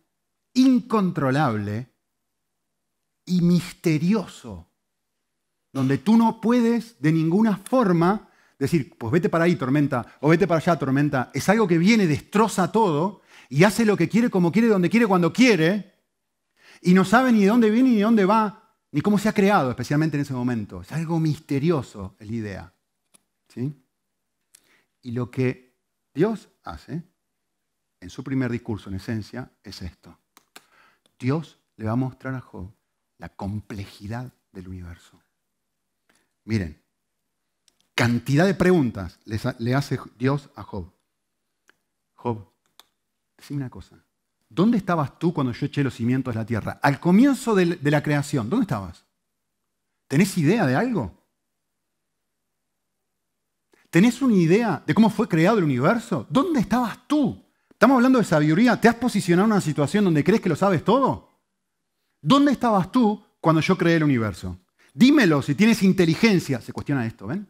incontrolable 0.53 1.89
y 3.25 3.41
misterioso, 3.41 4.69
donde 5.73 5.97
tú 5.97 6.15
no 6.15 6.39
puedes 6.39 6.95
de 7.01 7.11
ninguna 7.11 7.57
forma 7.57 8.29
decir, 8.57 8.97
pues 8.97 9.11
vete 9.11 9.27
para 9.27 9.43
ahí, 9.43 9.57
tormenta, 9.57 10.05
o 10.21 10.29
vete 10.29 10.47
para 10.47 10.59
allá, 10.59 10.79
tormenta. 10.79 11.31
Es 11.33 11.49
algo 11.49 11.67
que 11.67 11.77
viene, 11.77 12.07
destroza 12.07 12.71
todo 12.71 13.23
y 13.49 13.65
hace 13.65 13.83
lo 13.83 13.97
que 13.97 14.07
quiere, 14.07 14.29
como 14.29 14.53
quiere, 14.53 14.69
donde 14.69 14.89
quiere, 14.89 15.05
cuando 15.05 15.33
quiere, 15.33 15.95
y 16.81 16.93
no 16.93 17.03
sabe 17.03 17.33
ni 17.33 17.41
de 17.41 17.47
dónde 17.47 17.69
viene 17.69 17.89
ni 17.89 17.95
de 17.97 18.03
dónde 18.03 18.23
va, 18.23 18.73
ni 18.93 19.01
cómo 19.01 19.17
se 19.17 19.27
ha 19.27 19.33
creado, 19.33 19.69
especialmente 19.69 20.15
en 20.15 20.21
ese 20.21 20.33
momento. 20.33 20.79
Es 20.79 20.93
algo 20.93 21.19
misterioso, 21.19 22.15
la 22.19 22.25
idea. 22.25 22.74
Y 25.01 25.12
lo 25.12 25.32
que 25.32 25.78
Dios 26.14 26.49
hace 26.64 27.03
en 27.99 28.10
su 28.10 28.24
primer 28.24 28.51
discurso, 28.51 28.89
en 28.89 28.95
esencia, 28.95 29.51
es 29.64 29.82
esto. 29.82 30.18
Dios 31.20 31.60
le 31.78 31.86
va 31.86 31.93
a 31.93 31.97
mostrar 31.97 32.36
a 32.36 32.41
Job 32.41 32.72
la 33.18 33.30
complejidad 33.30 34.34
del 34.51 34.68
universo. 34.68 35.22
Miren, 36.43 36.82
cantidad 37.93 38.45
de 38.45 38.53
preguntas 38.53 39.20
le 39.26 39.76
hace 39.76 39.99
Dios 40.18 40.49
a 40.56 40.64
Job. 40.64 40.93
Job, 42.14 42.51
decime 43.38 43.58
una 43.58 43.70
cosa. 43.70 44.03
¿Dónde 44.49 44.78
estabas 44.78 45.18
tú 45.18 45.34
cuando 45.34 45.53
yo 45.53 45.66
eché 45.66 45.84
los 45.84 45.95
cimientos 45.95 46.34
de 46.34 46.39
la 46.39 46.45
tierra? 46.45 46.80
Al 46.82 46.99
comienzo 46.99 47.56
de 47.56 47.91
la 47.91 48.03
creación, 48.03 48.49
¿dónde 48.49 48.64
estabas? 48.64 49.06
¿Tenés 50.08 50.38
idea 50.38 50.66
de 50.66 50.76
algo? 50.76 51.24
¿Tenés 53.95 54.21
una 54.21 54.35
idea 54.35 54.83
de 54.85 54.93
cómo 54.93 55.09
fue 55.09 55.25
creado 55.25 55.57
el 55.57 55.63
universo? 55.63 56.27
¿Dónde 56.29 56.59
estabas 56.59 57.07
tú? 57.07 57.41
Estamos 57.69 57.95
hablando 57.95 58.19
de 58.19 58.25
sabiduría. 58.25 58.75
¿Te 58.75 58.89
has 58.89 58.95
posicionado 58.95 59.45
en 59.45 59.53
una 59.53 59.61
situación 59.61 60.03
donde 60.03 60.21
crees 60.21 60.41
que 60.41 60.49
lo 60.49 60.57
sabes 60.57 60.83
todo? 60.83 61.29
¿Dónde 62.21 62.51
estabas 62.51 62.91
tú 62.91 63.23
cuando 63.39 63.61
yo 63.61 63.77
creé 63.77 63.95
el 63.95 64.03
universo? 64.03 64.59
Dímelo 64.93 65.41
si 65.41 65.55
tienes 65.55 65.81
inteligencia. 65.81 66.59
Se 66.59 66.73
cuestiona 66.73 67.05
esto, 67.05 67.27
¿ven? 67.27 67.49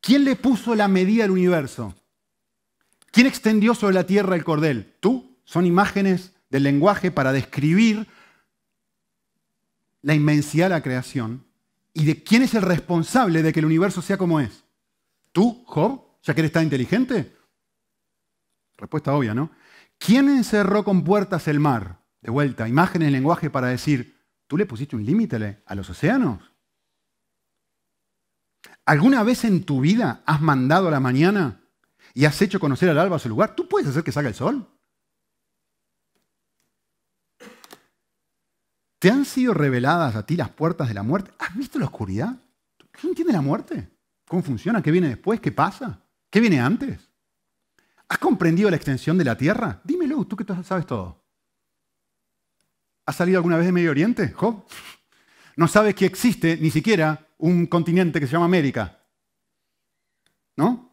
¿Quién 0.00 0.24
le 0.24 0.34
puso 0.34 0.74
la 0.74 0.88
medida 0.88 1.22
al 1.22 1.30
universo? 1.30 1.94
¿Quién 3.12 3.28
extendió 3.28 3.76
sobre 3.76 3.94
la 3.94 4.06
tierra 4.06 4.34
el 4.34 4.42
cordel? 4.42 4.96
Tú. 4.98 5.38
Son 5.44 5.66
imágenes 5.66 6.32
del 6.50 6.64
lenguaje 6.64 7.12
para 7.12 7.30
describir 7.30 8.08
la 10.02 10.14
inmensidad 10.14 10.64
de 10.64 10.70
la 10.70 10.82
creación 10.82 11.44
y 11.94 12.04
de 12.04 12.22
quién 12.22 12.42
es 12.42 12.54
el 12.54 12.62
responsable 12.62 13.42
de 13.42 13.52
que 13.52 13.60
el 13.60 13.66
universo 13.66 14.02
sea 14.02 14.18
como 14.18 14.40
es. 14.40 14.64
¿Tú, 15.32 15.64
Job? 15.66 16.18
¿Ya 16.22 16.34
que 16.34 16.40
eres 16.40 16.52
tan 16.52 16.64
inteligente? 16.64 17.36
Respuesta 18.76 19.14
obvia, 19.14 19.32
¿no? 19.32 19.52
¿Quién 19.98 20.28
encerró 20.28 20.84
con 20.84 21.04
puertas 21.04 21.46
el 21.48 21.60
mar? 21.60 22.04
De 22.20 22.30
vuelta, 22.30 22.68
imágenes 22.68 23.12
lenguaje 23.12 23.48
para 23.48 23.68
decir, 23.68 24.20
¿tú 24.48 24.56
le 24.56 24.66
pusiste 24.66 24.96
un 24.96 25.04
límite 25.04 25.62
a 25.64 25.74
los 25.74 25.88
océanos? 25.88 26.40
¿Alguna 28.84 29.22
vez 29.22 29.44
en 29.44 29.64
tu 29.64 29.80
vida 29.80 30.22
has 30.26 30.40
mandado 30.40 30.88
a 30.88 30.90
la 30.90 31.00
mañana 31.00 31.62
y 32.12 32.24
has 32.24 32.40
hecho 32.42 32.60
conocer 32.60 32.90
al 32.90 32.98
alba 32.98 33.18
su 33.18 33.28
lugar, 33.28 33.54
¿tú 33.54 33.68
puedes 33.68 33.88
hacer 33.88 34.02
que 34.02 34.12
salga 34.12 34.28
el 34.28 34.34
sol? 34.34 34.68
¿Te 39.04 39.10
han 39.10 39.26
sido 39.26 39.52
reveladas 39.52 40.16
a 40.16 40.24
ti 40.24 40.34
las 40.34 40.48
puertas 40.48 40.88
de 40.88 40.94
la 40.94 41.02
muerte? 41.02 41.30
¿Has 41.38 41.54
visto 41.54 41.78
la 41.78 41.84
oscuridad? 41.84 42.40
¿Quién 42.90 43.10
entiende 43.10 43.34
la 43.34 43.42
muerte? 43.42 43.90
¿Cómo 44.26 44.42
funciona? 44.42 44.80
¿Qué 44.80 44.90
viene 44.90 45.08
después? 45.08 45.40
¿Qué 45.40 45.52
pasa? 45.52 46.00
¿Qué 46.30 46.40
viene 46.40 46.58
antes? 46.58 47.10
¿Has 48.08 48.16
comprendido 48.16 48.70
la 48.70 48.76
extensión 48.76 49.18
de 49.18 49.24
la 49.24 49.36
Tierra? 49.36 49.82
Dímelo, 49.84 50.24
tú 50.24 50.36
que 50.36 50.46
sabes 50.62 50.86
todo. 50.86 51.22
¿Has 53.04 53.14
salido 53.14 53.36
alguna 53.36 53.58
vez 53.58 53.66
de 53.66 53.72
Medio 53.72 53.90
Oriente, 53.90 54.30
Job? 54.30 54.64
No 55.56 55.68
sabes 55.68 55.94
que 55.94 56.06
existe 56.06 56.56
ni 56.56 56.70
siquiera 56.70 57.28
un 57.36 57.66
continente 57.66 58.18
que 58.18 58.26
se 58.26 58.32
llama 58.32 58.46
América. 58.46 59.00
¿No? 60.56 60.92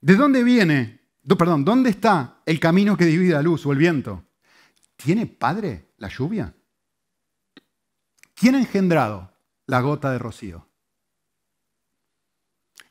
¿De 0.00 0.14
dónde 0.16 0.44
viene? 0.44 1.02
Perdón, 1.38 1.62
¿dónde 1.62 1.90
está 1.90 2.40
el 2.46 2.58
camino 2.58 2.96
que 2.96 3.04
divide 3.04 3.34
la 3.34 3.42
luz 3.42 3.66
o 3.66 3.72
el 3.72 3.76
viento? 3.76 4.24
¿Tiene 4.96 5.26
padre 5.26 5.90
la 5.98 6.08
lluvia? 6.08 6.54
¿Quién 8.34 8.56
ha 8.56 8.58
engendrado 8.58 9.32
la 9.66 9.80
gota 9.80 10.10
de 10.10 10.18
rocío? 10.18 10.66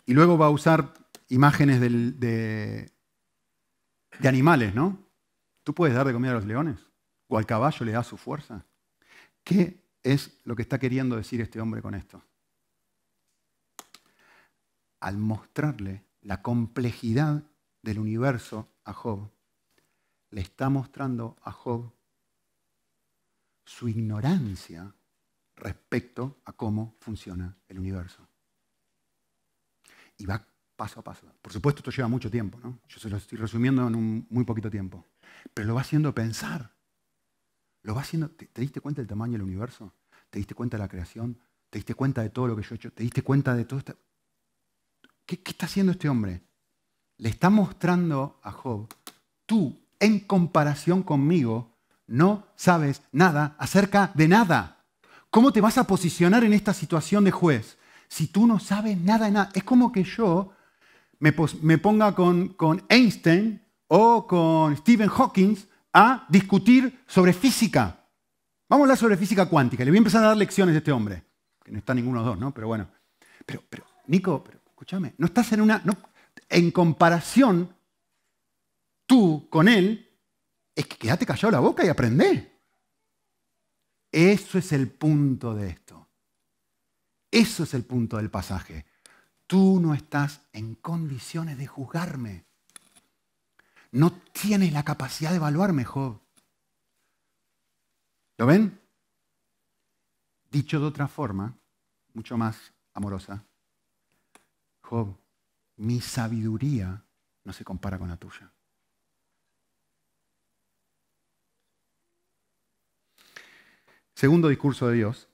Y 0.05 0.13
luego 0.13 0.37
va 0.37 0.47
a 0.47 0.51
usar 0.51 0.93
imágenes 1.29 1.79
de, 1.79 2.91
de 4.19 4.27
animales, 4.27 4.73
¿no? 4.73 4.99
¿Tú 5.63 5.73
puedes 5.73 5.95
dar 5.95 6.05
de 6.05 6.13
comida 6.13 6.31
a 6.31 6.35
los 6.35 6.45
leones? 6.45 6.79
¿O 7.27 7.37
al 7.37 7.45
caballo 7.45 7.85
le 7.85 7.93
da 7.93 8.03
su 8.03 8.17
fuerza? 8.17 8.65
¿Qué 9.43 9.81
es 10.03 10.39
lo 10.43 10.55
que 10.55 10.61
está 10.61 10.79
queriendo 10.79 11.15
decir 11.15 11.41
este 11.41 11.61
hombre 11.61 11.81
con 11.81 11.95
esto? 11.95 12.21
Al 14.99 15.17
mostrarle 15.17 16.03
la 16.21 16.41
complejidad 16.41 17.43
del 17.81 17.99
universo 17.99 18.69
a 18.85 18.93
Job, 18.93 19.29
le 20.31 20.41
está 20.41 20.69
mostrando 20.69 21.37
a 21.43 21.51
Job 21.51 21.91
su 23.65 23.87
ignorancia 23.87 24.93
respecto 25.63 26.41
a 26.45 26.53
cómo 26.53 26.95
funciona 26.99 27.55
el 27.67 27.79
universo. 27.79 28.27
Y 30.17 30.25
va 30.25 30.45
paso 30.75 30.99
a 30.99 31.03
paso. 31.03 31.25
Por 31.41 31.51
supuesto, 31.51 31.79
esto 31.79 31.91
lleva 31.91 32.07
mucho 32.07 32.29
tiempo, 32.29 32.59
¿no? 32.61 32.79
Yo 32.87 32.99
se 32.99 33.09
lo 33.09 33.17
estoy 33.17 33.37
resumiendo 33.37 33.87
en 33.87 33.95
un 33.95 34.27
muy 34.29 34.43
poquito 34.43 34.69
tiempo. 34.69 35.05
Pero 35.53 35.67
lo 35.69 35.75
va 35.75 35.81
haciendo 35.81 36.13
pensar. 36.13 36.71
Lo 37.81 37.95
va 37.95 38.01
haciendo. 38.01 38.29
¿Te, 38.29 38.47
¿Te, 38.47 38.61
diste 38.61 38.81
cuenta 38.81 39.01
del 39.01 39.07
tamaño 39.07 39.33
del 39.33 39.43
universo? 39.43 39.93
¿Te 40.29 40.39
diste 40.39 40.53
cuenta 40.53 40.77
de 40.77 40.83
la 40.83 40.89
creación? 40.89 41.39
¿Te 41.69 41.79
diste 41.79 41.95
cuenta 41.95 42.21
de 42.21 42.29
todo 42.29 42.47
lo 42.47 42.55
que 42.55 42.63
yo 42.63 42.69
he 42.71 42.75
hecho? 42.75 42.91
¿Te 42.91 43.03
diste 43.03 43.23
cuenta 43.23 43.55
de 43.55 43.65
todo 43.65 43.79
esto? 43.79 43.97
¿Qué, 45.25 45.41
está 45.45 45.65
haciendo 45.65 45.93
este 45.93 46.09
hombre? 46.09 46.43
Le 47.17 47.29
está 47.29 47.49
mostrando 47.49 48.39
a 48.43 48.51
Job, 48.51 48.93
tú, 49.45 49.79
en 49.99 50.19
comparación 50.19 51.03
conmigo, 51.03 51.77
no 52.07 52.47
sabes 52.55 53.01
nada 53.11 53.55
acerca 53.57 54.11
de 54.15 54.27
nada. 54.27 54.72
¿Cómo 55.33 55.51
te 55.51 55.61
vas 55.61 55.79
a 55.79 55.87
posicionar 55.87 56.43
en 56.43 56.53
esta 56.53 56.75
situación 56.75 57.23
de 57.23 57.31
juez 57.31 57.79
si 58.07 58.27
tú 58.27 58.45
no 58.45 58.59
sabes 58.59 58.99
nada 58.99 59.25
de 59.25 59.31
nada? 59.31 59.49
Es 59.55 59.63
como 59.63 59.91
que 59.91 60.03
yo 60.03 60.53
me, 61.17 61.31
ponga 61.79 62.13
con, 62.13 62.49
con 62.49 62.85
Einstein 62.87 63.59
o 63.87 64.27
con 64.27 64.77
Stephen 64.77 65.09
Hawking 65.09 65.55
a 65.91 66.27
discutir 66.29 66.99
sobre 67.07 67.33
física. 67.33 68.05
Vamos 68.69 68.83
a 68.83 68.85
hablar 68.85 68.97
sobre 68.99 69.17
física 69.17 69.47
cuántica. 69.47 69.83
Le 69.83 69.89
voy 69.89 69.97
a 69.97 70.05
empezar 70.05 70.23
a 70.23 70.27
dar 70.27 70.37
lecciones 70.37 70.75
a 70.75 70.77
este 70.77 70.91
hombre. 70.91 71.23
Que 71.63 71.71
no 71.71 71.79
está 71.79 71.95
ninguno 71.95 72.19
de 72.19 72.25
los 72.27 72.35
dos, 72.35 72.39
¿no? 72.39 72.53
Pero 72.53 72.67
bueno. 72.67 72.87
Pero, 73.43 73.63
pero 73.67 73.85
Nico, 74.05 74.43
pero, 74.43 74.59
escúchame, 74.67 75.15
no 75.17 75.25
estás 75.25 75.51
en 75.51 75.61
una... 75.61 75.83
en 76.47 76.69
comparación, 76.69 77.75
tú 79.07 79.49
con 79.49 79.67
él, 79.67 80.11
es 80.75 80.85
que 80.85 80.95
quédate 80.95 81.25
callado 81.25 81.53
la 81.53 81.59
boca 81.59 81.83
y 81.83 81.89
aprende. 81.89 82.52
Eso 84.13 84.59
es 84.59 84.71
el 84.71 84.91
punto 84.91 85.55
de 85.55 85.69
esto. 85.69 86.07
Eso 87.31 87.63
es 87.63 87.73
el 87.73 87.83
punto 87.83 88.17
del 88.17 88.29
pasaje. 88.29 88.85
Tú 89.47 89.79
no 89.81 89.95
estás 89.95 90.41
en 90.53 90.75
condiciones 90.75 91.57
de 91.57 91.65
juzgarme. 91.65 92.45
No 93.91 94.11
tienes 94.11 94.71
la 94.71 94.83
capacidad 94.83 95.31
de 95.31 95.37
evaluarme, 95.37 95.83
Job. 95.83 96.21
¿Lo 98.37 98.45
ven? 98.45 98.79
Dicho 100.51 100.79
de 100.79 100.85
otra 100.85 101.07
forma, 101.07 101.57
mucho 102.13 102.37
más 102.37 102.71
amorosa. 102.93 103.43
Job, 104.81 105.17
mi 105.77 106.01
sabiduría 106.01 107.03
no 107.43 107.51
se 107.51 107.63
compara 107.63 107.97
con 107.97 108.09
la 108.09 108.17
tuya. 108.17 108.52
Segundo 114.15 114.49
discurso 114.49 114.87
de 114.87 114.95
Dios, 114.95 115.27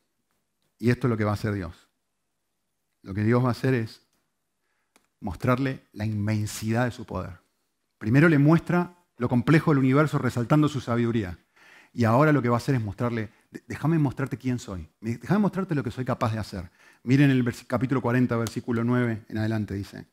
y 0.77 0.89
esto 0.89 1.07
es 1.07 1.09
lo 1.09 1.17
que 1.17 1.25
va 1.25 1.31
a 1.31 1.35
hacer 1.35 1.53
Dios. 1.53 1.87
Lo 3.01 3.13
que 3.13 3.23
Dios 3.23 3.43
va 3.43 3.49
a 3.49 3.51
hacer 3.51 3.73
es 3.73 4.01
mostrarle 5.19 5.85
la 5.93 6.05
inmensidad 6.05 6.85
de 6.85 6.91
su 6.91 7.05
poder. 7.05 7.39
Primero 7.97 8.29
le 8.29 8.37
muestra 8.37 8.95
lo 9.17 9.27
complejo 9.27 9.71
del 9.71 9.79
universo 9.79 10.17
resaltando 10.17 10.69
su 10.69 10.79
sabiduría. 10.79 11.37
Y 11.93 12.05
ahora 12.05 12.31
lo 12.31 12.41
que 12.41 12.49
va 12.49 12.55
a 12.55 12.57
hacer 12.57 12.75
es 12.75 12.81
mostrarle, 12.81 13.29
déjame 13.67 13.97
mostrarte 13.97 14.37
quién 14.37 14.59
soy, 14.59 14.87
déjame 15.01 15.39
mostrarte 15.39 15.75
lo 15.75 15.83
que 15.83 15.91
soy 15.91 16.05
capaz 16.05 16.31
de 16.31 16.39
hacer. 16.39 16.69
Miren 17.03 17.31
el 17.31 17.43
capítulo 17.67 18.01
40, 18.01 18.37
versículo 18.37 18.83
9 18.83 19.25
en 19.27 19.37
adelante, 19.37 19.73
dice. 19.73 20.05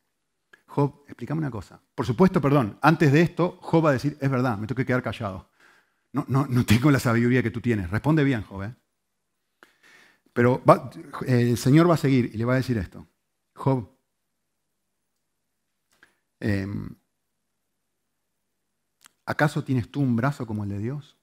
Job, 0.67 1.05
explícame 1.07 1.39
una 1.39 1.51
cosa. 1.51 1.81
Por 1.95 2.07
supuesto, 2.07 2.41
perdón, 2.41 2.79
antes 2.83 3.13
de 3.13 3.21
esto, 3.21 3.59
Job 3.61 3.85
va 3.85 3.91
a 3.91 3.93
decir, 3.93 4.17
es 4.21 4.31
verdad, 4.31 4.59
me 4.59 4.67
tengo 4.67 4.77
que 4.77 4.87
quedar 4.87 5.03
callado. 5.03 5.49
No, 6.17 6.25
no, 6.29 6.47
no 6.47 6.65
tengo 6.65 6.91
la 6.91 6.99
sabiduría 6.99 7.43
que 7.43 7.51
tú 7.51 7.61
tienes. 7.61 7.91
Responde 7.91 8.25
bien, 8.25 8.41
Job. 8.41 8.63
¿eh? 8.63 8.75
Pero 10.33 10.63
el 11.27 11.59
Señor 11.59 11.91
va 11.91 11.93
a 11.93 11.99
seguir 11.99 12.31
y 12.33 12.39
le 12.39 12.47
va 12.47 12.55
a 12.55 12.57
decir 12.57 12.79
esto. 12.79 13.07
Job, 13.55 13.87
em, 16.41 16.89
¿acaso 19.27 19.63
tienes 19.63 19.91
tú 19.91 20.01
un 20.01 20.17
brazo 20.17 20.47
como 20.47 20.65
el 20.65 20.71
de 20.71 20.79
Dios? 20.79 21.19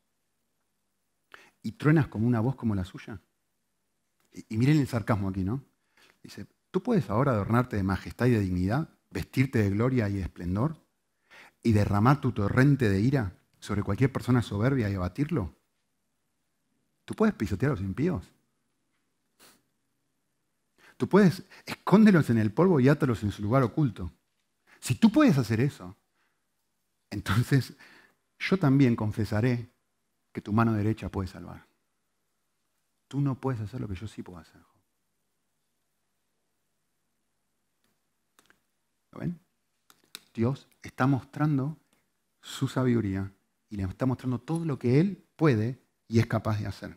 ¿Y 1.63 1.71
truenas 1.71 2.07
como 2.07 2.27
una 2.27 2.39
voz 2.39 2.55
como 2.55 2.75
la 2.75 2.85
suya? 2.85 3.19
Y, 4.31 4.57
miren 4.57 4.79
el 4.79 4.87
sarcasmo 4.87 5.29
aquí, 5.29 5.43
¿no? 5.43 5.65
Dice, 6.21 6.45
¿tú 6.69 6.83
puedes 6.83 7.09
ahora 7.09 7.31
adornarte 7.31 7.77
de 7.77 7.83
majestad 7.83 8.27
y 8.27 8.31
de 8.31 8.41
dignidad, 8.41 8.89
vestirte 9.09 9.57
de 9.57 9.71
gloria 9.71 10.07
y 10.07 10.17
de 10.17 10.21
esplendor, 10.21 10.85
y 11.63 11.71
derramar 11.71 12.21
tu 12.21 12.31
torrente 12.31 12.89
de 12.89 12.99
ira 12.99 13.39
sobre 13.63 13.81
cualquier 13.81 14.11
persona 14.11 14.41
soberbia 14.41 14.89
y 14.89 14.95
abatirlo? 14.95 15.55
¿Tú 17.05 17.13
puedes 17.13 17.33
pisotear 17.33 17.71
a 17.71 17.75
los 17.75 17.81
impíos? 17.81 18.29
Tú 20.97 21.07
puedes 21.07 21.43
escóndelos 21.65 22.29
en 22.29 22.39
el 22.39 22.51
polvo 22.51 22.81
y 22.81 22.89
átalos 22.89 23.23
en 23.23 23.31
su 23.31 23.41
lugar 23.41 23.63
oculto. 23.63 24.11
Si 24.81 24.95
tú 24.95 25.09
puedes 25.09 25.37
hacer 25.37 25.61
eso, 25.61 25.95
entonces 27.09 27.73
yo 28.37 28.57
también 28.57 28.97
confesaré 28.97 29.69
que 30.33 30.41
tu 30.41 30.51
mano 30.51 30.73
derecha 30.73 31.07
puede 31.07 31.29
salvar. 31.29 31.65
Tú 33.07 33.21
no 33.21 33.39
puedes 33.39 33.61
hacer 33.61 33.79
lo 33.79 33.87
que 33.87 33.95
yo 33.95 34.09
sí 34.09 34.23
puedo 34.23 34.39
hacer. 34.39 34.61
¿Lo 39.13 39.19
ven? 39.19 39.39
Dios 40.33 40.67
está 40.81 41.07
mostrando 41.07 41.77
su 42.41 42.67
sabiduría 42.67 43.31
y 43.73 43.75
le 43.75 43.83
está 43.85 44.05
mostrando 44.05 44.37
todo 44.37 44.65
lo 44.65 44.77
que 44.77 44.99
Él 44.99 45.25
puede 45.35 45.79
y 46.07 46.19
es 46.19 46.27
capaz 46.27 46.59
de 46.59 46.67
hacer. 46.67 46.95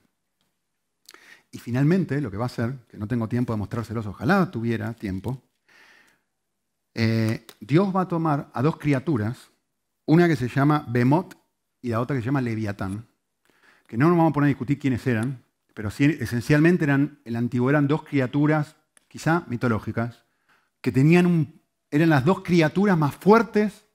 Y 1.51 1.57
finalmente, 1.57 2.21
lo 2.21 2.31
que 2.31 2.37
va 2.37 2.45
a 2.45 2.53
hacer, 2.53 2.75
que 2.87 2.99
no 2.99 3.09
tengo 3.09 3.31
tiempo 3.31 3.55
de 3.55 3.59
mostrárselos, 3.59 4.05
ojalá 4.05 4.51
tuviera 4.51 4.93
tiempo, 4.93 5.43
eh, 6.93 7.47
Dios 7.61 7.97
va 7.97 8.03
a 8.03 8.09
tomar 8.09 8.51
a 8.53 8.61
dos 8.61 8.77
criaturas, 8.77 9.51
una 10.05 10.29
que 10.29 10.37
se 10.37 10.49
llama 10.49 10.85
Bemot 10.87 11.39
y 11.81 11.89
la 11.89 12.01
otra 12.01 12.15
que 12.15 12.21
se 12.21 12.27
llama 12.27 12.43
Leviatán, 12.43 13.07
que 13.87 13.97
no 13.97 14.09
nos 14.09 14.19
vamos 14.19 14.33
a 14.33 14.35
poner 14.35 14.49
a 14.49 14.49
discutir 14.49 14.79
quiénes 14.79 15.07
eran, 15.07 15.43
pero 15.73 15.89
esencialmente 15.89 16.85
eran, 16.85 17.21
el 17.25 17.37
antiguo 17.37 17.71
eran 17.71 17.89
dos 17.89 18.03
criaturas, 18.03 18.77
quizá 19.09 19.45
mitológicas, 19.49 20.25
que 20.83 20.93
tenían 20.93 21.25
un, 21.25 21.59
eran 21.91 22.11
las 22.11 22.27
dos 22.27 22.43
criaturas 22.43 22.99
más 22.99 23.15
fuertes 23.15 23.87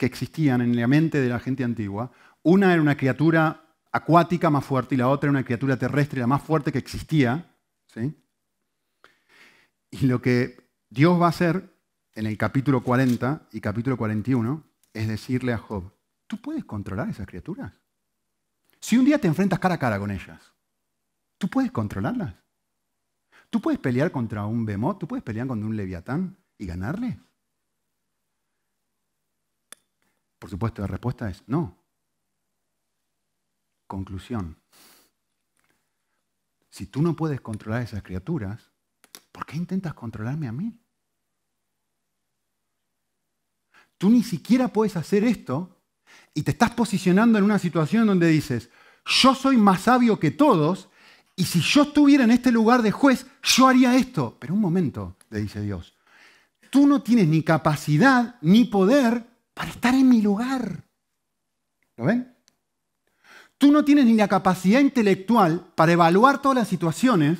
que 0.00 0.06
existían 0.06 0.62
en 0.62 0.74
la 0.74 0.86
mente 0.86 1.20
de 1.20 1.28
la 1.28 1.38
gente 1.38 1.62
antigua. 1.62 2.10
Una 2.42 2.72
era 2.72 2.80
una 2.80 2.96
criatura 2.96 3.76
acuática 3.92 4.50
más 4.50 4.64
fuerte 4.64 4.94
y 4.94 4.98
la 4.98 5.08
otra 5.08 5.30
una 5.30 5.44
criatura 5.44 5.76
terrestre 5.76 6.20
la 6.20 6.26
más 6.26 6.42
fuerte 6.42 6.72
que 6.72 6.78
existía. 6.78 7.54
¿sí? 7.86 8.16
Y 9.90 10.06
lo 10.06 10.22
que 10.22 10.70
Dios 10.88 11.20
va 11.20 11.26
a 11.26 11.30
hacer 11.30 11.74
en 12.14 12.26
el 12.26 12.36
capítulo 12.38 12.82
40 12.82 13.48
y 13.52 13.60
capítulo 13.60 13.96
41 13.96 14.64
es 14.92 15.08
decirle 15.08 15.52
a 15.52 15.58
Job, 15.58 15.92
¿tú 16.26 16.40
puedes 16.40 16.64
controlar 16.64 17.08
esas 17.08 17.26
criaturas? 17.26 17.72
Si 18.80 18.96
un 18.96 19.04
día 19.04 19.18
te 19.18 19.28
enfrentas 19.28 19.58
cara 19.58 19.74
a 19.74 19.78
cara 19.78 19.98
con 19.98 20.10
ellas, 20.10 20.40
¿tú 21.38 21.48
puedes 21.48 21.70
controlarlas? 21.70 22.34
¿Tú 23.50 23.60
puedes 23.60 23.80
pelear 23.80 24.10
contra 24.12 24.46
un 24.46 24.64
bemot? 24.64 24.98
¿Tú 24.98 25.08
puedes 25.08 25.24
pelear 25.24 25.46
contra 25.46 25.66
un 25.66 25.76
leviatán 25.76 26.36
y 26.56 26.66
ganarle? 26.66 27.20
Por 30.38 30.48
supuesto, 30.48 30.80
la 30.82 30.88
respuesta 30.88 31.28
es 31.28 31.42
no. 31.46 31.79
Conclusión. 33.90 34.56
Si 36.70 36.86
tú 36.86 37.02
no 37.02 37.16
puedes 37.16 37.40
controlar 37.40 37.82
esas 37.82 38.04
criaturas, 38.04 38.70
¿por 39.32 39.44
qué 39.44 39.56
intentas 39.56 39.94
controlarme 39.94 40.46
a 40.46 40.52
mí? 40.52 40.78
Tú 43.98 44.08
ni 44.08 44.22
siquiera 44.22 44.68
puedes 44.68 44.96
hacer 44.96 45.24
esto 45.24 45.82
y 46.32 46.44
te 46.44 46.52
estás 46.52 46.70
posicionando 46.70 47.36
en 47.36 47.42
una 47.42 47.58
situación 47.58 48.06
donde 48.06 48.28
dices, 48.28 48.70
yo 49.04 49.34
soy 49.34 49.56
más 49.56 49.80
sabio 49.80 50.20
que 50.20 50.30
todos 50.30 50.88
y 51.34 51.46
si 51.46 51.60
yo 51.60 51.82
estuviera 51.82 52.22
en 52.22 52.30
este 52.30 52.52
lugar 52.52 52.82
de 52.82 52.92
juez, 52.92 53.26
yo 53.42 53.66
haría 53.66 53.96
esto. 53.96 54.36
Pero 54.38 54.54
un 54.54 54.60
momento, 54.60 55.16
le 55.30 55.40
dice 55.40 55.62
Dios, 55.62 55.94
tú 56.70 56.86
no 56.86 57.02
tienes 57.02 57.26
ni 57.26 57.42
capacidad 57.42 58.36
ni 58.40 58.66
poder 58.66 59.26
para 59.52 59.70
estar 59.70 59.94
en 59.94 60.08
mi 60.08 60.22
lugar. 60.22 60.84
¿Lo 61.96 62.04
ven? 62.04 62.39
Tú 63.60 63.70
no 63.70 63.84
tienes 63.84 64.06
ni 64.06 64.14
la 64.14 64.26
capacidad 64.26 64.80
intelectual 64.80 65.70
para 65.74 65.92
evaluar 65.92 66.40
todas 66.40 66.56
las 66.56 66.68
situaciones 66.68 67.38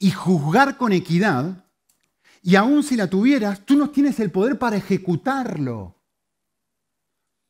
y 0.00 0.10
juzgar 0.10 0.76
con 0.76 0.92
equidad, 0.92 1.66
y 2.42 2.56
aun 2.56 2.82
si 2.82 2.96
la 2.96 3.08
tuvieras, 3.08 3.64
tú 3.64 3.76
no 3.76 3.90
tienes 3.90 4.18
el 4.18 4.32
poder 4.32 4.58
para 4.58 4.74
ejecutarlo. 4.74 6.02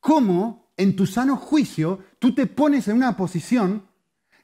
¿Cómo 0.00 0.74
en 0.76 0.94
tu 0.94 1.06
sano 1.06 1.38
juicio 1.38 2.00
tú 2.18 2.34
te 2.34 2.46
pones 2.46 2.86
en 2.86 2.96
una 2.96 3.16
posición 3.16 3.86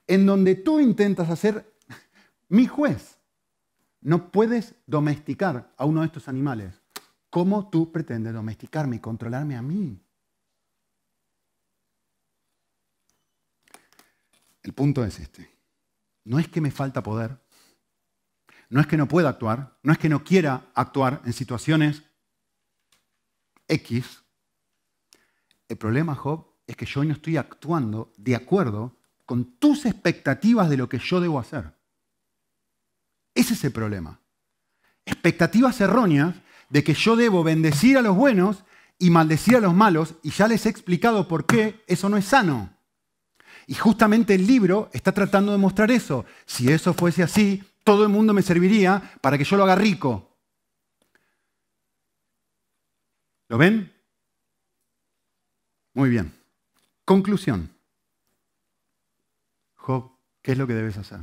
en 0.06 0.24
donde 0.24 0.54
tú 0.54 0.80
intentas 0.80 1.28
hacer 1.28 1.76
mi 2.48 2.66
juez? 2.66 3.18
No 4.00 4.32
puedes 4.32 4.76
domesticar 4.86 5.74
a 5.76 5.84
uno 5.84 6.00
de 6.00 6.06
estos 6.06 6.26
animales. 6.26 6.80
¿Cómo 7.28 7.68
tú 7.68 7.92
pretendes 7.92 8.32
domesticarme 8.32 8.96
y 8.96 9.00
controlarme 9.00 9.56
a 9.56 9.60
mí? 9.62 10.00
El 14.66 14.74
punto 14.74 15.04
es 15.04 15.20
este. 15.20 15.48
No 16.24 16.40
es 16.40 16.48
que 16.48 16.60
me 16.60 16.72
falta 16.72 17.00
poder, 17.00 17.38
no 18.68 18.80
es 18.80 18.88
que 18.88 18.96
no 18.96 19.06
pueda 19.06 19.28
actuar, 19.28 19.78
no 19.84 19.92
es 19.92 19.98
que 19.98 20.08
no 20.08 20.24
quiera 20.24 20.72
actuar 20.74 21.22
en 21.24 21.32
situaciones 21.32 22.02
X. 23.68 24.24
El 25.68 25.76
problema, 25.78 26.16
Job, 26.16 26.48
es 26.66 26.76
que 26.76 26.84
yo 26.84 27.04
no 27.04 27.12
estoy 27.12 27.36
actuando 27.36 28.12
de 28.16 28.34
acuerdo 28.34 28.96
con 29.24 29.56
tus 29.58 29.86
expectativas 29.86 30.68
de 30.68 30.76
lo 30.76 30.88
que 30.88 30.98
yo 30.98 31.20
debo 31.20 31.38
hacer. 31.38 31.72
Ese 33.36 33.54
es 33.54 33.62
el 33.62 33.70
problema. 33.70 34.18
Expectativas 35.04 35.80
erróneas 35.80 36.34
de 36.70 36.82
que 36.82 36.94
yo 36.94 37.14
debo 37.14 37.44
bendecir 37.44 37.98
a 37.98 38.02
los 38.02 38.16
buenos 38.16 38.64
y 38.98 39.10
maldecir 39.10 39.54
a 39.54 39.60
los 39.60 39.74
malos, 39.74 40.16
y 40.24 40.30
ya 40.30 40.48
les 40.48 40.66
he 40.66 40.70
explicado 40.70 41.28
por 41.28 41.46
qué 41.46 41.84
eso 41.86 42.08
no 42.08 42.16
es 42.16 42.24
sano. 42.24 42.75
Y 43.66 43.74
justamente 43.74 44.34
el 44.34 44.46
libro 44.46 44.90
está 44.92 45.12
tratando 45.12 45.52
de 45.52 45.58
mostrar 45.58 45.90
eso. 45.90 46.24
Si 46.44 46.70
eso 46.70 46.94
fuese 46.94 47.22
así, 47.22 47.62
todo 47.82 48.04
el 48.04 48.08
mundo 48.08 48.32
me 48.32 48.42
serviría 48.42 49.18
para 49.20 49.36
que 49.36 49.44
yo 49.44 49.56
lo 49.56 49.64
haga 49.64 49.74
rico. 49.74 50.36
¿Lo 53.48 53.58
ven? 53.58 53.92
Muy 55.94 56.10
bien. 56.10 56.32
Conclusión. 57.04 57.70
Job, 59.76 60.10
¿qué 60.42 60.52
es 60.52 60.58
lo 60.58 60.66
que 60.66 60.74
debes 60.74 60.96
hacer? 60.96 61.20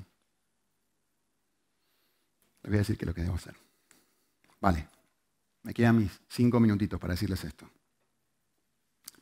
Le 2.64 2.70
voy 2.70 2.78
a 2.78 2.80
decir 2.80 2.98
qué 2.98 3.06
es 3.06 3.08
lo 3.08 3.14
que 3.14 3.24
debo 3.24 3.36
hacer. 3.36 3.56
Vale. 4.60 4.90
Me 5.64 5.74
quedan 5.74 5.98
mis 5.98 6.12
cinco 6.28 6.60
minutitos 6.60 7.00
para 7.00 7.14
decirles 7.14 7.44
esto. 7.44 7.70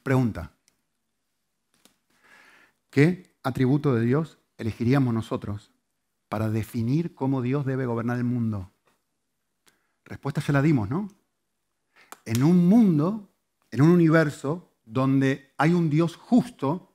Pregunta. 0.01 0.51
¿Qué 2.91 3.33
atributo 3.41 3.95
de 3.95 4.05
Dios 4.05 4.37
elegiríamos 4.57 5.13
nosotros 5.13 5.71
para 6.27 6.49
definir 6.49 7.15
cómo 7.15 7.41
Dios 7.41 7.65
debe 7.65 7.85
gobernar 7.85 8.17
el 8.17 8.25
mundo? 8.25 8.69
Respuesta 10.03 10.41
ya 10.41 10.51
la 10.53 10.61
dimos, 10.61 10.89
¿no? 10.89 11.09
En 12.25 12.43
un 12.43 12.67
mundo, 12.67 13.29
en 13.71 13.81
un 13.81 13.89
universo 13.89 14.73
donde 14.83 15.53
hay 15.57 15.73
un 15.73 15.89
Dios 15.89 16.17
justo, 16.17 16.93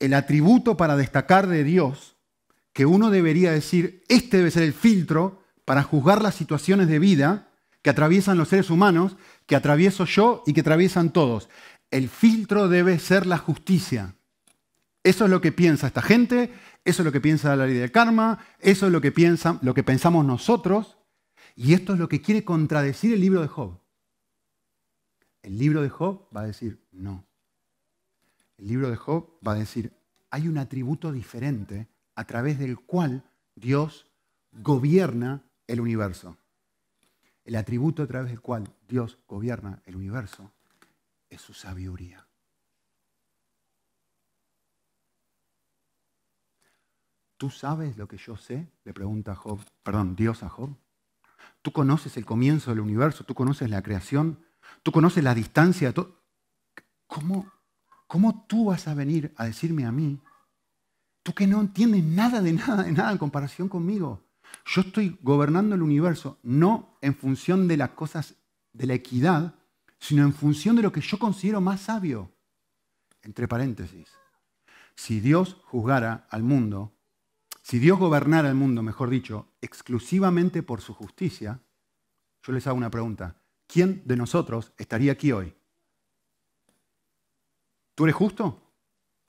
el 0.00 0.14
atributo 0.14 0.76
para 0.76 0.96
destacar 0.96 1.46
de 1.46 1.62
Dios 1.62 2.16
que 2.72 2.84
uno 2.84 3.10
debería 3.10 3.52
decir, 3.52 4.02
este 4.08 4.38
debe 4.38 4.50
ser 4.50 4.64
el 4.64 4.72
filtro 4.72 5.44
para 5.64 5.84
juzgar 5.84 6.22
las 6.22 6.34
situaciones 6.34 6.88
de 6.88 6.98
vida 6.98 7.48
que 7.82 7.90
atraviesan 7.90 8.36
los 8.36 8.48
seres 8.48 8.68
humanos, 8.68 9.16
que 9.46 9.54
atravieso 9.54 10.06
yo 10.06 10.42
y 10.44 10.54
que 10.54 10.62
atraviesan 10.62 11.10
todos. 11.10 11.48
El 11.92 12.08
filtro 12.08 12.68
debe 12.68 12.98
ser 12.98 13.26
la 13.26 13.38
justicia. 13.38 14.16
Eso 15.02 15.24
es 15.24 15.30
lo 15.30 15.40
que 15.40 15.52
piensa 15.52 15.86
esta 15.86 16.02
gente, 16.02 16.52
eso 16.84 17.02
es 17.02 17.06
lo 17.06 17.12
que 17.12 17.20
piensa 17.20 17.56
la 17.56 17.66
ley 17.66 17.76
del 17.76 17.92
karma, 17.92 18.44
eso 18.58 18.86
es 18.86 18.92
lo 18.92 19.00
que, 19.00 19.12
lo 19.62 19.74
que 19.74 19.82
pensamos 19.82 20.24
nosotros, 20.24 20.98
y 21.56 21.72
esto 21.72 21.94
es 21.94 21.98
lo 21.98 22.08
que 22.08 22.20
quiere 22.20 22.44
contradecir 22.44 23.12
el 23.14 23.20
libro 23.20 23.40
de 23.40 23.48
Job. 23.48 23.80
El 25.42 25.58
libro 25.58 25.82
de 25.82 25.88
Job 25.88 26.28
va 26.36 26.42
a 26.42 26.46
decir, 26.46 26.86
no. 26.92 27.24
El 28.58 28.68
libro 28.68 28.90
de 28.90 28.96
Job 28.96 29.38
va 29.46 29.52
a 29.52 29.56
decir, 29.56 29.92
hay 30.30 30.48
un 30.48 30.58
atributo 30.58 31.12
diferente 31.12 31.88
a 32.14 32.24
través 32.24 32.58
del 32.58 32.78
cual 32.78 33.24
Dios 33.54 34.06
gobierna 34.52 35.42
el 35.66 35.80
universo. 35.80 36.36
El 37.44 37.56
atributo 37.56 38.02
a 38.02 38.06
través 38.06 38.30
del 38.30 38.40
cual 38.40 38.70
Dios 38.86 39.18
gobierna 39.26 39.82
el 39.86 39.96
universo 39.96 40.52
es 41.30 41.40
su 41.40 41.54
sabiduría. 41.54 42.29
¿Tú 47.40 47.48
sabes 47.48 47.96
lo 47.96 48.06
que 48.06 48.18
yo 48.18 48.36
sé? 48.36 48.68
Le 48.84 48.92
pregunta 48.92 49.34
Job, 49.34 49.60
perdón, 49.82 50.14
Dios 50.14 50.42
a 50.42 50.50
Job. 50.50 50.76
¿Tú 51.62 51.72
conoces 51.72 52.18
el 52.18 52.26
comienzo 52.26 52.70
del 52.70 52.80
universo? 52.80 53.24
¿Tú 53.24 53.34
conoces 53.34 53.70
la 53.70 53.82
creación? 53.82 54.44
¿Tú 54.82 54.92
conoces 54.92 55.24
la 55.24 55.34
distancia? 55.34 55.94
¿Cómo, 57.06 57.50
¿Cómo 58.06 58.44
tú 58.46 58.66
vas 58.66 58.86
a 58.88 58.92
venir 58.92 59.32
a 59.38 59.46
decirme 59.46 59.86
a 59.86 59.90
mí, 59.90 60.20
tú 61.22 61.32
que 61.32 61.46
no 61.46 61.62
entiendes 61.62 62.04
nada 62.04 62.42
de 62.42 62.52
nada 62.52 62.82
de 62.82 62.92
nada 62.92 63.10
en 63.10 63.16
comparación 63.16 63.70
conmigo? 63.70 64.22
Yo 64.66 64.82
estoy 64.82 65.18
gobernando 65.22 65.74
el 65.74 65.82
universo 65.82 66.38
no 66.42 66.98
en 67.00 67.14
función 67.14 67.68
de 67.68 67.78
las 67.78 67.90
cosas 67.92 68.34
de 68.74 68.86
la 68.86 68.92
equidad, 68.92 69.54
sino 69.98 70.24
en 70.24 70.34
función 70.34 70.76
de 70.76 70.82
lo 70.82 70.92
que 70.92 71.00
yo 71.00 71.18
considero 71.18 71.62
más 71.62 71.80
sabio. 71.80 72.30
Entre 73.22 73.48
paréntesis, 73.48 74.08
si 74.94 75.20
Dios 75.20 75.56
juzgara 75.64 76.26
al 76.28 76.42
mundo, 76.42 76.99
si 77.62 77.78
Dios 77.78 77.98
gobernara 77.98 78.48
el 78.48 78.54
mundo, 78.54 78.82
mejor 78.82 79.10
dicho, 79.10 79.48
exclusivamente 79.60 80.62
por 80.62 80.80
su 80.80 80.94
justicia, 80.94 81.60
yo 82.42 82.52
les 82.52 82.66
hago 82.66 82.76
una 82.76 82.90
pregunta. 82.90 83.36
¿Quién 83.66 84.02
de 84.04 84.16
nosotros 84.16 84.72
estaría 84.78 85.12
aquí 85.12 85.32
hoy? 85.32 85.54
¿Tú 87.94 88.04
eres 88.04 88.16
justo? 88.16 88.62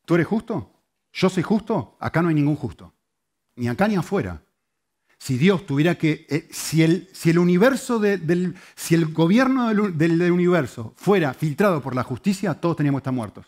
¿Tú 0.05 0.15
eres 0.15 0.27
justo? 0.27 0.71
¿Yo 1.13 1.29
soy 1.29 1.43
justo? 1.43 1.97
Acá 1.99 2.21
no 2.21 2.29
hay 2.29 2.35
ningún 2.35 2.55
justo. 2.55 2.93
Ni 3.55 3.67
acá 3.67 3.87
ni 3.87 3.95
afuera. 3.95 4.41
Si 5.19 5.37
Dios 5.37 5.67
tuviera 5.67 5.95
que, 5.95 6.25
eh, 6.29 6.47
si, 6.51 6.81
el, 6.81 7.09
si, 7.13 7.29
el, 7.29 7.37
universo 7.37 7.99
del, 7.99 8.55
si 8.75 8.95
el 8.95 9.13
gobierno 9.13 9.67
del, 9.67 10.17
del, 10.17 10.31
universo 10.31 10.93
fuera 10.95 11.33
filtrado 11.35 11.81
por 11.81 11.93
la 11.93 12.03
justicia, 12.03 12.55
todos 12.55 12.77
teníamos 12.77 12.99
que 12.99 13.03
estar 13.03 13.13
muertos. 13.13 13.45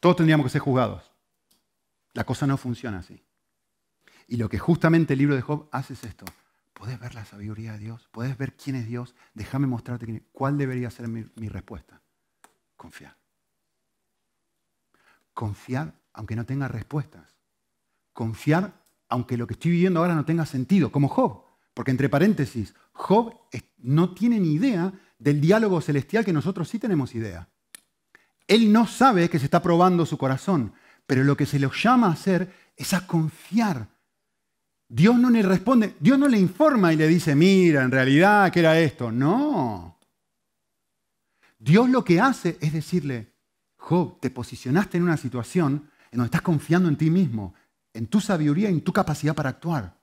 Todos 0.00 0.16
tendríamos 0.16 0.46
que 0.46 0.50
ser 0.50 0.62
juzgados. 0.62 1.12
La 2.12 2.24
cosa 2.24 2.46
no 2.46 2.56
funciona 2.56 2.98
así. 2.98 3.22
Y 4.26 4.36
lo 4.36 4.48
que 4.48 4.58
justamente 4.58 5.12
el 5.12 5.20
libro 5.20 5.36
de 5.36 5.42
Job 5.42 5.68
hace 5.72 5.94
es 5.94 6.04
esto. 6.04 6.24
¿Podés 6.72 6.98
ver 7.00 7.14
la 7.14 7.24
sabiduría 7.24 7.72
de 7.72 7.78
Dios? 7.78 8.08
¿Podés 8.12 8.36
ver 8.36 8.54
quién 8.54 8.76
es 8.76 8.86
Dios? 8.86 9.14
Déjame 9.34 9.66
mostrarte 9.66 10.24
cuál 10.32 10.58
debería 10.58 10.90
ser 10.90 11.08
mi, 11.08 11.24
mi 11.36 11.48
respuesta. 11.48 12.02
Confiar. 12.76 13.16
Confiar 15.32 15.94
aunque 16.12 16.36
no 16.36 16.44
tenga 16.44 16.68
respuestas. 16.68 17.36
Confiar 18.12 18.82
aunque 19.08 19.36
lo 19.36 19.46
que 19.46 19.54
estoy 19.54 19.70
viviendo 19.70 20.00
ahora 20.00 20.14
no 20.14 20.24
tenga 20.24 20.46
sentido, 20.46 20.90
como 20.90 21.08
Job. 21.08 21.44
Porque 21.74 21.90
entre 21.90 22.08
paréntesis, 22.08 22.74
Job 22.92 23.34
no 23.78 24.14
tiene 24.14 24.40
ni 24.40 24.54
idea 24.54 24.92
del 25.18 25.40
diálogo 25.40 25.80
celestial 25.80 26.24
que 26.24 26.32
nosotros 26.32 26.68
sí 26.68 26.78
tenemos 26.78 27.14
idea. 27.14 27.48
Él 28.46 28.72
no 28.72 28.86
sabe 28.86 29.28
que 29.28 29.38
se 29.38 29.44
está 29.44 29.62
probando 29.62 30.06
su 30.06 30.18
corazón, 30.18 30.72
pero 31.06 31.24
lo 31.24 31.36
que 31.36 31.46
se 31.46 31.58
le 31.58 31.68
llama 31.70 32.08
a 32.08 32.12
hacer 32.12 32.52
es 32.76 32.94
a 32.94 33.06
confiar 33.06 33.88
Dios 34.88 35.18
no 35.18 35.30
le 35.30 35.42
responde, 35.42 35.96
Dios 35.98 36.18
no 36.18 36.28
le 36.28 36.38
informa 36.38 36.92
y 36.92 36.96
le 36.96 37.08
dice, 37.08 37.34
mira, 37.34 37.82
en 37.82 37.90
realidad, 37.90 38.52
¿qué 38.52 38.60
era 38.60 38.78
esto? 38.78 39.10
No. 39.10 39.98
Dios 41.58 41.90
lo 41.90 42.04
que 42.04 42.20
hace 42.20 42.58
es 42.60 42.72
decirle, 42.72 43.32
Job, 43.76 44.20
te 44.20 44.30
posicionaste 44.30 44.98
en 44.98 45.04
una 45.04 45.16
situación 45.16 45.90
en 46.10 46.18
donde 46.18 46.26
estás 46.26 46.42
confiando 46.42 46.88
en 46.88 46.96
ti 46.96 47.10
mismo, 47.10 47.54
en 47.92 48.06
tu 48.06 48.20
sabiduría 48.20 48.70
y 48.70 48.74
en 48.74 48.82
tu 48.82 48.92
capacidad 48.92 49.34
para 49.34 49.50
actuar. 49.50 49.96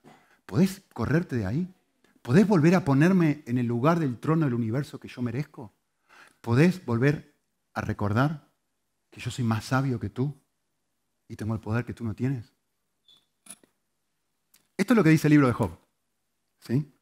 ¿Podés 0.46 0.82
correrte 0.92 1.36
de 1.36 1.46
ahí? 1.46 1.74
¿Podés 2.20 2.46
volver 2.46 2.74
a 2.74 2.84
ponerme 2.84 3.42
en 3.46 3.58
el 3.58 3.66
lugar 3.66 3.98
del 3.98 4.18
trono 4.18 4.44
del 4.44 4.54
universo 4.54 5.00
que 5.00 5.08
yo 5.08 5.22
merezco? 5.22 5.72
¿Podés 6.40 6.84
volver 6.84 7.34
a 7.72 7.80
recordar 7.80 8.48
que 9.10 9.20
yo 9.20 9.30
soy 9.30 9.44
más 9.44 9.64
sabio 9.64 9.98
que 9.98 10.10
tú 10.10 10.34
y 11.28 11.36
tengo 11.36 11.54
el 11.54 11.60
poder 11.60 11.84
que 11.84 11.94
tú 11.94 12.04
no 12.04 12.14
tienes? 12.14 12.52
Esto 14.84 14.92
es 14.92 14.96
lo 14.98 15.04
que 15.04 15.08
dice 15.08 15.28
el 15.28 15.30
libro 15.30 15.46
de 15.46 15.54
Job. 15.54 15.78
¿sí? 16.58 16.92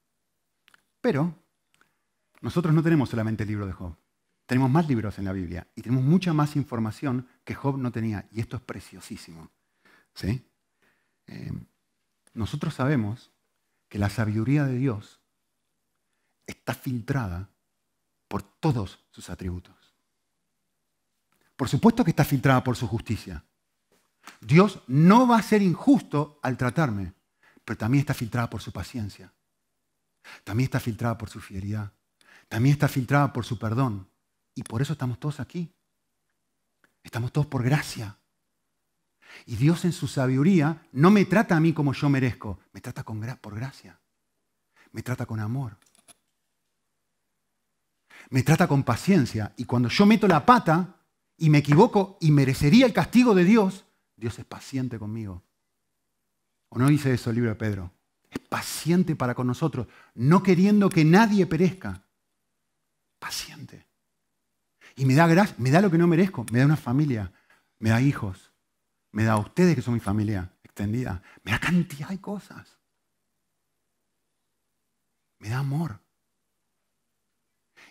Pero 1.01 1.35
nosotros 2.41 2.73
no 2.73 2.81
tenemos 2.81 3.09
solamente 3.09 3.43
el 3.43 3.49
libro 3.49 3.67
de 3.67 3.73
Job. 3.73 3.97
Tenemos 4.47 4.71
más 4.71 4.87
libros 4.87 5.19
en 5.19 5.25
la 5.25 5.33
Biblia 5.33 5.67
y 5.75 5.83
tenemos 5.83 6.05
mucha 6.05 6.33
más 6.33 6.55
información 6.55 7.27
que 7.43 7.57
Job 7.57 7.79
no 7.79 7.91
tenía. 7.91 8.29
Y 8.31 8.39
esto 8.39 8.55
es 8.55 8.63
preciosísimo. 8.63 9.51
¿sí? 10.15 10.49
Eh, 11.27 11.51
nosotros 12.35 12.73
sabemos 12.73 13.33
que 13.89 13.99
la 13.99 14.11
sabiduría 14.11 14.63
de 14.63 14.77
Dios 14.77 15.19
está 16.47 16.75
filtrada 16.75 17.51
por 18.29 18.45
todos 18.45 19.05
sus 19.11 19.29
atributos. 19.29 19.75
Por 21.57 21.69
supuesto 21.69 22.05
que 22.05 22.11
está 22.11 22.25
filtrada 22.25 22.63
por 22.63 22.77
su 22.77 22.87
justicia. 22.87 23.45
Dios 24.41 24.85
no 24.87 25.27
va 25.27 25.39
a 25.39 25.43
ser 25.43 25.63
injusto 25.63 26.39
al 26.45 26.57
tratarme 26.57 27.15
pero 27.65 27.79
también 27.79 28.01
está 28.01 28.15
filtrada 28.15 28.51
por 28.51 28.61
su 28.61 28.73
paciencia. 28.73 29.33
También 30.45 30.67
está 30.67 30.81
filtrada 30.81 31.17
por 31.19 31.29
su 31.29 31.41
fidelidad. 31.41 31.93
También 32.49 32.75
está 32.75 32.89
filtrada 32.89 33.33
por 33.33 33.45
su 33.45 33.59
perdón. 33.59 34.09
Y 34.55 34.63
por 34.63 34.83
eso 34.83 34.93
estamos 34.93 35.19
todos 35.19 35.41
aquí. 35.41 35.73
Estamos 37.03 37.33
todos 37.33 37.47
por 37.47 37.63
gracia. 37.63 38.19
Y 39.47 39.57
Dios 39.57 39.85
en 39.85 39.93
su 39.93 40.09
sabiduría 40.09 40.87
no 40.93 41.11
me 41.11 41.25
trata 41.25 41.57
a 41.57 41.61
mí 41.61 41.73
como 41.73 41.95
yo 41.95 42.11
merezco, 42.11 42.61
me 42.73 42.81
trata 42.81 43.03
con, 43.03 43.21
por 43.41 43.55
gracia. 43.55 43.99
Me 44.91 45.03
trata 45.03 45.25
con 45.25 45.41
amor. 45.41 45.79
Me 48.31 48.43
trata 48.43 48.69
con 48.69 48.83
paciencia. 48.83 49.55
Y 49.57 49.65
cuando 49.65 49.89
yo 49.89 50.05
meto 50.05 50.29
la 50.29 50.45
pata 50.45 50.97
y 51.39 51.49
me 51.49 51.59
equivoco 51.59 52.19
y 52.21 52.31
merecería 52.31 52.87
el 52.87 52.93
castigo 52.93 53.35
de 53.35 53.45
Dios, 53.45 53.87
Dios 54.17 54.39
es 54.39 54.45
paciente 54.45 54.99
conmigo 54.99 55.43
¿O 56.75 56.79
no 56.79 56.89
dice 56.89 57.13
eso 57.13 57.29
el 57.29 57.37
libro 57.37 57.51
de 57.51 57.57
Pedro? 57.57 57.93
Es 58.31 58.39
paciente 58.39 59.15
para 59.15 59.35
con 59.35 59.47
nosotros, 59.47 59.89
no 60.15 60.43
queriendo 60.43 60.89
que 60.89 61.05
nadie 61.05 61.47
perezca. 61.47 62.03
Paciente. 63.19 63.87
Y 64.97 65.05
me 65.05 65.15
da, 65.15 65.27
me 65.59 65.71
da 65.71 65.83
lo 65.83 65.91
que 65.91 65.99
no 65.99 66.07
merezco, 66.07 66.47
me 66.51 66.61
da 66.61 66.65
una 66.65 66.79
familia, 66.79 67.31
me 67.79 67.91
da 67.91 68.01
hijos, 68.01 68.55
me 69.11 69.25
da 69.25 69.35
a 69.35 69.39
ustedes 69.39 69.75
que 69.75 69.83
son 69.83 69.93
mi 69.93 70.01
familia 70.01 70.51
extendida, 70.65 71.23
me 71.43 71.53
da 71.53 71.59
cantidad 71.59 72.09
de 72.09 72.23
cosas. 72.23 72.79
Me 75.41 75.51
da 75.51 75.59
amor. 75.59 76.01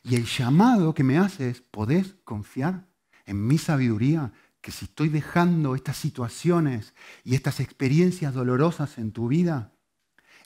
Y 0.02 0.16
el 0.16 0.26
llamado 0.26 0.96
que 0.96 1.04
me 1.04 1.20
hace 1.20 1.52
es, 1.52 1.62
¿podés 1.62 2.16
confiar 2.24 2.88
en 3.26 3.46
mi 3.46 3.60
sabiduría 3.60 4.34
que 4.62 4.72
si 4.72 4.86
estoy 4.86 5.10
dejando 5.10 5.76
estas 5.76 5.98
situaciones 5.98 6.94
y 7.24 7.34
estas 7.34 7.60
experiencias 7.60 8.34
dolorosas 8.34 9.00
en 9.00 9.12
tu 9.12 9.28
vida, 9.28 9.74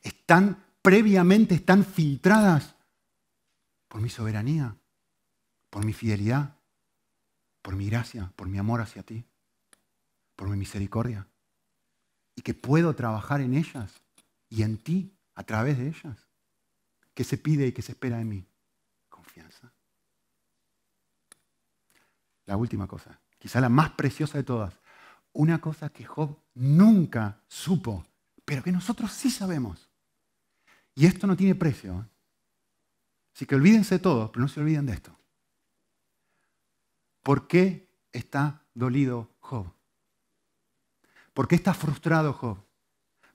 están 0.01 0.63
previamente, 0.81 1.55
están 1.55 1.83
filtradas 1.83 2.75
por 3.89 4.01
mi 4.01 4.09
soberanía, 4.09 4.77
por 5.69 5.83
mi 5.85 5.91
fidelidad, 5.91 6.57
por 7.61 7.75
mi 7.75 7.89
gracia, 7.89 8.31
por 8.37 8.47
mi 8.47 8.57
amor 8.57 8.81
hacia 8.81 9.03
ti, 9.03 9.25
por 10.35 10.49
mi 10.49 10.55
misericordia. 10.55 11.27
Y 12.35 12.41
que 12.41 12.53
puedo 12.53 12.95
trabajar 12.95 13.41
en 13.41 13.53
ellas 13.53 14.01
y 14.49 14.63
en 14.63 14.77
ti 14.77 15.13
a 15.35 15.43
través 15.43 15.77
de 15.77 15.87
ellas. 15.87 16.27
¿Qué 17.13 17.23
se 17.23 17.37
pide 17.37 17.67
y 17.67 17.71
qué 17.73 17.81
se 17.81 17.93
espera 17.93 18.17
de 18.17 18.25
mí? 18.25 18.45
Confianza. 19.09 19.71
La 22.45 22.57
última 22.57 22.87
cosa 22.87 23.19
quizá 23.45 23.61
la 23.61 23.69
más 23.69 23.91
preciosa 23.91 24.39
de 24.39 24.43
todas, 24.43 24.73
una 25.31 25.61
cosa 25.61 25.89
que 25.89 26.03
Job 26.03 26.35
nunca 26.55 27.43
supo, 27.47 28.03
pero 28.43 28.63
que 28.63 28.71
nosotros 28.71 29.11
sí 29.11 29.29
sabemos. 29.29 29.87
Y 30.95 31.05
esto 31.05 31.27
no 31.27 31.37
tiene 31.37 31.53
precio. 31.53 31.93
¿eh? 31.93 32.05
Así 33.35 33.45
que 33.45 33.53
olvídense 33.53 33.95
de 33.95 33.99
todo, 33.99 34.31
pero 34.31 34.41
no 34.41 34.47
se 34.47 34.61
olviden 34.61 34.87
de 34.87 34.93
esto. 34.93 35.15
¿Por 37.21 37.47
qué 37.47 37.87
está 38.11 38.63
dolido 38.73 39.29
Job? 39.41 39.71
¿Por 41.31 41.47
qué 41.47 41.53
está 41.53 41.75
frustrado 41.75 42.33
Job? 42.33 42.57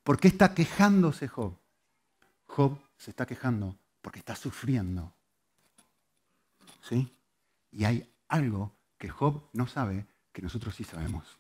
¿Por 0.03 0.19
qué 0.19 0.27
está 0.27 0.55
quejándose 0.55 1.29
Job? 1.29 1.57
Job 2.47 2.77
se 2.99 3.11
está 3.11 3.27
quejando 3.27 3.77
porque 4.03 4.19
está 4.19 4.35
sufriendo. 4.35 5.15
¿Sí? 6.83 7.15
Y 7.71 7.85
hay 7.85 8.13
algo 8.27 8.73
que 9.01 9.09
Job 9.09 9.49
no 9.55 9.67
sabe 9.67 10.07
que 10.31 10.43
nosotros 10.43 10.77
sí 10.77 10.85
sabemos. 10.85 11.39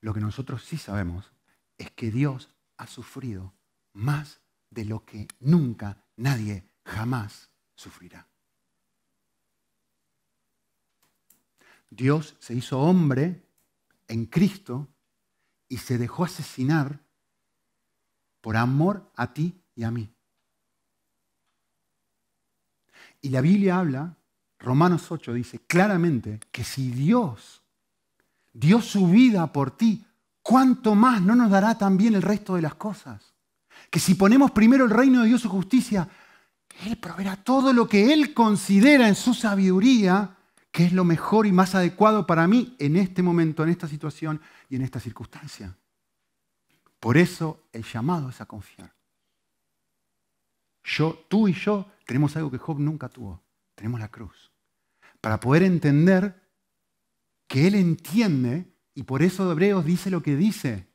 Lo 0.00 0.14
que 0.14 0.20
nosotros 0.20 0.64
sí 0.64 0.78
sabemos 0.78 1.32
es 1.76 1.90
que 1.90 2.12
Dios 2.12 2.48
ha 2.76 2.86
sufrido 2.86 3.52
más 3.92 4.40
de 4.70 4.84
lo 4.84 5.04
que 5.04 5.26
nunca 5.40 6.04
nadie 6.16 6.70
jamás 6.84 7.50
sufrirá. 7.74 8.28
Dios 11.90 12.36
se 12.38 12.54
hizo 12.54 12.78
hombre 12.78 13.42
en 14.06 14.26
Cristo 14.26 14.86
y 15.68 15.78
se 15.78 15.98
dejó 15.98 16.24
asesinar 16.24 17.00
por 18.40 18.56
amor 18.56 19.10
a 19.16 19.34
ti 19.34 19.60
y 19.74 19.82
a 19.82 19.90
mí. 19.90 20.14
Y 23.20 23.30
la 23.30 23.40
Biblia 23.40 23.80
habla, 23.80 24.16
Romanos 24.58 25.10
8 25.10 25.32
dice 25.32 25.60
claramente 25.66 26.40
que 26.50 26.64
si 26.64 26.90
Dios 26.90 27.62
dio 28.52 28.80
su 28.80 29.08
vida 29.08 29.52
por 29.52 29.70
ti, 29.70 30.04
¿cuánto 30.42 30.94
más 30.94 31.22
no 31.22 31.34
nos 31.34 31.50
dará 31.50 31.78
también 31.78 32.14
el 32.14 32.22
resto 32.22 32.56
de 32.56 32.62
las 32.62 32.74
cosas? 32.74 33.34
Que 33.90 34.00
si 34.00 34.14
ponemos 34.14 34.50
primero 34.50 34.84
el 34.84 34.90
reino 34.90 35.22
de 35.22 35.28
Dios 35.28 35.42
su 35.42 35.48
justicia, 35.48 36.08
Él 36.84 36.96
proveerá 36.96 37.36
todo 37.36 37.72
lo 37.72 37.88
que 37.88 38.12
Él 38.12 38.34
considera 38.34 39.08
en 39.08 39.14
su 39.14 39.34
sabiduría 39.34 40.34
que 40.70 40.84
es 40.84 40.92
lo 40.92 41.04
mejor 41.04 41.46
y 41.46 41.52
más 41.52 41.74
adecuado 41.74 42.26
para 42.26 42.46
mí 42.46 42.76
en 42.78 42.96
este 42.96 43.22
momento, 43.22 43.62
en 43.62 43.70
esta 43.70 43.88
situación 43.88 44.40
y 44.68 44.76
en 44.76 44.82
esta 44.82 45.00
circunstancia. 45.00 45.74
Por 47.00 47.16
eso 47.16 47.64
el 47.72 47.84
llamado 47.84 48.28
es 48.28 48.40
a 48.40 48.46
confiar. 48.46 48.92
Yo, 50.84 51.24
tú 51.28 51.48
y 51.48 51.52
yo 51.52 51.86
tenemos 52.06 52.36
algo 52.36 52.50
que 52.50 52.58
Job 52.58 52.78
nunca 52.78 53.08
tuvo. 53.08 53.42
Tenemos 53.78 54.00
la 54.00 54.10
cruz. 54.10 54.50
Para 55.20 55.38
poder 55.38 55.62
entender 55.62 56.34
que 57.46 57.68
Él 57.68 57.76
entiende, 57.76 58.74
y 58.92 59.04
por 59.04 59.22
eso 59.22 59.50
Hebreos 59.50 59.84
dice 59.84 60.10
lo 60.10 60.20
que 60.20 60.34
dice. 60.34 60.88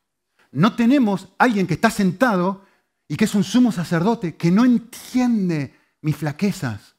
No 0.51 0.75
tenemos 0.75 1.29
alguien 1.37 1.65
que 1.65 1.75
está 1.75 1.89
sentado 1.89 2.65
y 3.07 3.15
que 3.15 3.23
es 3.23 3.35
un 3.35 3.45
sumo 3.45 3.71
sacerdote 3.71 4.35
que 4.35 4.51
no 4.51 4.65
entiende 4.65 5.73
mis 6.01 6.17
flaquezas. 6.17 6.97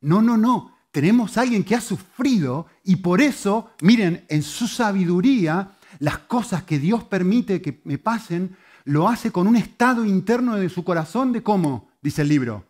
No, 0.00 0.22
no, 0.22 0.38
no. 0.38 0.74
Tenemos 0.90 1.36
alguien 1.36 1.64
que 1.64 1.74
ha 1.74 1.82
sufrido 1.82 2.66
y 2.82 2.96
por 2.96 3.20
eso, 3.20 3.72
miren, 3.82 4.24
en 4.30 4.42
su 4.42 4.66
sabiduría, 4.66 5.76
las 5.98 6.16
cosas 6.20 6.62
que 6.62 6.78
Dios 6.78 7.04
permite 7.04 7.60
que 7.60 7.82
me 7.84 7.98
pasen, 7.98 8.56
lo 8.84 9.06
hace 9.06 9.30
con 9.30 9.46
un 9.46 9.56
estado 9.56 10.06
interno 10.06 10.56
de 10.56 10.70
su 10.70 10.82
corazón 10.82 11.30
de 11.32 11.42
cómo, 11.42 11.90
dice 12.00 12.22
el 12.22 12.28
libro, 12.28 12.64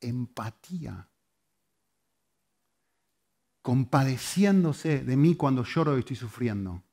empatía. 0.00 1.08
Compadeciéndose 3.66 5.02
de 5.02 5.16
mí 5.16 5.34
cuando 5.34 5.64
lloro 5.64 5.96
y 5.96 5.98
estoy 5.98 6.14
sufriendo. 6.14 6.84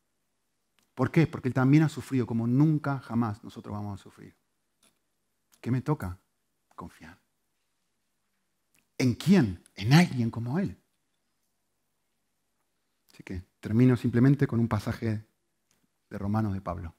¿Por 0.96 1.12
qué? 1.12 1.28
Porque 1.28 1.48
Él 1.48 1.54
también 1.54 1.84
ha 1.84 1.88
sufrido 1.88 2.26
como 2.26 2.48
nunca 2.48 2.98
jamás 2.98 3.44
nosotros 3.44 3.76
vamos 3.76 4.00
a 4.00 4.04
sufrir. 4.04 4.36
¿Qué 5.62 5.70
me 5.70 5.84
toca? 5.84 6.18
Confiar. 6.76 7.20
¿En 8.98 9.14
quién? 9.14 9.64
En 9.76 9.94
alguien 9.94 10.32
como 10.32 10.58
Él. 10.58 10.76
Así 13.12 13.22
que 13.22 13.44
termino 13.60 13.96
simplemente 13.96 14.48
con 14.48 14.60
un 14.60 14.68
pasaje 14.68 15.28
de 16.10 16.18
Romanos 16.18 16.56
de 16.56 16.62
Pablo. 16.62 16.96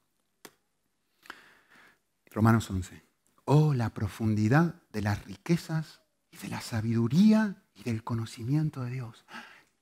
Romanos 2.30 2.70
11. 2.70 3.02
Oh, 3.46 3.74
la 3.74 3.92
profundidad 3.92 4.80
de 4.92 5.02
las 5.02 5.24
riquezas 5.24 6.00
y 6.30 6.36
de 6.36 6.46
la 6.46 6.60
sabiduría 6.60 7.64
y 7.74 7.82
del 7.82 8.04
conocimiento 8.04 8.84
de 8.84 8.92
Dios. 8.92 9.24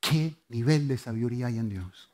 ¿Qué 0.03 0.35
nivel 0.49 0.89
de 0.89 0.99
sabiduría 0.99 1.47
hay 1.47 1.59
en 1.59 1.69
Dios? 1.69 2.11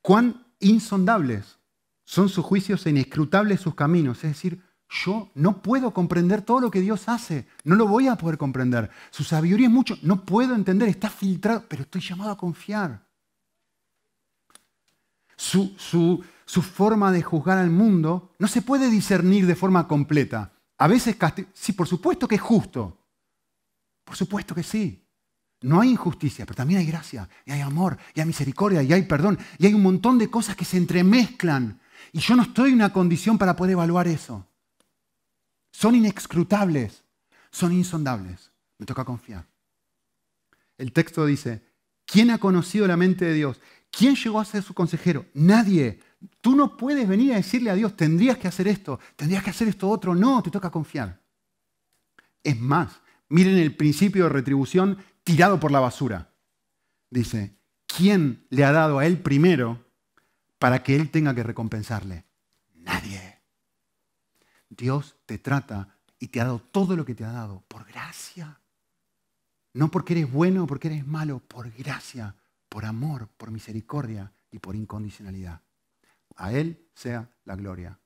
¿Cuán 0.00 0.46
insondables 0.60 1.58
son 2.04 2.28
sus 2.28 2.44
juicios 2.44 2.86
e 2.86 2.90
inescrutables 2.90 3.60
sus 3.60 3.74
caminos? 3.74 4.18
Es 4.18 4.30
decir, 4.30 4.62
yo 4.88 5.30
no 5.34 5.60
puedo 5.62 5.92
comprender 5.92 6.42
todo 6.42 6.60
lo 6.60 6.70
que 6.70 6.80
Dios 6.80 7.08
hace, 7.08 7.48
no 7.64 7.74
lo 7.74 7.88
voy 7.88 8.06
a 8.06 8.14
poder 8.14 8.38
comprender. 8.38 8.88
Su 9.10 9.24
sabiduría 9.24 9.66
es 9.66 9.72
mucho, 9.72 9.98
no 10.02 10.24
puedo 10.24 10.54
entender, 10.54 10.88
está 10.88 11.10
filtrado, 11.10 11.64
pero 11.68 11.82
estoy 11.82 12.00
llamado 12.00 12.30
a 12.30 12.38
confiar. 12.38 13.04
Su, 15.36 15.74
su, 15.76 16.62
forma 16.62 17.10
de 17.10 17.22
juzgar 17.22 17.58
al 17.58 17.70
mundo 17.70 18.32
no 18.38 18.46
se 18.46 18.62
puede 18.62 18.88
discernir 18.90 19.44
de 19.46 19.56
forma 19.56 19.88
completa. 19.88 20.52
A 20.78 20.86
veces, 20.86 21.16
sí, 21.52 21.72
por 21.72 21.88
supuesto 21.88 22.28
que 22.28 22.36
es 22.36 22.40
justo. 22.40 22.96
Por 24.04 24.14
supuesto 24.14 24.54
que 24.54 24.62
sí. 24.62 25.03
No 25.64 25.80
hay 25.80 25.92
injusticia, 25.92 26.44
pero 26.44 26.56
también 26.56 26.80
hay 26.80 26.86
gracia, 26.86 27.26
y 27.46 27.52
hay 27.52 27.62
amor, 27.62 27.96
y 28.14 28.20
hay 28.20 28.26
misericordia, 28.26 28.82
y 28.82 28.92
hay 28.92 29.04
perdón, 29.04 29.38
y 29.56 29.64
hay 29.64 29.72
un 29.72 29.82
montón 29.82 30.18
de 30.18 30.28
cosas 30.28 30.56
que 30.56 30.66
se 30.66 30.76
entremezclan. 30.76 31.80
Y 32.12 32.18
yo 32.18 32.36
no 32.36 32.42
estoy 32.42 32.68
en 32.68 32.74
una 32.76 32.92
condición 32.92 33.38
para 33.38 33.56
poder 33.56 33.72
evaluar 33.72 34.06
eso. 34.06 34.46
Son 35.72 35.94
inexcrutables, 35.94 37.02
son 37.50 37.72
insondables. 37.72 38.52
Me 38.76 38.84
toca 38.84 39.06
confiar. 39.06 39.46
El 40.76 40.92
texto 40.92 41.24
dice, 41.24 41.62
¿quién 42.04 42.30
ha 42.30 42.36
conocido 42.36 42.86
la 42.86 42.98
mente 42.98 43.24
de 43.24 43.32
Dios? 43.32 43.58
¿Quién 43.90 44.16
llegó 44.16 44.40
a 44.40 44.44
ser 44.44 44.62
su 44.62 44.74
consejero? 44.74 45.24
Nadie. 45.32 45.98
Tú 46.42 46.54
no 46.54 46.76
puedes 46.76 47.08
venir 47.08 47.32
a 47.32 47.36
decirle 47.36 47.70
a 47.70 47.74
Dios, 47.74 47.96
tendrías 47.96 48.36
que 48.36 48.48
hacer 48.48 48.68
esto, 48.68 49.00
tendrías 49.16 49.42
que 49.42 49.50
hacer 49.50 49.68
esto 49.68 49.88
otro. 49.88 50.14
No, 50.14 50.42
te 50.42 50.50
toca 50.50 50.70
confiar. 50.70 51.22
Es 52.42 52.60
más, 52.60 53.00
miren 53.30 53.56
el 53.56 53.74
principio 53.74 54.24
de 54.24 54.28
retribución 54.28 54.98
tirado 55.24 55.58
por 55.58 55.72
la 55.72 55.80
basura. 55.80 56.30
Dice, 57.10 57.56
¿quién 57.86 58.46
le 58.50 58.64
ha 58.64 58.72
dado 58.72 58.98
a 58.98 59.06
él 59.06 59.18
primero 59.18 59.84
para 60.58 60.82
que 60.82 60.96
él 60.96 61.10
tenga 61.10 61.34
que 61.34 61.42
recompensarle? 61.42 62.24
Nadie. 62.74 63.40
Dios 64.68 65.16
te 65.26 65.38
trata 65.38 65.96
y 66.18 66.28
te 66.28 66.40
ha 66.40 66.44
dado 66.44 66.60
todo 66.60 66.96
lo 66.96 67.04
que 67.04 67.14
te 67.14 67.24
ha 67.24 67.32
dado 67.32 67.64
por 67.68 67.84
gracia. 67.86 68.60
No 69.72 69.90
porque 69.90 70.14
eres 70.14 70.30
bueno 70.30 70.66
porque 70.66 70.88
eres 70.88 71.06
malo, 71.06 71.40
por 71.40 71.70
gracia, 71.70 72.34
por 72.68 72.84
amor, 72.84 73.28
por 73.36 73.50
misericordia 73.50 74.32
y 74.50 74.58
por 74.58 74.76
incondicionalidad. 74.76 75.60
A 76.36 76.52
Él 76.52 76.88
sea 76.94 77.28
la 77.44 77.56
gloria. 77.56 77.98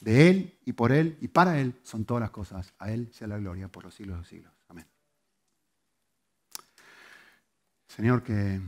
De 0.00 0.28
Él 0.28 0.58
y 0.64 0.72
por 0.72 0.92
Él 0.92 1.16
y 1.20 1.28
para 1.28 1.58
Él 1.58 1.78
son 1.82 2.04
todas 2.04 2.20
las 2.20 2.30
cosas. 2.30 2.74
A 2.78 2.90
Él 2.90 3.10
sea 3.12 3.28
la 3.28 3.38
gloria 3.38 3.68
por 3.68 3.84
los 3.84 3.94
siglos 3.94 4.16
de 4.16 4.18
los 4.20 4.28
siglos. 4.28 4.53
Señor, 7.94 8.24
que 8.24 8.60